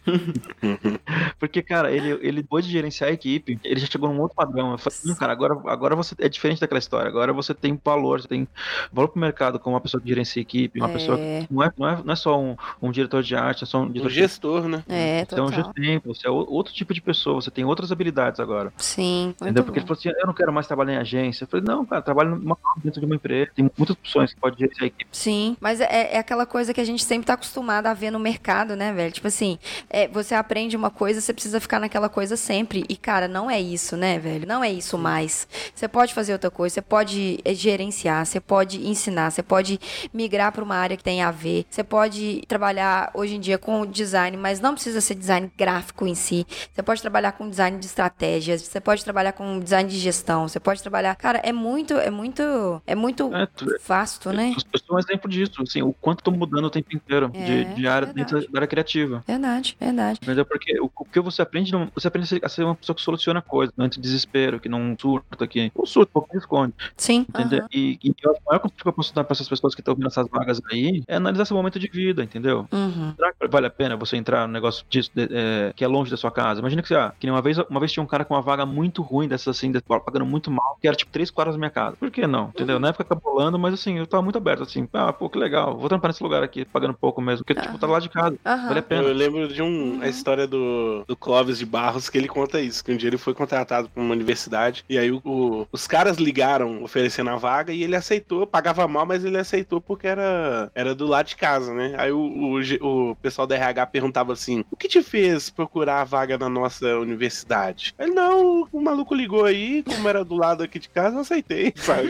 Porque, 1.40 1.62
cara, 1.62 1.92
ele, 1.92 2.18
ele 2.22 2.42
depois 2.42 2.66
de 2.66 2.72
gerenciar 2.72 3.10
a 3.10 3.14
equipe, 3.14 3.60
ele 3.64 3.80
já 3.80 3.88
chegou 3.88 4.10
num 4.12 4.20
outro 4.20 4.36
padrão. 4.36 4.72
Eu 4.72 4.78
falei, 4.78 4.98
não, 5.06 5.16
cara, 5.16 5.32
agora, 5.32 5.54
agora 5.68 5.96
você 5.96 6.16
é 6.20 6.30
diferente 6.30 6.60
daquela 6.60 6.80
história. 6.80 7.08
Agora 7.08 7.32
você 7.34 7.54
tem 7.54 7.80
valor, 7.84 8.22
você 8.22 8.28
tem 8.28 8.48
valor 8.92 9.10
pro 9.10 9.20
mercado 9.20 9.60
como 9.60 9.76
uma 9.76 9.82
pessoa 9.82 10.02
que 10.02 10.08
gerencia 10.10 10.40
a 10.40 10.44
equipe, 10.44 10.80
uma 10.80 10.90
pessoa 10.90 11.03
que 11.12 11.20
É, 11.20 11.48
não 11.50 11.64
é, 11.64 11.72
não, 11.78 11.88
é, 11.90 12.04
não 12.04 12.14
é 12.14 12.16
só 12.16 12.40
um, 12.40 12.56
um 12.82 12.92
diretor 12.92 13.22
de 13.24 13.36
arte, 13.36 13.64
é 13.64 13.68
só 13.68 13.80
um 13.82 13.90
Um 13.90 13.92
diretor 13.92 14.10
de 14.10 14.16
gestor, 14.16 14.68
né? 14.68 14.84
é, 14.88 15.26
você 15.30 15.40
é 15.40 15.44
um 15.44 15.52
total. 15.52 15.52
gestor, 15.52 16.02
você 16.06 16.28
é 16.28 16.30
outro 16.30 16.74
tipo 16.74 16.94
de 16.94 17.02
pessoa, 17.02 17.42
você 17.42 17.52
tem 17.52 17.66
outras 17.66 17.92
habilidades 17.92 18.40
agora. 18.40 18.74
Sim, 18.78 19.36
muito 19.40 19.44
Entendeu? 19.44 19.64
Porque 19.64 19.80
ele 19.80 19.86
bom. 19.86 19.88
falou 19.88 20.00
assim: 20.00 20.10
eu 20.10 20.28
não 20.28 20.34
quero 20.34 20.52
mais 20.54 20.68
trabalhar 20.68 20.94
em 20.94 20.98
agência. 20.98 21.44
Eu 21.44 21.48
falei, 21.48 21.66
não, 21.66 21.86
cara, 21.86 22.02
trabalha 22.02 22.30
numa, 22.32 22.58
dentro 22.84 23.00
de 23.00 23.06
uma 23.06 23.16
empresa, 23.16 23.52
tem 23.56 23.70
muitas 23.78 23.96
opções 23.96 24.34
que 24.34 24.40
pode 24.40 24.58
gerenciar 24.60 24.86
a 24.86 24.88
equipe. 24.88 25.10
Sim, 25.12 25.58
mas 25.60 25.80
é, 25.82 26.16
é 26.16 26.18
aquela 26.20 26.46
coisa 26.46 26.74
que 26.74 26.82
a 26.82 26.84
gente 26.86 27.04
sempre 27.04 27.28
tá 27.28 27.34
acostumado 27.34 27.88
a 27.88 27.94
ver 27.94 28.12
no 28.12 28.20
mercado, 28.20 28.76
né, 28.76 28.92
velho? 28.94 29.12
Tipo 29.12 29.28
assim, 29.28 29.60
é, 29.90 30.08
você 30.08 30.36
aprende 30.36 30.76
uma 30.76 30.90
coisa, 30.90 31.22
você 31.22 31.34
precisa 31.34 31.60
ficar 31.60 31.80
naquela 31.80 32.10
coisa 32.10 32.36
sempre. 32.36 32.84
E, 32.90 32.96
cara, 32.96 33.28
não 33.28 33.50
é 33.50 33.60
isso, 33.62 33.96
né, 33.98 34.20
velho? 34.20 34.48
Não 34.48 34.64
é 34.64 34.72
isso 34.72 34.98
mais. 34.98 35.48
Você 35.74 35.88
pode 35.88 36.14
fazer 36.14 36.34
outra 36.34 36.50
coisa, 36.52 36.76
você 36.76 36.82
pode 36.82 37.40
é, 37.46 37.54
gerenciar, 37.54 38.26
você 38.26 38.40
pode 38.40 38.88
ensinar, 38.88 39.32
você 39.32 39.44
pode 39.44 39.80
migrar 40.14 40.52
para 40.52 40.64
uma 40.64 40.76
área 40.76 40.93
que 40.98 41.04
tem 41.04 41.22
a 41.22 41.32
ver, 41.32 41.66
você 41.70 41.84
pode 41.84 42.42
trabalhar 42.48 43.12
hoje 43.14 43.36
em 43.36 43.40
dia 43.40 43.58
com 43.58 43.86
design, 43.86 44.36
mas 44.38 44.60
não 44.60 44.74
precisa 44.74 45.02
ser 45.02 45.16
design 45.16 45.52
gráfico 45.58 46.06
em 46.08 46.16
si. 46.16 46.46
Você 46.74 46.82
pode 46.84 47.02
trabalhar 47.02 47.32
com 47.34 47.50
design 47.50 47.78
de 47.80 47.86
estratégias, 47.86 48.62
você 48.62 48.80
pode 48.80 49.04
trabalhar 49.04 49.34
com 49.34 49.60
design 49.60 49.90
de 49.90 49.98
gestão, 49.98 50.48
você 50.48 50.60
pode 50.60 50.82
trabalhar. 50.82 51.16
Cara, 51.16 51.40
é 51.44 51.52
muito, 51.52 51.94
é 51.96 52.10
muito, 52.10 52.82
é 52.86 52.96
muito 52.96 53.34
É, 53.36 53.46
tu- 53.46 53.66
vasto, 53.88 54.32
né? 54.32 54.54
Eu 54.74 54.80
sou 54.86 54.96
um 54.96 55.00
exemplo 55.00 55.30
disso, 55.30 55.62
assim, 55.62 55.82
o 55.82 55.94
quanto 55.94 56.24
tô 56.24 56.32
mudando 56.32 56.66
o 56.66 56.70
tempo 56.70 56.96
inteiro 56.96 57.32
É, 57.34 57.44
de, 57.44 57.76
de 57.76 57.88
área 57.88 58.06
verdade. 58.08 58.32
dentro 58.36 58.52
da 58.52 58.60
área 58.60 58.68
criativa. 58.68 59.24
Verdade, 59.28 59.76
verdade. 59.80 60.20
Entendeu? 60.22 60.46
Porque 60.46 60.80
o, 60.80 60.90
o 60.96 61.06
que 61.06 61.20
você 61.20 61.42
aprende, 61.42 61.72
não- 61.72 61.90
você 61.94 62.08
aprende 62.08 62.40
a 62.44 62.50
ser, 62.50 62.62
a 62.64 62.66
uma 62.66 62.76
pessoa 62.76 62.96
que 62.96 63.02
soluciona 63.02 63.42
coisas, 63.42 63.74
não 63.78 63.86
entra 63.86 64.00
em 64.00 64.02
desespero, 64.02 64.60
que 64.60 64.70
não 64.70 64.96
surta, 65.00 65.48
que 65.48 65.72
não 65.76 65.86
surta, 65.86 66.12
pouco 66.14 66.38
esconde. 66.38 66.74
Sim. 66.98 67.26
Entendeu? 67.30 67.60
aham. 67.60 67.68
E, 67.74 68.00
e 68.04 68.14
que 68.14 68.28
o 68.28 68.36
maior 68.48 68.60
que 68.60 68.88
eu 68.88 68.94
posso 68.94 69.14
dar 69.14 69.24
pra 69.24 69.34
essas 69.34 69.48
pessoas 69.50 69.74
que 69.76 69.82
estão 69.82 69.96
vendo 69.96 70.08
essas 70.08 70.28
vagas 70.28 70.62
aí 70.72 70.83
é 71.08 71.16
analisar 71.16 71.46
seu 71.46 71.56
momento 71.58 71.80
de 71.80 71.88
vida, 71.88 72.24
entendeu? 72.24 72.68
Uhum. 72.72 73.14
Será 73.16 73.32
que 73.34 73.48
vale 73.48 73.68
a 73.68 73.70
pena 73.70 73.96
você 73.96 74.18
entrar 74.18 74.48
num 74.48 74.54
negócio 74.54 74.84
disso, 74.90 75.10
de- 75.14 75.28
é, 75.32 75.74
que 75.76 75.84
é 75.84 75.88
longe 75.88 76.10
da 76.12 76.18
sua 76.18 76.32
casa? 76.32 76.60
Imagina 76.60 76.82
que 76.82 76.88
você, 76.88 76.96
ah, 76.96 77.14
que 77.20 77.26
nem 77.28 77.34
uma 77.36 77.42
vez, 77.42 77.58
uma 77.58 77.80
vez 77.80 77.92
tinha 77.92 78.04
um 78.04 78.08
cara 78.08 78.26
com 78.26 78.34
uma 78.34 78.42
vaga 78.42 78.66
muito 78.66 79.02
ruim 79.02 79.28
dessas 79.28 79.56
assim, 79.58 79.72
pagando 79.88 80.26
muito 80.26 80.50
mal, 80.52 80.78
que 80.82 80.88
era 80.88 80.96
tipo 80.96 81.12
três 81.12 81.30
quadras 81.32 81.56
da 81.56 81.60
minha 81.60 81.70
casa. 81.70 81.96
Por 81.98 82.10
que 82.12 82.26
não? 82.28 82.50
Entendeu? 82.50 82.80
Na 82.80 82.90
época 82.90 83.04
acabou 83.04 83.34
rolando, 83.34 83.58
mas 83.60 83.74
assim, 83.74 83.98
eu 83.98 84.08
tava 84.08 84.24
muito 84.24 84.38
aberto, 84.38 84.64
assim, 84.64 84.88
ah, 84.94 85.12
pô, 85.14 85.30
que 85.30 85.38
legal, 85.38 85.78
vou 85.78 85.88
trampar 85.90 86.10
nesse 86.10 86.24
lugar 86.24 86.44
aqui, 86.44 86.66
pagando 86.66 86.94
pouco 86.94 87.22
mesmo, 87.22 87.46
porque, 87.46 87.60
tipo, 87.62 87.78
tá 87.78 87.88
lá 87.88 88.00
de 88.00 88.10
casa, 88.10 88.38
Aham. 88.46 88.68
vale 88.68 88.80
a 88.80 88.84
pena. 88.84 89.04
Eu 89.04 89.14
lembro 89.14 89.48
de 89.48 89.62
um, 89.62 90.00
a 90.02 90.08
história 90.08 90.48
do, 90.48 91.04
do 91.08 91.16
Clóvis 91.16 91.58
de 91.60 91.66
Barros 91.66 92.10
que 92.10 92.18
ele 92.18 92.28
conta 92.28 92.60
isso, 92.62 92.84
que 92.84 92.92
um 92.92 92.98
dia 92.98 93.10
ele 93.10 93.18
foi 93.18 93.34
contratado 93.34 93.90
por 93.90 94.02
uma 94.02 94.14
universidade 94.14 94.84
e 94.90 94.98
aí 94.98 95.12
o- 95.12 95.22
o- 95.24 95.68
os 95.72 95.88
caras 95.88 96.18
ligaram 96.18 96.84
oferecendo 96.84 97.30
a 97.30 97.36
vaga 97.36 97.72
e 97.74 97.84
ele 97.84 97.96
aceitou, 97.96 98.46
pagava 98.48 98.88
mal, 98.88 99.06
mas 99.06 99.24
ele 99.24 99.38
aceitou 99.38 99.80
porque 99.82 100.08
era, 100.08 100.72
era 100.76 100.94
do 100.96 101.06
lado 101.08 101.28
de 101.28 101.36
casa, 101.36 101.74
né? 101.74 101.94
Aí 101.98 102.12
o, 102.12 102.20
o, 102.20 103.12
o 103.12 103.16
pessoal 103.16 103.46
da 103.48 103.56
RH 103.56 103.86
perguntava 103.88 104.34
assim, 104.34 104.64
o 104.72 104.76
que 104.76 104.88
te 104.88 105.02
fez 105.04 105.50
procurar 105.50 106.02
a 106.02 106.04
vaga 106.04 106.38
na 106.38 106.50
nossa 106.50 106.98
universidade? 106.98 107.94
Ele, 108.00 108.12
não, 108.12 108.68
o 108.72 108.82
maluco 108.82 109.14
ligou 109.14 109.46
aí, 109.46 109.84
como 109.84 110.08
era 110.08 110.24
do 110.24 110.36
lado 110.36 110.64
aqui 110.64 110.80
de 110.80 110.90
casa, 110.90 111.16
eu 111.18 111.22
aceitei, 111.22 111.74
sabe? 111.78 112.10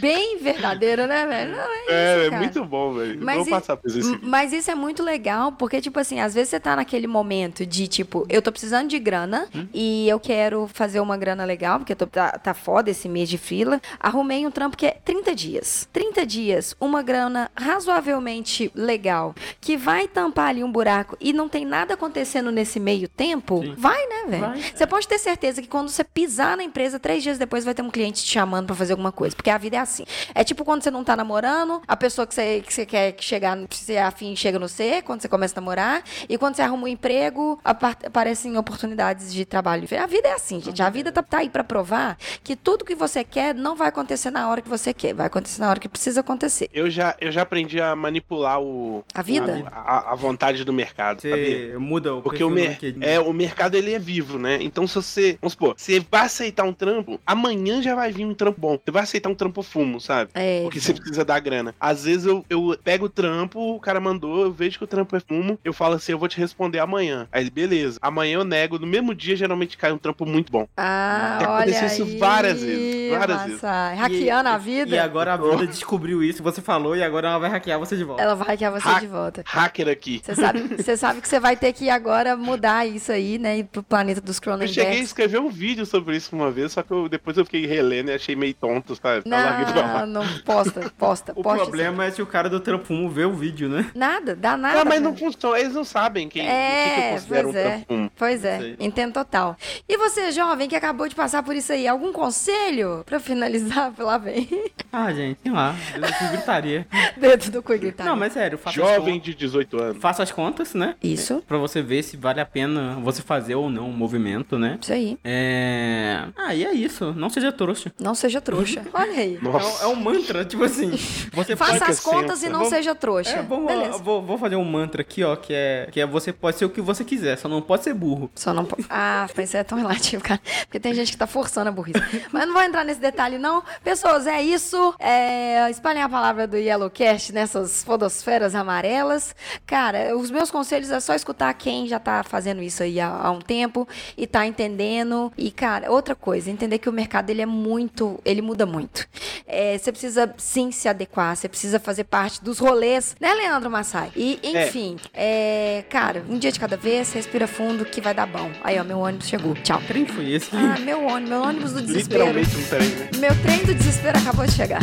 Bem 0.00 0.38
verdadeiro, 0.38 1.06
né, 1.06 1.26
velho? 1.26 1.52
Não, 1.56 1.58
é, 1.60 1.84
É, 1.88 2.26
isso, 2.26 2.34
é 2.34 2.38
muito 2.38 2.64
bom, 2.64 2.92
velho. 2.94 3.18
Mas 3.22 3.36
Vou 3.38 3.46
e- 3.46 3.50
passar 3.50 3.78
esse 3.84 3.98
M- 4.00 4.18
Mas 4.22 4.52
isso 4.52 4.70
é 4.70 4.74
muito 4.74 5.02
legal, 5.02 5.52
porque, 5.52 5.80
tipo 5.80 5.98
assim, 5.98 6.20
às 6.20 6.34
vezes 6.34 6.50
você 6.50 6.60
tá 6.60 6.76
naquele 6.76 7.06
momento 7.06 7.64
de, 7.66 7.86
tipo, 7.88 8.26
eu 8.28 8.40
tô 8.42 8.50
precisando 8.52 8.88
de 8.88 8.98
grana 8.98 9.48
e 9.72 10.08
eu 10.08 10.18
quero 10.20 10.68
fazer 10.72 11.00
uma 11.00 11.16
grana 11.16 11.44
legal, 11.44 11.78
porque 11.78 11.94
tô, 11.94 12.06
tá, 12.06 12.32
tá 12.38 12.54
foda 12.54 12.90
esse 12.90 13.08
mês 13.08 13.28
de 13.28 13.38
fila. 13.38 13.80
Arrumei 13.98 14.46
um 14.46 14.50
trampo 14.50 14.76
que 14.76 14.86
é 14.86 14.96
30 15.04 15.34
dias. 15.34 15.88
30 15.92 16.24
dias, 16.26 16.76
uma 16.80 17.02
grana 17.02 17.50
razoavelmente 17.72 18.70
legal, 18.74 19.34
que 19.60 19.76
vai 19.76 20.08
tampar 20.08 20.48
ali 20.48 20.62
um 20.64 20.70
buraco 20.70 21.16
e 21.20 21.32
não 21.32 21.48
tem 21.48 21.64
nada 21.64 21.94
acontecendo 21.94 22.50
nesse 22.50 22.78
meio 22.80 23.08
tempo, 23.08 23.62
Sim. 23.62 23.74
vai, 23.76 24.06
né, 24.06 24.24
velho? 24.28 24.42
Vai. 24.46 24.62
Você 24.74 24.86
pode 24.86 25.06
ter 25.08 25.18
certeza 25.18 25.60
que 25.62 25.68
quando 25.68 25.88
você 25.88 26.04
pisar 26.04 26.56
na 26.56 26.62
empresa, 26.62 26.98
três 26.98 27.22
dias 27.22 27.38
depois 27.38 27.64
vai 27.64 27.74
ter 27.74 27.82
um 27.82 27.90
cliente 27.90 28.22
te 28.24 28.30
chamando 28.30 28.66
pra 28.66 28.76
fazer 28.76 28.92
alguma 28.92 29.12
coisa. 29.12 29.34
Porque 29.36 29.50
a 29.50 29.58
vida 29.58 29.76
é 29.76 29.80
assim. 29.80 30.04
É 30.34 30.42
tipo 30.44 30.64
quando 30.64 30.82
você 30.82 30.90
não 30.90 31.04
tá 31.04 31.16
namorando, 31.16 31.80
a 31.86 31.96
pessoa 31.96 32.26
que 32.26 32.34
você, 32.34 32.60
que 32.60 32.72
você 32.72 32.86
quer 32.86 33.12
que 33.12 33.24
chegar, 33.24 33.56
você 33.70 33.94
é 33.94 34.02
afim 34.02 34.34
chega 34.36 34.58
no 34.58 34.68
C, 34.68 35.02
quando 35.02 35.20
você 35.22 35.28
começa 35.28 35.54
a 35.58 35.60
namorar. 35.60 36.02
E 36.28 36.36
quando 36.38 36.54
você 36.56 36.62
arruma 36.62 36.84
um 36.84 36.88
emprego, 36.88 37.58
apa- 37.64 37.96
aparecem 38.06 38.56
oportunidades 38.56 39.32
de 39.32 39.44
trabalho. 39.44 39.86
A 40.00 40.06
vida 40.06 40.28
é 40.28 40.32
assim, 40.34 40.60
gente. 40.60 40.82
A 40.82 40.90
vida 40.90 41.10
tá, 41.12 41.22
tá 41.22 41.38
aí 41.38 41.48
pra 41.50 41.64
provar 41.64 42.16
que 42.42 42.56
tudo 42.56 42.84
que 42.84 42.94
você 42.94 43.24
quer 43.24 43.54
não 43.54 43.76
vai 43.76 43.88
acontecer 43.88 44.30
na 44.30 44.48
hora 44.48 44.60
que 44.60 44.68
você 44.68 44.92
quer. 44.94 45.14
Vai 45.14 45.26
acontecer 45.26 45.60
na 45.60 45.68
hora 45.70 45.80
que 45.80 45.88
precisa 45.88 46.20
acontecer. 46.20 46.68
Eu 46.72 46.88
já, 46.90 47.14
eu 47.20 47.30
já 47.30 47.42
aprendi 47.42 47.61
a 47.80 47.94
manipular 47.96 48.60
o, 48.60 49.04
A 49.14 49.22
vida? 49.22 49.64
a, 49.70 49.80
a- 49.98 50.12
a 50.12 50.14
vontade 50.14 50.64
do 50.64 50.72
mercado? 50.72 51.20
Você 51.20 51.74
muda 51.78 52.14
o 52.14 52.22
Porque 52.22 52.42
o, 52.44 52.50
mer 52.50 52.78
é, 53.00 53.18
o 53.20 53.32
mercado 53.32 53.74
ele 53.76 53.92
é 53.92 53.98
vivo, 53.98 54.38
né? 54.38 54.58
Então 54.60 54.86
se 54.86 54.94
você, 54.94 55.38
vamos 55.40 55.52
supor, 55.52 55.74
você 55.76 56.04
vai 56.10 56.22
aceitar 56.26 56.64
um 56.64 56.72
trampo, 56.72 57.20
amanhã 57.26 57.80
já 57.82 57.94
vai 57.94 58.10
vir 58.12 58.24
um 58.24 58.34
trampo 58.34 58.60
bom. 58.60 58.78
Você 58.84 58.90
vai 58.90 59.02
aceitar 59.02 59.28
um 59.30 59.34
trampo 59.34 59.62
fumo, 59.62 60.00
sabe? 60.00 60.30
É. 60.34 60.62
Porque 60.62 60.80
você 60.80 60.92
precisa 60.94 61.24
dar 61.24 61.40
grana. 61.40 61.74
Às 61.80 62.04
vezes 62.04 62.26
eu, 62.26 62.44
eu 62.48 62.76
pego 62.82 63.06
o 63.06 63.08
trampo, 63.08 63.74
o 63.74 63.80
cara 63.80 64.00
mandou, 64.00 64.42
eu 64.42 64.52
vejo 64.52 64.78
que 64.78 64.84
o 64.84 64.86
trampo 64.86 65.16
é 65.16 65.20
fumo, 65.20 65.58
eu 65.64 65.72
falo 65.72 65.94
assim, 65.94 66.12
eu 66.12 66.18
vou 66.18 66.28
te 66.28 66.38
responder 66.38 66.78
amanhã. 66.78 67.26
Aí 67.32 67.42
ele, 67.42 67.50
beleza. 67.50 67.98
Amanhã 68.02 68.34
eu 68.34 68.44
nego, 68.44 68.78
no 68.78 68.86
mesmo 68.86 69.14
dia 69.14 69.36
geralmente 69.36 69.76
cai 69.76 69.92
um 69.92 69.98
trampo 69.98 70.24
muito 70.26 70.50
bom. 70.52 70.66
Ah, 70.76 71.38
Já 71.40 71.50
olha 71.50 71.62
aconteceu 71.62 71.86
isso 71.86 72.02
aí, 72.04 72.18
várias 72.18 72.62
vezes, 72.62 73.10
várias 73.10 73.42
vezes. 73.42 73.62
massa. 73.62 73.94
Hackeando 73.94 74.48
E- 74.48 74.52
a 74.52 74.58
vida. 74.58 74.96
E 74.96 74.98
agora 74.98 75.34
a 75.34 75.36
vida 75.36 75.66
descobriu 75.66 76.22
isso, 76.22 76.42
você 76.42 76.60
falou, 76.60 76.96
e 76.96 77.02
agora 77.02 77.28
ela 77.28 77.38
vai 77.38 77.50
hackear 77.52 77.78
você 77.78 77.96
de 77.96 78.04
volta. 78.04 78.22
Ela 78.22 78.34
vai 78.34 78.48
hackear 78.48 78.72
você 78.72 78.88
Hack- 78.88 79.00
de 79.00 79.06
volta. 79.06 79.42
Hacker 79.46 79.88
aqui. 79.88 80.20
Você 80.24 80.34
sabe, 80.34 80.60
você 80.82 80.96
sabe 80.96 81.20
que 81.20 81.28
você 81.28 81.38
vai 81.40 81.56
ter 81.56 81.72
que 81.72 81.88
agora 81.90 82.36
mudar 82.36 82.86
isso 82.86 83.12
aí, 83.12 83.38
né? 83.38 83.58
Ir 83.58 83.64
pro 83.64 83.82
planeta 83.82 84.20
dos 84.20 84.36
Eu 84.38 84.42
cheguei 84.42 84.52
a 84.52 84.66
Cronenbergs. 84.66 85.02
escrever 85.04 85.40
um 85.40 85.48
vídeo 85.48 85.86
sobre 85.86 86.16
isso 86.16 86.34
uma 86.34 86.50
vez, 86.50 86.72
só 86.72 86.82
que 86.82 86.90
eu- 86.90 87.08
depois 87.08 87.36
eu 87.36 87.44
fiquei 87.44 87.66
relendo 87.66 88.10
e 88.10 88.14
achei 88.14 88.34
meio 88.34 88.54
tonto, 88.54 88.96
sabe? 88.96 89.22
Não, 89.26 90.06
não, 90.06 90.22
posta, 90.44 90.92
posta, 90.98 91.32
O 91.36 91.42
posta. 91.42 91.62
problema 91.64 92.04
é 92.04 92.10
se 92.10 92.20
o 92.22 92.26
cara 92.26 92.48
do 92.48 92.60
trampo 92.60 93.08
vê 93.08 93.24
o 93.24 93.32
vídeo, 93.34 93.68
né? 93.68 93.90
Nada, 93.94 94.34
dá 94.34 94.56
nada. 94.56 94.80
Ah, 94.80 94.84
mas 94.84 95.00
não 95.00 95.16
funciona, 95.16 95.58
eles 95.58 95.74
não 95.74 95.84
sabem 95.84 96.28
quem, 96.28 96.42
o 96.42 96.44
que, 96.44 96.50
que 96.50 96.56
É, 96.56 97.08
eu 97.08 97.12
considero 97.14 97.48
um 97.48 97.52
pois 97.52 97.56
é. 97.64 97.68
trampo 97.70 97.84
fumo. 97.88 98.12
Pois 98.16 98.44
é, 98.44 98.74
entendo 98.80 99.12
total. 99.12 99.56
E 99.88 99.96
você, 99.96 100.30
jovem, 100.32 100.68
que 100.68 100.76
acabou 100.76 101.08
de 101.08 101.14
passar 101.14 101.42
por 101.42 101.54
isso 101.54 101.72
aí, 101.72 101.86
algum 101.86 102.12
conselho 102.12 103.02
pra 103.06 103.20
finalizar? 103.20 103.92
Lá 103.98 104.18
vem. 104.18 104.48
Ah, 104.92 105.12
gente, 105.12 105.38
sei 105.42 105.52
lá, 105.52 105.74
eu 105.94 106.00
não 106.00 106.32
gritaria. 106.32 106.86
Do 107.50 107.62
cu 107.62 107.76
gritar. 107.78 108.04
Não, 108.04 108.16
mas 108.16 108.32
sério, 108.32 108.56
faça 108.58 108.76
Jovem 108.76 109.18
de 109.20 109.34
18 109.34 109.80
anos. 109.82 109.96
faça 109.98 110.22
as 110.22 110.30
contas, 110.30 110.74
né? 110.74 110.94
Isso, 111.02 111.42
Pra 111.46 111.58
você 111.58 111.82
ver 111.82 112.02
se 112.02 112.16
vale 112.16 112.40
a 112.40 112.46
pena 112.46 112.98
você 113.02 113.22
fazer 113.22 113.54
ou 113.54 113.68
não 113.70 113.88
um 113.88 113.92
movimento, 113.92 114.58
né? 114.58 114.78
isso 114.80 114.92
aí. 114.92 115.18
É. 115.24 116.24
Ah, 116.36 116.54
e 116.54 116.64
é 116.64 116.72
isso. 116.72 117.12
Não 117.16 117.28
seja 117.30 117.50
trouxa. 117.52 117.92
Não 118.00 118.14
seja 118.14 118.40
trouxa. 118.40 118.82
Olha 118.92 119.12
aí. 119.12 119.38
É 119.42 119.48
um, 119.48 119.52
Nossa. 119.52 119.84
é 119.84 119.86
um 119.88 119.94
mantra, 119.96 120.44
tipo 120.44 120.64
assim. 120.64 120.90
Você 121.32 121.56
Faça 121.56 121.84
as 121.86 122.00
contas 122.00 122.38
sempre. 122.38 122.48
e 122.48 122.52
não 122.52 122.58
Vamos- 122.60 122.74
seja 122.74 122.94
trouxa. 122.94 123.36
É, 123.38 123.42
vamos, 123.42 123.66
Beleza. 123.66 123.98
vou, 123.98 124.22
vou 124.22 124.38
fazer 124.38 124.56
um 124.56 124.64
mantra 124.64 125.02
aqui, 125.02 125.22
ó, 125.22 125.36
que 125.36 125.52
é, 125.52 125.88
que 125.90 126.00
é 126.00 126.06
você 126.06 126.32
pode 126.32 126.56
ser 126.58 126.64
o 126.64 126.70
que 126.70 126.80
você 126.80 127.04
quiser, 127.04 127.36
só 127.38 127.48
não 127.48 127.60
pode 127.62 127.84
ser 127.84 127.94
burro. 127.94 128.30
Só 128.34 128.52
não 128.52 128.64
pode. 128.64 128.84
Ah, 128.88 129.26
mas 129.36 129.48
isso 129.48 129.56
é 129.56 129.64
tão 129.64 129.78
relativo, 129.78 130.22
cara. 130.22 130.40
Porque 130.64 130.80
tem 130.80 130.94
gente 130.94 131.12
que 131.12 131.16
tá 131.18 131.26
forçando 131.26 131.68
a 131.68 131.72
burrice. 131.72 132.00
Mas 132.32 132.46
não 132.46 132.54
vou 132.54 132.62
entrar 132.62 132.84
nesse 132.84 133.00
detalhe, 133.00 133.38
não. 133.38 133.62
Pessoas, 133.84 134.26
é 134.26 134.42
isso. 134.42 134.94
É... 134.98 135.70
Espalhem 135.70 136.02
a 136.02 136.08
palavra 136.08 136.46
do 136.46 136.56
Yellowcast 136.56 137.21
nessas 137.30 137.84
fotosferas 137.84 138.54
amarelas. 138.54 139.34
Cara, 139.66 140.16
os 140.16 140.30
meus 140.30 140.50
conselhos 140.50 140.90
é 140.90 140.98
só 141.00 141.14
escutar 141.14 141.52
quem 141.54 141.86
já 141.86 141.98
tá 141.98 142.22
fazendo 142.22 142.62
isso 142.62 142.82
aí 142.82 142.98
há, 142.98 143.08
há 143.08 143.30
um 143.30 143.40
tempo 143.40 143.86
e 144.16 144.26
tá 144.26 144.46
entendendo. 144.46 145.30
E, 145.36 145.50
cara, 145.50 145.90
outra 145.90 146.14
coisa, 146.14 146.50
entender 146.50 146.78
que 146.78 146.88
o 146.88 146.92
mercado 146.92 147.30
ele 147.30 147.42
é 147.42 147.46
muito. 147.46 148.18
Ele 148.24 148.40
muda 148.40 148.64
muito. 148.64 149.06
É, 149.46 149.76
você 149.76 149.92
precisa 149.92 150.34
sim 150.38 150.70
se 150.72 150.88
adequar, 150.88 151.36
você 151.36 151.48
precisa 151.48 151.78
fazer 151.78 152.04
parte 152.04 152.42
dos 152.42 152.58
rolês, 152.58 153.14
né, 153.20 153.32
Leandro 153.34 153.70
Massai? 153.70 154.10
E, 154.16 154.40
É. 154.42 154.66
enfim, 154.66 154.96
é, 155.12 155.84
cara, 155.90 156.24
um 156.28 156.38
dia 156.38 156.50
de 156.50 156.58
cada 156.58 156.76
vez, 156.76 157.12
respira 157.12 157.46
fundo 157.46 157.84
que 157.84 158.00
vai 158.00 158.14
dar 158.14 158.26
bom. 158.26 158.50
Aí, 158.64 158.78
ó, 158.80 158.84
meu 158.84 158.98
ônibus 159.00 159.28
chegou. 159.28 159.54
Tchau. 159.56 159.78
Que 159.80 159.86
trem 159.88 160.06
foi 160.06 160.32
esse? 160.32 160.48
Ah, 160.54 160.78
meu 160.80 161.02
ônibus, 161.04 161.28
meu 161.28 161.42
ônibus 161.42 161.72
do 161.72 161.82
desespero. 161.82 162.24
Literalmente 162.32 162.56
um 162.56 162.64
trem, 162.68 162.88
né? 162.88 163.08
Meu 163.18 163.42
trem 163.42 163.58
do 163.64 163.74
desespero 163.74 164.18
acabou 164.18 164.46
de 164.46 164.52
chegar. 164.52 164.80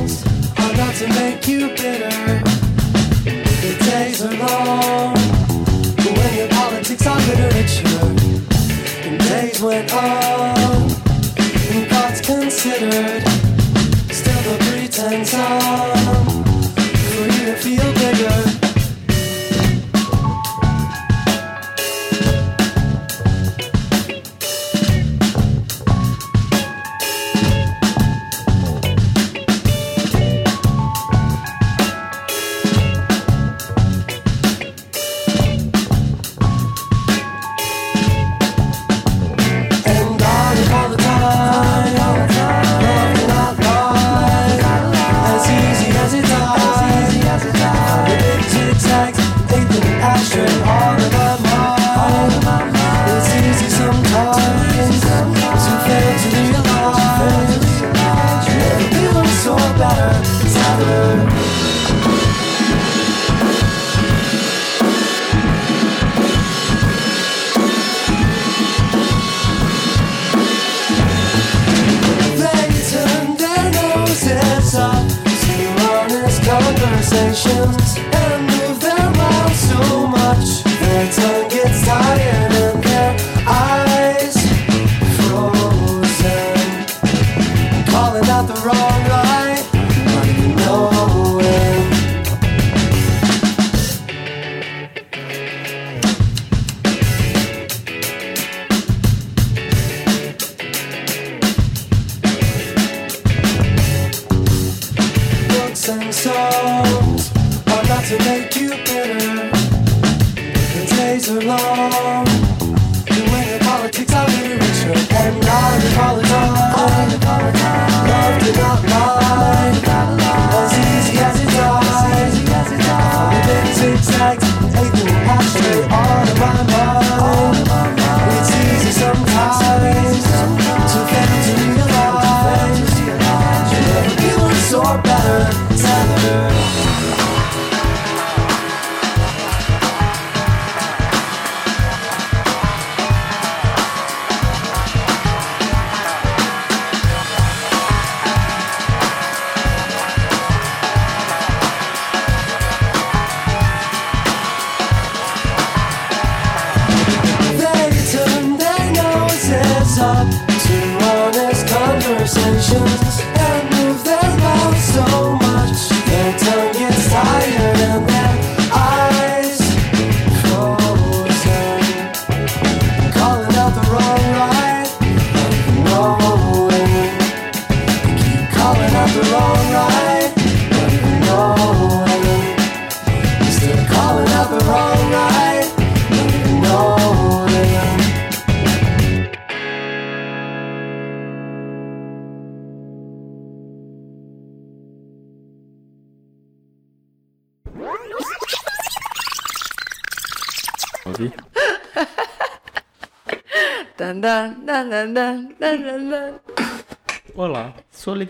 And 0.00 0.58
are 0.58 0.76
not 0.76 0.94
to 0.94 1.08
make 1.08 1.46
you 1.46 1.68
bitter. 1.68 2.40
The 3.24 3.76
days 3.84 4.22
are 4.22 4.32
long 4.32 5.12
but 5.96 6.12
when 6.16 6.34
your 6.36 6.48
politics 6.48 7.06
are 7.06 7.18
literature. 7.18 8.06
And 9.04 9.20
days 9.20 9.60
went 9.60 9.92
on 9.92 10.90
and 11.38 11.86
thoughts 11.88 12.20
considered. 12.22 13.24
and 15.02 15.26
some 15.26 16.26
for 17.10 17.26
you 17.26 17.46
to 17.46 17.56
feel 17.56 17.94
bigger. 17.94 18.59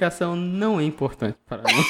Ligação 0.01 0.35
não 0.35 0.81
é 0.81 0.85
importante 0.85 1.37
para 1.47 1.63
nós. 1.63 1.87